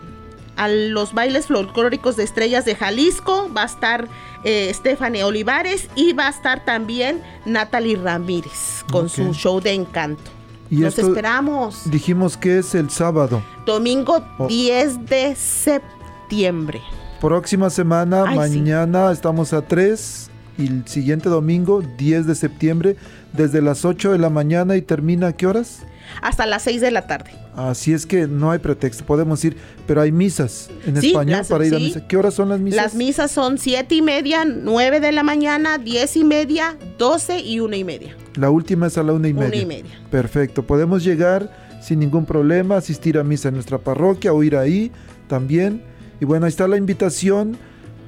a 0.57 0.67
los 0.67 1.13
bailes 1.13 1.47
folclóricos 1.47 2.17
de 2.17 2.23
estrellas 2.23 2.65
de 2.65 2.75
Jalisco, 2.75 3.49
va 3.55 3.63
a 3.63 3.67
estar 3.67 4.07
eh, 4.43 4.71
Stephanie 4.73 5.23
Olivares 5.23 5.87
y 5.95 6.13
va 6.13 6.27
a 6.27 6.29
estar 6.31 6.65
también 6.65 7.21
Natalie 7.45 7.95
Ramírez 7.97 8.83
con 8.91 9.09
su 9.09 9.33
show 9.33 9.61
de 9.61 9.73
encanto. 9.73 10.31
Y 10.69 10.77
Los 10.79 10.97
esto 10.97 11.07
esperamos. 11.09 11.89
dijimos 11.89 12.35
que 12.35 12.57
es 12.59 12.75
el 12.75 12.89
sábado. 12.89 13.41
Domingo 13.65 14.21
Oh. 14.37 14.47
10 14.47 15.05
de 15.05 15.33
septiembre. 15.35 16.81
Próxima 17.21 17.69
semana, 17.69 18.25
Ay, 18.27 18.33
sí. 18.51 18.57
mañana 18.59 19.11
estamos 19.11 19.53
a 19.53 19.61
3 19.61 20.29
y 20.57 20.67
el 20.67 20.87
siguiente 20.87 21.29
domingo, 21.29 21.83
10 21.97 22.25
de 22.27 22.35
septiembre, 22.35 22.95
desde 23.33 23.61
las 23.61 23.85
8 23.85 24.11
de 24.11 24.17
la 24.17 24.29
mañana 24.29 24.75
y 24.75 24.81
termina 24.81 25.27
a 25.27 25.33
qué 25.33 25.47
horas? 25.47 25.79
Hasta 26.21 26.45
las 26.45 26.63
6 26.63 26.81
de 26.81 26.91
la 26.91 27.05
tarde. 27.05 27.31
Así 27.55 27.91
es 27.93 28.05
que 28.05 28.27
no 28.27 28.51
hay 28.51 28.59
pretexto, 28.59 29.03
podemos 29.05 29.43
ir, 29.43 29.57
pero 29.87 29.99
hay 30.01 30.11
misas 30.11 30.69
en 30.85 30.99
Sí, 31.01 31.07
español 31.07 31.37
las- 31.39 31.47
para 31.47 31.65
ir 31.65 31.75
a 31.75 31.79
misa. 31.79 32.07
¿Qué 32.07 32.15
horas 32.17 32.33
son 32.33 32.49
las 32.49 32.59
misas? 32.59 32.81
Las 32.83 32.95
misas 32.95 33.31
son 33.31 33.57
7 33.57 33.95
y 33.95 34.01
media, 34.01 34.45
9 34.45 34.99
de 34.99 35.11
la 35.11 35.23
mañana, 35.23 35.77
10 35.77 36.15
y 36.17 36.23
media, 36.23 36.77
12 36.97 37.39
y 37.39 37.59
1 37.59 37.75
y 37.75 37.83
media. 37.83 38.15
La 38.35 38.49
última 38.49 38.87
es 38.87 38.97
a 38.97 39.03
la 39.03 39.13
una 39.13 39.27
y 39.27 39.31
Una 39.31 39.41
media. 39.41 39.61
y 39.61 39.65
media. 39.65 39.91
Perfecto, 40.09 40.65
podemos 40.65 41.03
llegar 41.03 41.51
sin 41.81 41.99
ningún 41.99 42.25
problema, 42.25 42.77
asistir 42.77 43.17
a 43.17 43.23
misa 43.23 43.49
en 43.49 43.55
nuestra 43.55 43.77
parroquia 43.79 44.33
o 44.33 44.43
ir 44.43 44.55
ahí 44.55 44.91
también. 45.27 45.81
Y 46.21 46.25
bueno, 46.25 46.45
ahí 46.45 46.49
está 46.49 46.67
la 46.67 46.77
invitación, 46.77 47.57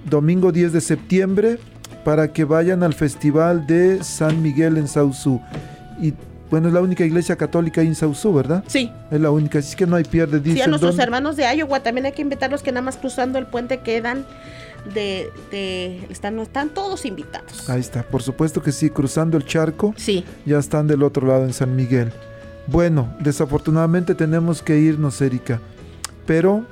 domingo 0.10 0.52
10 0.52 0.72
de 0.74 0.82
septiembre, 0.82 1.58
para 2.10 2.34
que 2.34 2.44
vayan 2.44 2.82
al 2.82 2.96
Festival 2.96 3.68
de 3.68 4.04
San 4.04 4.42
Miguel 4.42 4.78
en 4.78 4.88
Sausú. 4.88 5.40
Y 6.02 6.16
bueno, 6.50 6.68
es 6.68 6.74
la 6.74 6.82
única 6.82 7.06
iglesia 7.06 7.36
católica 7.36 7.82
ahí 7.82 7.88
en 7.88 7.94
Sausú, 7.94 8.34
¿verdad? 8.34 8.64
Sí. 8.66 8.92
Es 9.12 9.22
la 9.22 9.30
única, 9.30 9.60
así 9.60 9.76
que 9.76 9.86
no 9.86 9.96
hay 9.96 10.06
pierde. 10.06 10.40
Sí, 10.40 10.50
a 10.50 10.54
Dicen, 10.54 10.70
nuestros 10.72 10.98
hermanos 10.98 11.36
de 11.36 11.44
Iowa 11.56 11.82
también 11.82 12.08
hay 12.08 12.14
que 12.14 12.24
invitarlos 12.24 12.64
que 12.64 12.72
nada 12.72 12.82
más 12.82 12.98
cruzando 12.98 13.38
el 13.38 13.46
puente 13.46 13.82
quedan 13.82 14.26
de, 14.92 15.30
de 15.52 16.04
están, 16.10 16.40
están 16.40 16.70
todos 16.70 17.06
invitados. 17.06 17.70
Ahí 17.70 17.80
está, 17.80 18.02
por 18.02 18.24
supuesto 18.24 18.64
que 18.64 18.72
sí, 18.72 18.90
cruzando 18.90 19.38
el 19.38 19.46
charco. 19.46 19.94
Sí. 19.96 20.26
Ya 20.48 20.58
están 20.58 20.88
del 20.88 21.04
otro 21.04 21.28
lado 21.28 21.44
en 21.44 21.54
San 21.54 21.76
Miguel. 21.76 22.12
Bueno, 22.66 23.14
desafortunadamente 23.20 24.16
tenemos 24.16 24.64
que 24.64 24.80
irnos, 24.80 25.22
Erika. 25.22 25.60
Pero 26.26 26.66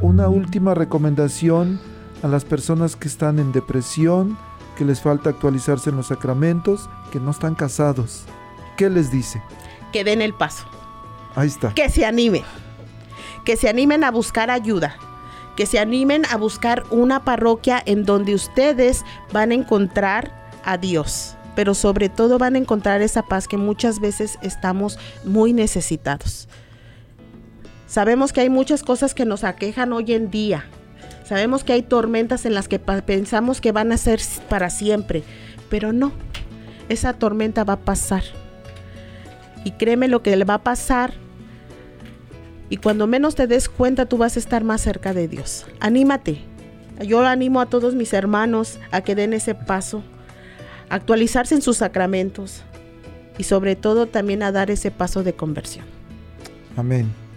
una 0.00 0.28
última 0.28 0.74
recomendación 0.74 1.78
a 2.22 2.28
las 2.28 2.44
personas 2.44 2.96
que 2.96 3.08
están 3.08 3.38
en 3.38 3.52
depresión, 3.52 4.38
que 4.76 4.84
les 4.84 5.00
falta 5.00 5.30
actualizarse 5.30 5.90
en 5.90 5.96
los 5.96 6.08
sacramentos, 6.08 6.88
que 7.10 7.20
no 7.20 7.30
están 7.30 7.54
casados. 7.54 8.24
¿Qué 8.76 8.90
les 8.90 9.10
dice? 9.10 9.42
Que 9.92 10.04
den 10.04 10.22
el 10.22 10.34
paso. 10.34 10.64
Ahí 11.34 11.48
está. 11.48 11.74
Que 11.74 11.88
se 11.90 12.04
animen. 12.06 12.44
Que 13.44 13.56
se 13.56 13.68
animen 13.68 14.04
a 14.04 14.10
buscar 14.10 14.50
ayuda. 14.50 14.96
Que 15.56 15.66
se 15.66 15.78
animen 15.78 16.24
a 16.30 16.36
buscar 16.36 16.84
una 16.90 17.24
parroquia 17.24 17.82
en 17.84 18.04
donde 18.04 18.34
ustedes 18.34 19.04
van 19.32 19.50
a 19.50 19.54
encontrar 19.54 20.50
a 20.64 20.78
Dios. 20.78 21.36
Pero 21.56 21.74
sobre 21.74 22.08
todo 22.08 22.38
van 22.38 22.54
a 22.54 22.58
encontrar 22.58 23.02
esa 23.02 23.22
paz 23.22 23.48
que 23.48 23.56
muchas 23.56 23.98
veces 23.98 24.38
estamos 24.42 24.98
muy 25.24 25.52
necesitados. 25.52 26.48
Sabemos 27.88 28.32
que 28.32 28.42
hay 28.42 28.50
muchas 28.50 28.82
cosas 28.82 29.14
que 29.14 29.24
nos 29.24 29.42
aquejan 29.42 29.92
hoy 29.92 30.12
en 30.12 30.30
día. 30.30 30.66
Sabemos 31.28 31.62
que 31.62 31.74
hay 31.74 31.82
tormentas 31.82 32.46
en 32.46 32.54
las 32.54 32.68
que 32.68 32.78
pensamos 32.78 33.60
que 33.60 33.70
van 33.70 33.92
a 33.92 33.98
ser 33.98 34.18
para 34.48 34.70
siempre. 34.70 35.22
Pero 35.68 35.92
no. 35.92 36.10
Esa 36.88 37.12
tormenta 37.12 37.64
va 37.64 37.74
a 37.74 37.80
pasar. 37.80 38.22
Y 39.62 39.72
créeme 39.72 40.08
lo 40.08 40.22
que 40.22 40.34
le 40.34 40.46
va 40.46 40.54
a 40.54 40.62
pasar. 40.62 41.12
Y 42.70 42.78
cuando 42.78 43.06
menos 43.06 43.34
te 43.34 43.46
des 43.46 43.68
cuenta, 43.68 44.06
tú 44.06 44.16
vas 44.16 44.36
a 44.36 44.38
estar 44.38 44.64
más 44.64 44.80
cerca 44.80 45.12
de 45.12 45.28
Dios. 45.28 45.66
Anímate. 45.80 46.40
Yo 47.04 47.20
animo 47.26 47.60
a 47.60 47.66
todos 47.66 47.94
mis 47.94 48.14
hermanos 48.14 48.78
a 48.90 49.02
que 49.02 49.14
den 49.14 49.34
ese 49.34 49.54
paso, 49.54 50.02
actualizarse 50.88 51.54
en 51.54 51.62
sus 51.62 51.76
sacramentos 51.76 52.62
y 53.36 53.44
sobre 53.44 53.76
todo 53.76 54.06
también 54.06 54.42
a 54.42 54.50
dar 54.50 54.70
ese 54.70 54.90
paso 54.90 55.22
de 55.22 55.34
conversión. 55.34 55.84
Amén. 56.74 57.27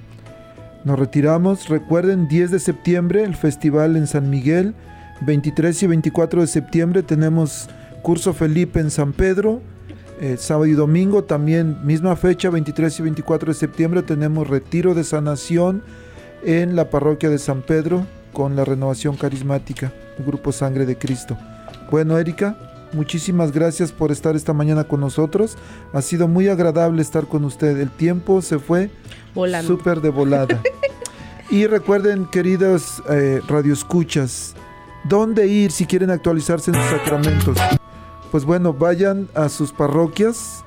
Nos 0.84 0.98
retiramos. 0.98 1.70
Recuerden, 1.70 2.28
10 2.28 2.52
de 2.52 2.60
septiembre, 2.60 3.24
el 3.24 3.36
festival 3.36 3.96
en 3.96 4.08
San 4.08 4.30
Miguel. 4.30 4.74
23 5.22 5.84
y 5.84 5.88
24 5.88 6.42
de 6.42 6.48
septiembre 6.48 7.04
tenemos 7.04 7.70
curso 8.02 8.34
Felipe 8.34 8.80
en 8.80 8.90
San 8.90 9.14
Pedro. 9.14 9.62
Eh, 10.20 10.38
sábado 10.38 10.68
y 10.68 10.74
domingo 10.74 11.24
también, 11.24 11.78
misma 11.84 12.16
fecha, 12.16 12.50
23 12.50 13.00
y 13.00 13.04
24 13.04 13.54
de 13.54 13.60
septiembre, 13.60 14.04
tenemos 14.04 14.48
retiro 14.48 14.94
de 14.94 15.04
sanación 15.04 15.84
en 16.44 16.76
la 16.76 16.90
parroquia 16.90 17.30
de 17.30 17.40
San 17.40 17.62
Pedro 17.62 18.06
con 18.32 18.56
la 18.56 18.64
renovación 18.64 19.18
carismática, 19.18 19.92
el 20.18 20.26
grupo 20.26 20.52
Sangre 20.52 20.86
de 20.86 20.96
Cristo. 20.96 21.38
Bueno, 21.90 22.18
Erika, 22.18 22.56
muchísimas 22.94 23.52
gracias 23.52 23.92
por 23.92 24.12
estar 24.12 24.36
esta 24.36 24.54
mañana 24.54 24.84
con 24.84 25.00
nosotros. 25.00 25.58
Ha 25.94 26.02
sido 26.02 26.28
muy 26.28 26.48
agradable 26.48 27.02
estar 27.02 27.28
con 27.28 27.44
usted. 27.46 27.80
El 27.80 27.90
tiempo 27.90 28.42
se 28.42 28.60
fue 28.60 28.92
súper 29.66 30.02
de 30.02 30.10
volada. 30.10 30.62
y 31.50 31.68
recuerden, 31.68 32.26
queridos 32.26 33.02
eh, 33.10 33.42
radioescuchas, 33.48 34.56
¿dónde 35.04 35.48
ir 35.48 35.72
si 35.72 35.86
quieren 35.86 36.10
actualizarse 36.10 36.72
en 36.72 36.78
sus 36.78 36.90
sacramentos? 36.90 37.58
Pues 38.32 38.46
bueno, 38.46 38.74
vayan 38.74 39.28
a 39.36 39.50
sus 39.50 39.72
parroquias 39.72 40.64